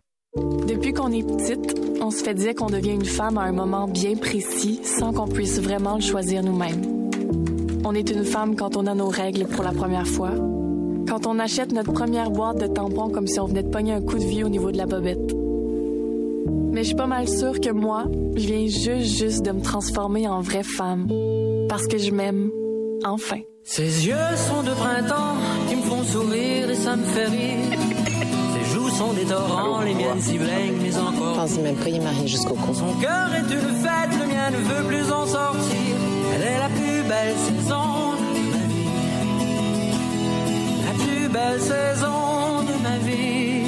Depuis 0.66 0.94
qu'on 0.94 1.12
est 1.12 1.22
petite, 1.22 1.78
on 2.00 2.10
se 2.10 2.24
fait 2.24 2.32
dire 2.32 2.54
qu'on 2.54 2.70
devient 2.70 2.94
une 2.94 3.04
femme 3.04 3.36
à 3.36 3.42
un 3.42 3.52
moment 3.52 3.88
bien 3.88 4.16
précis 4.16 4.80
sans 4.84 5.12
qu'on 5.12 5.28
puisse 5.28 5.60
vraiment 5.60 5.96
le 5.96 6.02
choisir 6.02 6.42
nous-mêmes. 6.42 7.02
On 7.84 7.94
est 7.94 8.10
une 8.10 8.24
femme 8.24 8.56
quand 8.56 8.76
on 8.76 8.86
a 8.86 8.94
nos 8.94 9.08
règles 9.08 9.46
pour 9.46 9.64
la 9.64 9.72
première 9.72 10.06
fois, 10.06 10.30
quand 11.08 11.26
on 11.26 11.38
achète 11.38 11.72
notre 11.72 11.92
première 11.92 12.30
boîte 12.30 12.58
de 12.58 12.66
tampons 12.66 13.10
comme 13.10 13.26
si 13.26 13.38
on 13.40 13.46
venait 13.46 13.62
de 13.62 13.70
pogner 13.70 13.92
un 13.92 14.00
coup 14.00 14.18
de 14.18 14.24
vie 14.24 14.44
au 14.44 14.48
niveau 14.48 14.70
de 14.70 14.78
la 14.78 14.86
bobette. 14.86 15.34
Mais 16.72 16.82
je 16.82 16.88
suis 16.88 16.96
pas 16.96 17.06
mal 17.06 17.28
sûre 17.28 17.60
que 17.60 17.70
moi, 17.70 18.04
je 18.34 18.46
viens 18.46 18.66
juste, 18.66 19.18
juste 19.18 19.44
de 19.44 19.52
me 19.52 19.60
transformer 19.60 20.26
en 20.26 20.40
vraie 20.40 20.62
femme. 20.62 21.06
Parce 21.68 21.86
que 21.86 21.98
je 21.98 22.10
m'aime, 22.10 22.50
enfin. 23.04 23.40
Ses 23.62 24.06
yeux 24.06 24.36
sont 24.36 24.62
de 24.62 24.70
printemps 24.70 25.36
qui 25.68 25.76
me 25.76 25.82
font 25.82 26.02
sourire 26.02 26.70
et 26.70 26.74
ça 26.74 26.96
me 26.96 27.04
fait 27.04 27.26
rire. 27.26 27.78
Ses 28.54 28.74
joues 28.74 28.88
sont 28.88 29.12
des 29.12 29.24
torrents, 29.24 29.80
les 29.82 29.94
miennes 29.94 30.20
si 30.20 30.38
blêmes, 30.38 30.78
mais 30.82 30.96
encore. 30.96 31.36
pense 31.36 31.58
même 31.58 31.76
pas, 31.76 31.90
marié 31.90 32.26
jusqu'au 32.26 32.54
cou. 32.54 32.74
Son 32.74 32.94
cœur 33.00 33.28
est 33.34 33.52
une 33.52 33.74
fête, 33.84 34.18
le 34.18 34.26
mien 34.26 34.50
ne 34.50 34.56
veut 34.56 34.88
plus 34.88 35.12
en 35.12 35.26
sortir. 35.26 35.96
Elle 36.34 36.42
est 36.42 36.58
la 36.58 36.68
plus 36.68 37.02
belle 37.08 37.36
saison 37.36 38.11
La 41.32 41.38
plus 41.38 41.50
belle 41.50 41.60
saison 41.60 42.62
de 42.62 42.74
ma 42.82 42.98
vie. 42.98 43.64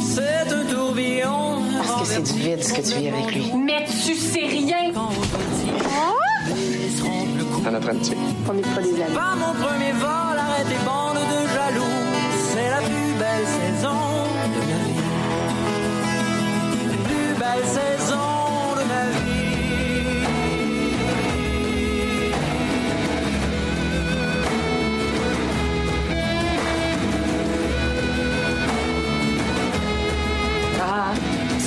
C'est 0.00 0.52
un 0.52 0.64
tourbillon. 0.64 1.62
Parce 1.78 2.00
que 2.00 2.06
c'est 2.06 2.22
du 2.34 2.40
vide 2.40 2.62
ce 2.62 2.72
que 2.74 2.82
tu 2.82 2.98
vis 2.98 3.08
avec 3.08 3.34
lui. 3.34 3.52
Mais 3.54 3.86
tu 3.86 4.14
sais 4.14 4.46
rien! 4.46 4.92
À 7.66 7.70
notre 7.70 7.88
amitié. 7.88 8.16
On 8.48 8.52
n'est 8.52 8.62
pas 8.62 8.82
des 8.82 9.02
amis. 9.02 9.14
Pas 9.14 9.34
mon 9.36 9.54
premier 9.54 9.92
vol, 9.92 10.38
arrête 10.38 10.68
les 10.68 10.84
bandes 10.84 11.16
de 11.16 11.48
jaloux. 11.54 11.96
C'est 12.52 12.70
la 12.70 12.80
plus 12.82 13.12
belle 13.18 13.46
saison 13.46 14.00
de 14.34 14.60
ma 14.68 14.74
vie. 14.76 15.00
La 16.88 16.96
plus 17.08 17.32
belle 17.38 17.66
saison 17.66 18.37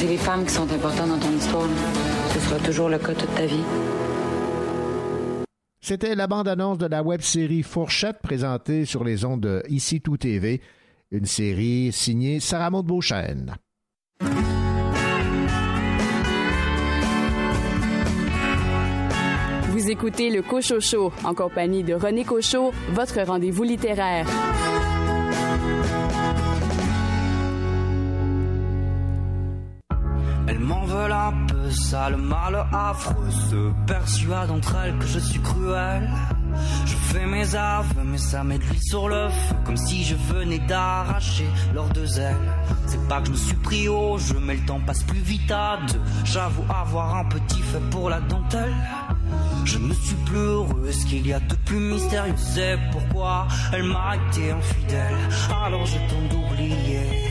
c'est 0.02 0.08
les 0.08 0.18
femmes 0.18 0.44
qui 0.46 0.52
sont 0.52 0.64
importantes 0.64 1.10
dans 1.10 1.20
ton 1.20 1.32
histoire. 1.32 1.70
Ce 2.34 2.40
sera 2.40 2.58
toujours 2.58 2.90
le 2.90 2.98
cas 2.98 3.14
toute 3.14 3.36
ta 3.36 3.46
vie. 3.46 3.64
C'était 5.80 6.16
la 6.16 6.26
bande-annonce 6.26 6.80
de 6.80 6.88
la 6.88 7.04
web-série 7.04 7.62
Fourchette 7.62 8.18
présentée 8.24 8.86
sur 8.86 9.04
les 9.04 9.26
ondes 9.26 9.42
de 9.42 9.64
Ici 9.70 10.02
Tout 10.02 10.18
TV, 10.18 10.62
une 11.12 11.26
série 11.28 11.92
signée 11.92 12.40
Sarah 12.40 12.72
Maud 12.72 12.88
Beauchesne. 12.88 13.56
Vous 19.70 19.90
écoutez 19.90 20.32
le 20.32 20.42
Cochocho 20.42 21.12
en 21.24 21.36
compagnie 21.36 21.84
de 21.84 21.94
René 21.94 22.24
Cochot, 22.24 22.72
votre 22.94 23.22
rendez-vous 23.22 23.64
littéraire. 23.64 24.26
M'en 30.62 30.86
veulent 30.86 31.12
un 31.12 31.34
peu 31.48 31.70
sale, 31.72 32.18
mal 32.18 32.66
affreux, 32.72 33.32
se 33.50 33.72
persuadent 33.86 34.52
entre 34.52 34.76
elles 34.84 34.98
que 34.98 35.08
je 35.08 35.20
suis 35.20 35.40
cruel. 35.40 36.10
Je 36.86 36.96
fais 36.96 37.26
mes 37.26 37.56
aveux, 37.56 38.04
mais 38.06 38.18
ça 38.18 38.44
met 38.44 38.60
sur 38.82 39.08
le 39.08 39.30
feu. 39.30 39.56
Comme 39.66 39.78
si 39.78 40.04
je 40.04 40.16
venais 40.16 40.60
d'arracher 40.60 41.48
leurs 41.74 41.90
deux 41.90 42.20
ailes. 42.20 42.36
C'est 42.88 43.08
pas 43.08 43.22
que 43.22 43.28
je 43.28 43.32
me 43.32 43.38
suis 43.38 43.56
pris 43.56 43.88
au 43.88 44.18
jeu, 44.18 44.40
mais 44.42 44.56
le 44.56 44.66
temps 44.66 44.82
passe 44.86 45.04
plus 45.04 45.20
vite 45.22 45.52
à 45.52 45.80
deux. 45.88 46.02
J'avoue 46.26 46.66
avoir 46.70 47.16
un 47.16 47.26
petit 47.26 47.62
fait 47.62 47.90
pour 47.90 48.10
la 48.10 48.20
dentelle. 48.22 48.74
Je 49.64 49.78
ne 49.78 49.94
suis 49.94 50.16
plus 50.26 50.38
heureux, 50.38 50.92
ce 50.92 51.06
qu'il 51.06 51.26
y 51.26 51.34
a 51.34 51.40
de 51.40 51.56
plus 51.66 51.80
mystérieux, 51.80 52.34
c'est 52.36 52.78
pourquoi 52.92 53.48
elle 53.72 53.84
m'a 53.84 54.16
été 54.16 54.52
infidèle. 54.52 55.16
Alors 55.64 55.86
je 55.86 55.98
tente 56.10 56.30
d'oublier, 56.30 57.30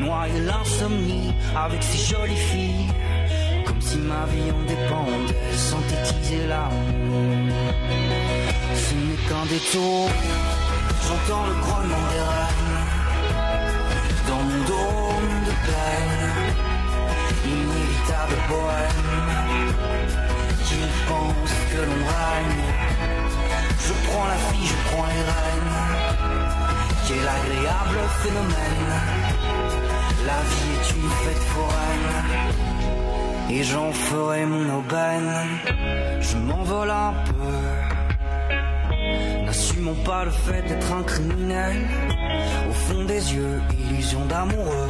noyer 0.00 0.40
l'insomnie 0.40 1.32
avec 1.54 1.82
ces 1.82 2.14
jolies 2.14 2.44
filles. 2.50 2.88
Comme 3.66 3.80
si 3.80 3.98
ma 3.98 4.24
vie 4.32 4.50
en 4.50 4.62
dépendait, 4.72 5.52
synthétiser 5.54 6.46
l'amour. 6.48 7.54
Ce 8.84 8.94
n'est 8.94 9.22
qu'un 9.28 9.46
détour, 9.46 10.08
j'entends 11.06 11.46
le 11.46 11.54
grognement 11.64 12.06
des 12.12 12.24
reines. 12.30 12.80
Dans 14.28 14.42
mon 14.48 14.60
dôme 14.72 15.34
de 15.48 15.54
peine, 15.68 16.20
inévitable 17.44 18.36
poème 18.48 19.10
qui 20.64 20.80
pense 21.08 21.54
que 21.72 21.80
l'on 21.88 22.02
règne. 22.16 22.62
Je 23.86 23.92
prends 24.08 24.26
la 24.32 24.38
fille, 24.48 24.66
je 24.66 24.78
prends 24.88 25.06
les 25.06 25.24
rênes. 25.32 25.76
Quel 27.06 27.26
agréable 27.38 27.98
phénomène. 28.22 29.39
La 30.26 30.40
vie 30.50 30.72
est 30.76 30.90
une 30.96 31.10
fête 31.22 31.44
foraine. 31.54 32.10
Et 33.50 33.62
j'en 33.64 33.92
ferai 33.92 34.44
mon 34.46 34.78
aubaine. 34.78 35.32
Je 36.20 36.36
m'envole 36.36 36.90
un 36.90 37.14
peu. 37.26 37.56
N'assumons 39.44 39.96
pas 40.04 40.24
le 40.24 40.30
fait 40.30 40.62
d'être 40.62 40.92
un 40.92 41.02
criminel. 41.02 41.76
Au 42.68 42.72
fond 42.72 43.04
des 43.04 43.34
yeux, 43.34 43.60
illusion 43.78 44.24
d'amoureux. 44.26 44.88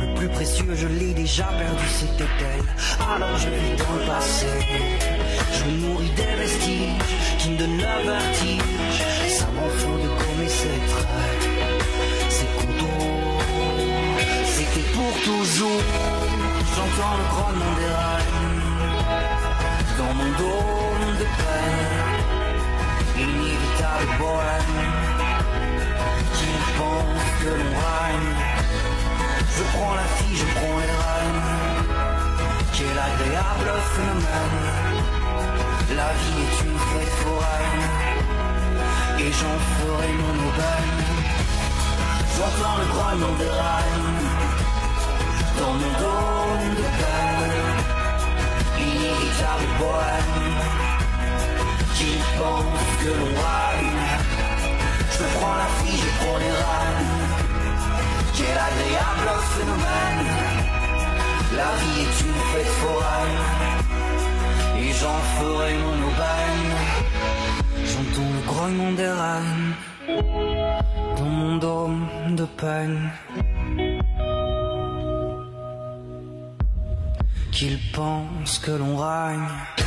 Le 0.00 0.14
plus 0.14 0.28
précieux, 0.28 0.74
je 0.74 0.86
l'ai 0.86 1.12
déjà 1.14 1.44
perdu, 1.44 1.86
c'était 1.88 2.24
elle. 2.40 2.64
Alors 3.12 3.36
je 3.36 3.48
vis 3.48 3.76
dans 3.76 3.94
le 3.98 4.06
passé. 4.06 4.46
Je 5.52 5.64
me 5.64 5.72
nourris 5.82 6.12
des 6.16 6.34
vestiges 6.42 7.16
qui 7.38 7.50
me 7.50 7.58
donnent 7.58 7.76
le 7.76 8.06
vertige. 8.06 9.02
Ça 9.28 9.46
m'en 9.54 9.68
fout 9.68 10.02
de 10.02 10.08
gommer 10.08 10.48
ses 10.48 10.80
traits. 10.92 11.59
Toujours. 15.24 15.82
J'entends 16.74 17.16
le 17.16 17.24
grognement 17.34 17.74
des 17.80 17.92
reines 18.00 18.60
dans 19.98 20.14
mon 20.14 20.30
dôme 20.38 21.10
de 21.18 21.26
peine. 21.40 22.20
Inévitable 23.16 24.08
bohème 24.18 24.80
qui 26.34 26.50
pense 26.78 27.26
que 27.42 27.50
l'on 27.58 27.72
règne. 27.86 28.32
Je 29.56 29.62
prends 29.72 29.94
la 29.94 30.08
fille, 30.16 30.36
je 30.36 30.48
prends 30.56 30.78
les 30.84 30.96
rênes. 31.04 31.44
Quel 32.72 32.96
agréable 33.10 33.70
phénomène. 33.94 34.60
La 35.96 36.10
vie 36.20 36.40
est 36.46 36.58
une 36.64 36.78
fête 36.90 37.14
foraine. 37.24 37.84
Et 39.18 39.32
j'en 39.32 39.58
ferai 39.74 40.12
mon 40.22 40.36
aubaine. 40.48 41.00
J'entends 42.36 42.78
le 42.78 42.86
grognement 42.94 43.36
des 43.38 43.50
reines. 43.50 44.29
Dans 45.60 45.74
mon 45.74 45.92
dôme 46.02 46.74
de 46.80 46.86
peine. 47.00 47.58
Inévitable 48.78 49.68
bohème. 49.78 50.48
Qui 51.96 52.12
pense 52.38 52.90
que 53.02 53.10
l'on 53.20 53.34
règne. 53.46 54.04
Je 55.16 55.24
prends 55.36 55.56
la 55.62 55.68
fille, 55.78 56.00
je 56.04 56.10
prends 56.18 56.38
les 56.44 56.54
rênes. 56.64 57.16
Quel 58.36 58.56
agréable 58.70 59.30
phénomène. 59.54 60.28
La 61.58 61.70
vie 61.80 62.00
est 62.04 62.16
une 62.26 62.40
fête 62.50 62.72
foraine. 62.82 63.42
Et 64.82 64.92
j'en 64.98 65.20
ferai 65.36 65.72
mon 65.84 65.98
aubaine. 66.08 66.72
J'entends 67.90 68.30
le 68.36 68.42
grognement 68.50 68.92
des 68.92 69.12
reines. 69.22 69.74
Dans 71.18 71.30
mon 71.40 71.56
dôme 71.58 72.08
de 72.30 72.44
peine. 72.44 73.10
Qu'ils 77.52 77.78
pensent 77.92 78.58
que 78.58 78.70
l'on 78.70 78.96
règne. 78.96 79.79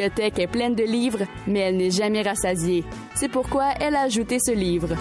Bibliothèque 0.00 0.38
est 0.38 0.46
pleine 0.46 0.74
de 0.74 0.82
livres, 0.84 1.26
mais 1.46 1.60
elle 1.60 1.76
n'est 1.76 1.90
jamais 1.90 2.22
rassasiée. 2.22 2.84
C'est 3.14 3.28
pourquoi 3.28 3.72
elle 3.80 3.94
a 3.96 4.02
ajouté 4.02 4.38
ce 4.38 4.52
livre. 4.52 4.96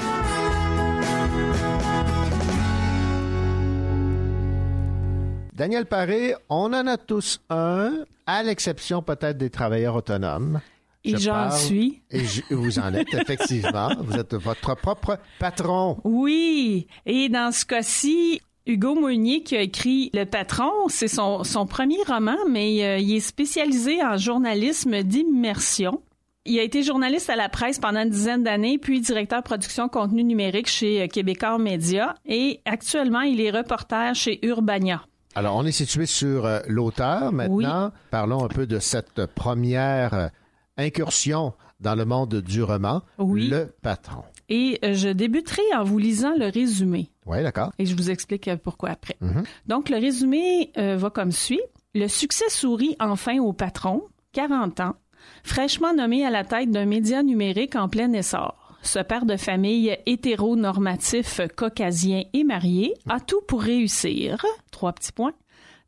Daniel 5.54 5.86
Paré, 5.86 6.36
on 6.50 6.74
en 6.74 6.88
a 6.88 6.98
tous 6.98 7.42
un, 7.50 7.92
à 8.26 8.44
l'exception 8.44 9.02
peut-être 9.02 9.38
des 9.38 9.50
travailleurs 9.50 9.96
autonomes. 9.96 10.62
Et 11.04 11.12
Je 11.12 11.18
j'en 11.18 11.34
parle- 11.34 11.58
suis. 11.60 12.02
Et 12.12 12.24
je- 12.24 12.42
vous 12.54 12.80
en 12.80 12.94
êtes, 12.94 13.14
effectivement. 13.14 13.90
vous 14.00 14.16
êtes 14.18 14.36
votre 14.36 14.76
propre 14.76 15.18
patron. 15.40 15.98
Oui. 16.04 16.88
Et 17.06 17.28
dans 17.30 17.52
ce 17.52 17.66
cas-ci, 17.66 18.42
Hugo 18.70 18.94
Meunier 18.94 19.42
qui 19.42 19.58
a 19.58 19.62
écrit 19.62 20.12
Le 20.14 20.26
Patron, 20.26 20.70
c'est 20.90 21.08
son, 21.08 21.44
son 21.44 21.66
premier 21.66 21.98
roman, 22.08 22.38
mais 22.48 22.86
euh, 22.86 22.98
il 23.00 23.16
est 23.16 23.20
spécialisé 23.20 24.04
en 24.04 24.16
journalisme 24.16 25.02
d'immersion. 25.02 26.04
Il 26.46 26.60
a 26.60 26.62
été 26.62 26.84
journaliste 26.84 27.32
à 27.32 27.36
la 27.36 27.50
presse 27.50 27.80
pendant 27.80 28.02
une 28.02 28.12
dizaine 28.12 28.44
d'années, 28.44 28.78
puis 28.78 29.02
directeur 29.02 29.42
production 29.42 29.90
contenu 29.90 30.24
numérique 30.24 30.68
chez 30.68 31.02
euh, 31.02 31.08
Québécois 31.08 31.58
Média. 31.58 32.14
Et 32.28 32.62
actuellement, 32.66 33.22
il 33.22 33.42
est 33.42 33.50
reporter 33.50 34.14
chez 34.14 34.40
Urbania. 34.46 35.02
Alors, 35.34 35.56
on 35.56 35.66
est 35.66 35.72
situé 35.72 36.06
sur 36.06 36.46
euh, 36.46 36.60
l'auteur 36.68 37.32
maintenant. 37.32 37.92
Parlons 38.12 38.46
un 38.46 38.50
peu 38.50 38.68
de 38.68 38.78
cette 38.78 39.26
première 39.34 40.30
incursion 40.78 41.54
dans 41.80 41.96
le 41.96 42.06
monde 42.06 42.36
du 42.36 42.62
roman, 42.62 43.02
Oui. 43.18 43.48
Le 43.50 43.74
Patron. 43.82 44.26
Et 44.50 44.80
euh, 44.84 44.94
je 44.94 45.10
débuterai 45.10 45.62
en 45.76 45.84
vous 45.84 46.00
lisant 46.00 46.34
le 46.36 46.48
résumé. 46.48 47.12
Oui, 47.26 47.44
d'accord. 47.44 47.72
Et 47.78 47.86
je 47.86 47.96
vous 47.96 48.10
explique 48.10 48.48
euh, 48.48 48.58
pourquoi 48.58 48.90
après. 48.90 49.16
Mhm. 49.22 49.44
Donc, 49.68 49.90
le 49.90 49.98
résumé 49.98 50.72
euh, 50.78 50.98
va 50.98 51.10
comme 51.10 51.32
suit. 51.32 51.62
Le 51.94 52.08
succès 52.08 52.50
sourit 52.50 52.96
enfin 53.00 53.40
au 53.40 53.54
patron, 53.54 54.04
40 54.34 54.80
ans, 54.80 54.96
fraîchement 55.44 55.94
nommé 55.94 56.26
à 56.26 56.30
la 56.30 56.44
tête 56.44 56.72
d'un 56.72 56.86
média 56.86 57.24
numérique 57.24 57.76
en 57.76 57.90
plein 57.90 58.12
essor. 58.14 58.78
ce 58.82 59.00
père 59.00 59.26
de 59.26 59.38
famille 59.38 59.98
hétéronormatif 60.06 61.42
caucasien 61.56 62.24
et 62.34 62.44
marié, 62.44 62.94
a 63.10 63.20
tout 63.20 63.42
pour 63.48 63.62
réussir, 63.62 64.46
trois 64.72 64.94
petits 64.94 65.12
points, 65.12 65.34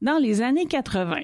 dans 0.02 0.18
les 0.18 0.42
années 0.42 0.66
80. 0.66 1.22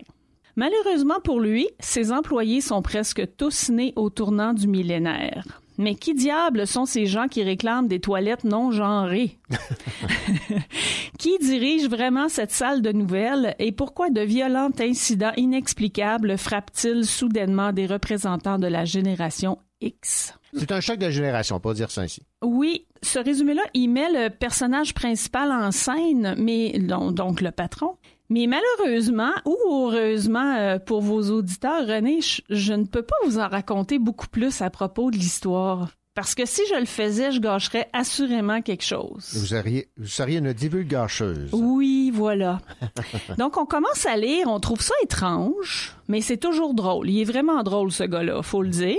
Malheureusement 0.55 1.19
pour 1.23 1.39
lui, 1.39 1.67
ses 1.79 2.11
employés 2.11 2.61
sont 2.61 2.81
presque 2.81 3.35
tous 3.35 3.69
nés 3.69 3.93
au 3.95 4.09
tournant 4.09 4.53
du 4.53 4.67
millénaire. 4.67 5.61
Mais 5.77 5.95
qui 5.95 6.13
diable 6.13 6.65
sont 6.65 6.85
ces 6.85 7.05
gens 7.05 7.27
qui 7.27 7.43
réclament 7.43 7.87
des 7.87 7.99
toilettes 7.99 8.43
non 8.43 8.71
genrées? 8.71 9.37
qui 11.19 11.37
dirige 11.39 11.87
vraiment 11.87 12.29
cette 12.29 12.51
salle 12.51 12.81
de 12.81 12.91
nouvelles 12.91 13.55
et 13.59 13.71
pourquoi 13.71 14.09
de 14.09 14.21
violents 14.21 14.71
incidents 14.79 15.33
inexplicables 15.37 16.37
frappent-ils 16.37 17.05
soudainement 17.05 17.73
des 17.73 17.85
représentants 17.85 18.57
de 18.57 18.67
la 18.67 18.85
génération 18.85 19.59
X? 19.81 20.33
C'est 20.53 20.71
un 20.71 20.81
choc 20.81 20.97
de 20.97 21.09
génération, 21.09 21.59
pas 21.59 21.73
dire 21.73 21.91
ça 21.91 22.01
ainsi. 22.01 22.23
Oui, 22.41 22.85
ce 23.03 23.19
résumé-là, 23.19 23.61
il 23.73 23.89
met 23.89 24.09
le 24.11 24.29
personnage 24.29 24.93
principal 24.93 25.51
en 25.51 25.71
scène, 25.71 26.35
mais 26.37 26.79
donc, 26.79 27.13
donc 27.13 27.41
le 27.41 27.51
patron. 27.51 27.97
Mais 28.29 28.47
malheureusement 28.47 29.31
ou 29.45 29.55
heureusement 29.69 30.55
euh, 30.57 30.79
pour 30.79 31.01
vos 31.01 31.29
auditeurs, 31.31 31.87
René, 31.87 32.21
je, 32.21 32.41
je 32.49 32.73
ne 32.73 32.85
peux 32.85 33.03
pas 33.03 33.15
vous 33.25 33.39
en 33.39 33.47
raconter 33.47 33.99
beaucoup 33.99 34.27
plus 34.27 34.61
à 34.61 34.69
propos 34.69 35.11
de 35.11 35.17
l'histoire. 35.17 35.89
Parce 36.17 36.33
que 36.33 36.47
si 36.47 36.61
je 36.67 36.79
le 36.79 36.87
faisais, 36.87 37.31
je 37.31 37.39
gâcherais 37.39 37.87
assurément 37.93 38.63
quelque 38.63 38.83
chose. 38.83 39.29
Vous 39.35 39.45
seriez, 39.45 39.87
vous 39.97 40.07
seriez 40.07 40.39
une 40.39 40.51
divulgacheuse. 40.51 41.51
Oui, 41.53 42.09
voilà. 42.11 42.59
Donc, 43.37 43.57
on 43.57 43.67
commence 43.67 44.03
à 44.07 44.17
lire, 44.17 44.47
on 44.47 44.59
trouve 44.59 44.81
ça 44.81 44.95
étrange, 45.03 45.95
mais 46.07 46.21
c'est 46.21 46.37
toujours 46.37 46.73
drôle. 46.73 47.07
Il 47.07 47.21
est 47.21 47.23
vraiment 47.23 47.61
drôle, 47.61 47.91
ce 47.91 48.03
gars-là, 48.03 48.41
faut 48.41 48.63
le 48.63 48.69
dire. 48.69 48.97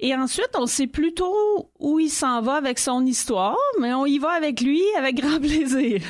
Et 0.00 0.14
ensuite, 0.14 0.50
on 0.58 0.66
sait 0.66 0.86
plutôt 0.86 1.70
où 1.78 2.00
il 2.00 2.10
s'en 2.10 2.42
va 2.42 2.54
avec 2.54 2.78
son 2.78 3.06
histoire, 3.06 3.56
mais 3.80 3.94
on 3.94 4.06
y 4.06 4.18
va 4.18 4.30
avec 4.30 4.60
lui 4.60 4.82
avec 4.98 5.16
grand 5.16 5.38
plaisir. 5.40 6.00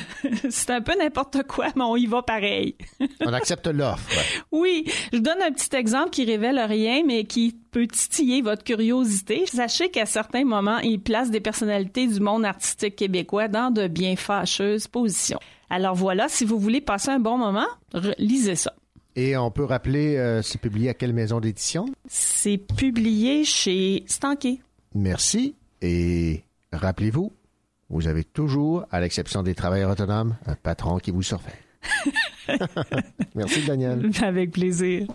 c'est 0.49 0.71
un 0.71 0.81
peu 0.81 0.97
n'importe 0.97 1.43
quoi, 1.43 1.67
mais 1.75 1.83
on 1.83 1.95
y 1.95 2.05
va 2.07 2.21
pareil. 2.21 2.75
On 3.21 3.33
accepte 3.33 3.67
l'offre. 3.67 4.09
Oui, 4.51 4.85
je 5.11 5.19
donne 5.19 5.41
un 5.41 5.51
petit 5.51 5.75
exemple 5.75 6.09
qui 6.09 6.23
révèle 6.23 6.59
rien, 6.59 7.03
mais 7.05 7.25
qui 7.25 7.55
peut 7.71 7.87
titiller 7.87 8.41
votre 8.41 8.63
curiosité. 8.63 9.45
Sachez 9.45 9.89
qu'à 9.89 10.05
certains 10.05 10.45
moments, 10.45 10.79
il 10.79 11.01
place 11.01 11.29
des 11.29 11.41
personnalités 11.41 12.07
du 12.07 12.19
monde 12.19 12.45
artistique 12.45 12.95
québécois 12.95 13.47
dans 13.47 13.69
de 13.71 13.87
bien 13.87 14.15
fâcheuses 14.15 14.87
positions. 14.87 15.39
Alors 15.69 15.95
voilà, 15.95 16.29
si 16.29 16.45
vous 16.45 16.57
voulez 16.59 16.81
passer 16.81 17.09
un 17.09 17.19
bon 17.19 17.37
moment, 17.37 17.67
lisez 18.17 18.55
ça. 18.55 18.73
Et 19.15 19.37
on 19.37 19.49
peut 19.49 19.63
rappeler, 19.63 20.17
euh, 20.17 20.41
c'est 20.41 20.59
publié 20.59 20.89
à 20.89 20.93
quelle 20.93 21.13
maison 21.13 21.39
d'édition? 21.39 21.85
C'est 22.07 22.57
publié 22.57 23.45
chez 23.45 24.03
Stanké. 24.07 24.61
Merci. 24.93 25.55
Et 25.81 26.43
rappelez-vous, 26.73 27.31
vous 27.89 28.07
avez 28.07 28.23
toujours, 28.23 28.85
à 28.91 28.99
l'exception 28.99 29.41
des 29.41 29.55
travailleurs 29.55 29.91
autonomes, 29.91 30.35
un 30.45 30.55
patron 30.55 30.97
qui 30.97 31.11
vous 31.11 31.23
surveille. 31.23 31.53
Merci, 33.35 33.65
Daniel. 33.65 34.11
Avec 34.21 34.51
plaisir. 34.51 35.07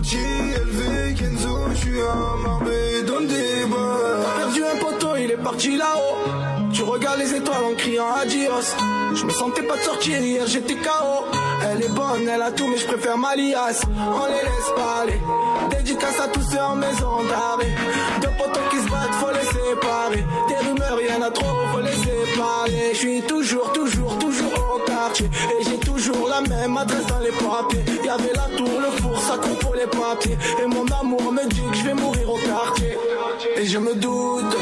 Gucci, 0.00 0.16
LV, 0.16 1.14
Kenzo, 1.14 1.58
donne 3.06 3.26
des 3.26 3.66
perdu 4.38 4.64
un 4.64 4.78
poteau, 4.78 5.16
il 5.16 5.30
est 5.30 5.36
parti 5.36 5.76
là-haut. 5.76 6.70
Tu 6.72 6.82
regardes 6.82 7.18
les 7.18 7.34
étoiles 7.34 7.64
en 7.64 7.74
criant 7.74 8.14
adios. 8.14 8.76
Je 9.14 9.24
me 9.26 9.30
sentais 9.30 9.62
pas 9.62 9.76
de 9.76 9.82
sortir 9.82 10.18
hier, 10.22 10.46
j'étais 10.46 10.76
KO. 10.76 11.26
Elle 11.70 11.82
est 11.82 11.90
bonne, 11.90 12.26
elle 12.26 12.40
a 12.40 12.50
tout, 12.50 12.66
mais 12.66 12.78
je 12.78 12.86
préfère 12.86 13.18
ma 13.18 13.36
liasse. 13.36 13.82
On 13.94 14.26
les 14.26 14.42
laisse 14.48 14.72
parler. 14.74 15.20
Dédicace 15.70 16.18
à 16.18 16.28
tous 16.28 16.48
ceux 16.50 16.60
en 16.60 16.76
maison 16.76 17.22
d'arrêt. 17.28 17.74
Deux 18.22 18.30
potos 18.38 18.62
qui 18.70 18.76
se 18.78 18.88
battent, 18.88 19.14
faut 19.20 19.32
les 19.32 19.46
séparer. 19.46 20.24
Des 20.48 20.66
rumeurs, 20.66 20.98
y'en 21.02 21.26
a 21.26 21.30
trop, 21.30 21.56
faut 21.72 21.80
les 21.80 21.92
séparer. 21.92 22.90
Je 22.94 22.98
suis 22.98 23.22
toujours, 23.22 23.70
toujours, 23.72 24.18
toujours 24.18 24.59
Et 25.60 25.64
j'ai 25.64 25.78
toujours 25.78 26.28
la 26.28 26.40
même 26.42 26.76
adresse 26.76 27.06
dans 27.06 27.18
les 27.18 27.30
papiers. 27.30 27.84
Y'avait 28.04 28.32
la 28.34 28.56
tour, 28.56 28.80
le 28.80 28.90
four, 29.00 29.20
ça 29.20 29.36
court 29.38 29.58
pour 29.58 29.74
les 29.74 29.86
papiers. 29.86 30.38
Et 30.62 30.66
mon 30.66 30.86
amour 31.00 31.32
me 31.32 31.48
dit 31.48 31.62
que 31.70 31.76
je 31.76 31.84
vais 31.84 31.94
mourir 31.94 32.30
au 32.30 32.38
quartier. 32.38 32.96
Et 33.56 33.66
je 33.66 33.78
me 33.78 33.94
doute 33.94 34.56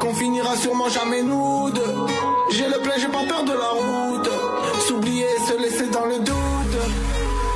qu'on 0.00 0.14
finira 0.14 0.56
sûrement 0.56 0.88
jamais 0.88 1.22
nous. 1.22 1.70
J'ai 2.50 2.66
le 2.66 2.78
plein, 2.80 2.94
j'ai 2.98 3.08
pas 3.08 3.24
peur 3.28 3.44
de 3.44 3.52
la 3.52 3.70
route. 3.70 4.30
S'oublier, 4.86 5.26
se 5.46 5.60
laisser 5.62 5.88
dans 5.88 6.06
le 6.06 6.18
doute. 6.18 6.78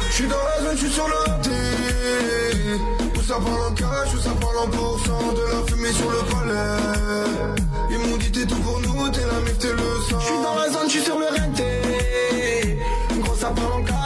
Je 0.09 0.15
suis 0.15 0.27
dans 0.27 0.37
la 0.37 0.65
zone, 0.65 0.77
je 0.77 0.87
suis 0.87 0.93
sur 0.93 1.09
le 1.09 1.43
T. 1.43 1.51
Où 3.19 3.23
ça 3.23 3.35
parle 3.35 3.63
en 3.71 3.75
cash, 3.75 4.15
où 4.15 4.19
ça 4.19 4.31
parle 4.41 4.57
en. 4.59 4.93
De 5.33 5.41
la 5.41 5.67
fumée 5.67 5.93
sur 5.93 6.11
le 6.11 6.19
palais. 6.31 7.57
Ils 7.91 7.99
m'ont 7.99 8.17
dit 8.17 8.31
t'es 8.31 8.45
tout 8.45 8.57
pour 8.57 8.79
nous, 8.81 9.09
t'es 9.11 9.21
la 9.21 9.41
mif, 9.41 9.59
t'es 9.59 9.73
le 9.73 10.03
sang. 10.09 10.21
Je 10.21 10.27
suis 10.27 10.43
dans 10.43 10.55
la 10.55 10.69
zone, 10.69 10.85
je 10.85 10.91
suis 10.91 11.03
sur 11.03 11.19
le 11.19 11.27
renté. 11.27 11.62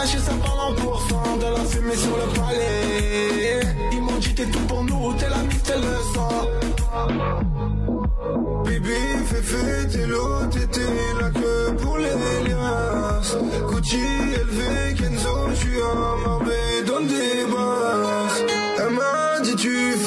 Gros, 0.07 0.19
ça 0.19 0.33
parle 0.35 0.61
en 0.61 0.74
pourcent. 0.74 1.37
De 1.39 1.45
la 1.45 1.65
fumée 1.65 1.97
sur 1.97 2.16
le 2.16 2.33
palais. 2.35 3.61
Ils 3.93 4.01
m'ont 4.01 4.19
dit 4.19 4.35
t'es 4.35 4.47
tout 4.47 4.61
pour 4.61 4.85
nous, 4.85 5.12
t'es 5.15 5.28
la 5.28 5.39
mif, 5.39 5.62
t'es 5.62 5.77
le 5.77 5.97
sang. 6.15 6.47
Bibi, 8.65 8.95
Féfé, 9.27 9.89
t'es 9.91 10.07
l'eau, 10.07 10.47
t'étais 10.51 10.81
la 11.20 11.31
queue 11.31 11.74
pour 11.81 11.99
les 11.99 12.49
liasses. 12.49 13.37
Gucci, 13.69 14.01
LV, 14.45 14.95
Kenzo, 14.97 15.49
j'suis 15.55 15.81
à 15.81 15.95
Marbella, 16.28 16.83
donne 16.87 17.07
des 17.09 17.45
basses. 17.53 18.43
Elle 18.78 18.91
m'a 18.91 19.41
dit 19.43 19.57
tu 19.57 19.93
fais 19.93 20.06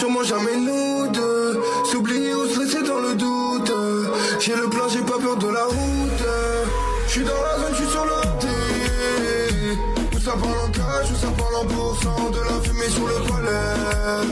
sûrement 0.00 0.22
jamais 0.22 0.56
nous 0.56 1.08
deux. 1.08 1.60
S'oublier 1.84 2.34
ou 2.34 2.46
se 2.46 2.86
dans 2.86 3.00
le 3.00 3.14
doute. 3.14 3.72
J'ai 4.40 4.56
le 4.56 4.66
plan, 4.70 4.88
j'ai 4.88 5.02
pas 5.02 5.18
peur 5.18 5.36
de 5.36 5.48
la 5.48 5.64
route. 5.64 6.24
J'suis 7.06 7.24
dans 7.24 7.42
la 7.46 7.54
zone, 7.60 7.74
j'suis 7.74 7.90
sur 7.90 8.04
le 8.06 8.18
T. 8.40 8.46
Où 10.16 10.18
ça 10.18 10.32
parle 10.40 10.58
en 10.64 10.70
cash, 10.70 11.08
ça 11.20 11.30
parle 11.36 11.56
en. 11.56 12.30
De 12.30 12.40
la 12.48 12.56
fumée 12.64 12.90
sur 12.96 13.06
le 13.12 13.18
palais. 13.28 14.30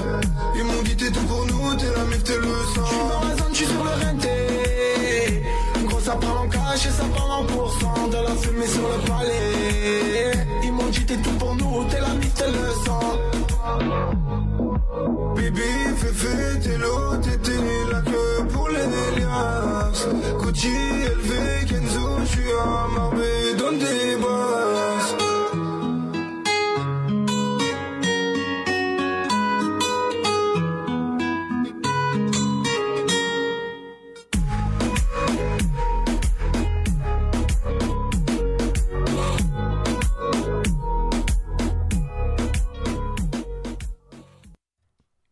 Ils 0.56 0.64
m'ont 0.64 0.82
dit 0.82 0.96
t'es 0.96 1.10
tout 1.10 1.26
pour 1.26 1.44
nous, 1.44 1.74
t'es 1.76 1.90
la 1.94 2.04
mif, 2.04 2.24
t'es 2.24 2.38
le 2.38 2.54
sang. 2.74 2.86
J'suis 2.86 3.04
dans 3.12 3.28
la 3.28 3.36
zone, 3.36 3.52
j'suis 3.52 3.66
sur 3.66 3.84
le 3.84 3.94
renté. 4.04 5.42
Gros, 5.86 6.00
ça 6.00 6.12
parle 6.12 6.38
en 6.38 6.74
et 6.74 6.78
ça 6.78 7.04
parle 7.14 7.30
en 7.30 7.44
pourcent. 7.44 8.08
De 8.08 8.16
la 8.26 8.34
fumée 8.42 8.66
sur 8.66 8.88
le 8.88 8.98
palais. 9.06 10.46
Ils 10.64 10.72
m'ont 10.72 10.88
dit 10.88 11.04
t'es 11.04 11.16
tout 11.18 11.36
pour 11.38 11.54
nous, 11.56 11.84
t'es 11.90 12.00
la 12.00 12.14
mif, 12.14 12.32
t'es 12.32 12.46
le 12.46 12.86
sang. 12.86 13.27
Bibi, 15.36 15.60
Féfé, 15.96 16.76
l'eau, 16.78 17.16
t'étais 17.22 17.62
la 17.92 18.00
queue 18.00 18.44
pour 18.52 18.68
les 18.68 19.20
liasses. 19.20 20.08
Gucci, 20.40 20.74
LV, 21.16 21.66
Kenzo, 21.68 22.18
j'suis 22.24 22.52
à 22.52 22.86
Marbella, 22.94 23.56
donne 23.56 23.78
des 23.78 24.16
basses. 24.16 24.97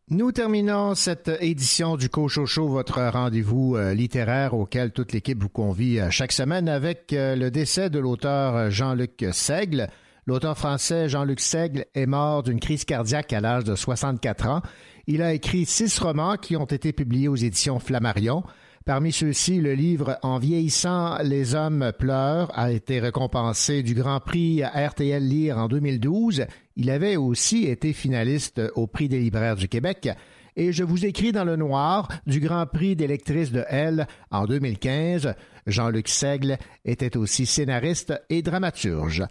Nous 0.09 0.31
terminons 0.31 0.95
cette 0.95 1.33
édition 1.41 1.97
du 1.97 2.09
Cochocho, 2.09 2.69
votre 2.69 3.03
rendez-vous 3.03 3.74
euh, 3.74 3.93
littéraire 3.93 4.55
auquel 4.55 4.93
toute 4.93 5.12
l'équipe 5.12 5.43
vous 5.43 5.49
convie 5.49 5.99
euh, 5.99 6.11
chaque 6.11 6.31
semaine 6.31 6.69
avec 6.69 7.12
euh, 7.12 7.35
le 7.35 7.51
décès 7.51 7.91
de 7.91 7.99
l'auteur 7.99 8.70
Jean-Luc 8.70 9.27
Seigle. 9.33 9.89
L'auteur 10.24 10.57
français 10.57 11.09
Jean-Luc 11.09 11.41
Seigle 11.41 11.87
est 11.97 12.07
mort 12.07 12.45
d'une 12.45 12.61
crise 12.61 12.85
cardiaque 12.85 13.33
à 13.33 13.41
l'âge 13.41 13.65
de 13.65 13.74
64 13.74 14.47
ans. 14.47 14.62
Il 15.09 15.23
a 15.23 15.33
écrit 15.33 15.66
six 15.66 15.99
romans 15.99 16.37
qui 16.37 16.57
ont 16.57 16.66
été 16.66 16.93
publiés 16.93 17.27
aux 17.27 17.35
éditions 17.35 17.81
Flammarion. 17.81 18.45
Parmi 18.86 19.10
ceux-ci, 19.10 19.60
le 19.60 19.74
livre 19.74 20.16
En 20.22 20.38
vieillissant, 20.38 21.18
les 21.24 21.56
hommes 21.56 21.90
pleurent 21.98 22.56
a 22.56 22.70
été 22.70 23.00
récompensé 23.00 23.82
du 23.82 23.94
Grand 23.94 24.20
Prix 24.20 24.62
RTL 24.62 25.20
Lire 25.26 25.58
en 25.58 25.66
2012. 25.66 26.46
Il 26.76 26.90
avait 26.90 27.16
aussi 27.16 27.64
été 27.64 27.92
finaliste 27.92 28.62
au 28.76 28.86
Prix 28.86 29.08
des 29.08 29.18
libraires 29.18 29.56
du 29.56 29.66
Québec. 29.66 30.08
Et 30.54 30.72
je 30.72 30.84
vous 30.84 31.04
écris 31.04 31.32
dans 31.32 31.42
le 31.42 31.56
noir 31.56 32.06
du 32.28 32.38
Grand 32.38 32.64
Prix 32.66 32.94
des 32.94 33.08
lectrices 33.08 33.50
de 33.50 33.64
L 33.68 34.06
en 34.30 34.46
2015. 34.46 35.34
Jean-Luc 35.66 36.06
Seigle 36.06 36.56
était 36.84 37.16
aussi 37.16 37.44
scénariste 37.44 38.14
et 38.30 38.40
dramaturge. 38.40 39.24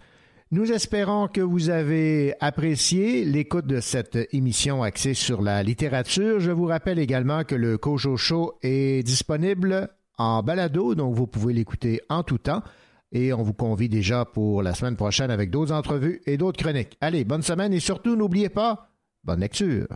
Nous 0.52 0.70
espérons 0.70 1.26
que 1.26 1.40
vous 1.40 1.70
avez 1.70 2.34
apprécié 2.38 3.24
l'écoute 3.24 3.66
de 3.66 3.80
cette 3.80 4.16
émission 4.32 4.84
axée 4.84 5.12
sur 5.12 5.42
la 5.42 5.64
littérature. 5.64 6.38
Je 6.38 6.52
vous 6.52 6.66
rappelle 6.66 7.00
également 7.00 7.42
que 7.42 7.56
le 7.56 7.78
Cojo 7.78 8.16
Show 8.16 8.54
est 8.62 9.04
disponible 9.04 9.88
en 10.18 10.44
balado, 10.44 10.94
donc 10.94 11.16
vous 11.16 11.26
pouvez 11.26 11.52
l'écouter 11.52 12.00
en 12.08 12.22
tout 12.22 12.38
temps. 12.38 12.62
Et 13.10 13.32
on 13.32 13.42
vous 13.42 13.54
convie 13.54 13.88
déjà 13.88 14.24
pour 14.24 14.62
la 14.62 14.74
semaine 14.74 14.94
prochaine 14.94 15.32
avec 15.32 15.50
d'autres 15.50 15.72
entrevues 15.72 16.22
et 16.26 16.36
d'autres 16.36 16.62
chroniques. 16.62 16.96
Allez, 17.00 17.24
bonne 17.24 17.42
semaine 17.42 17.72
et 17.72 17.80
surtout, 17.80 18.14
n'oubliez 18.14 18.48
pas, 18.48 18.90
bonne 19.24 19.40
lecture. 19.40 19.88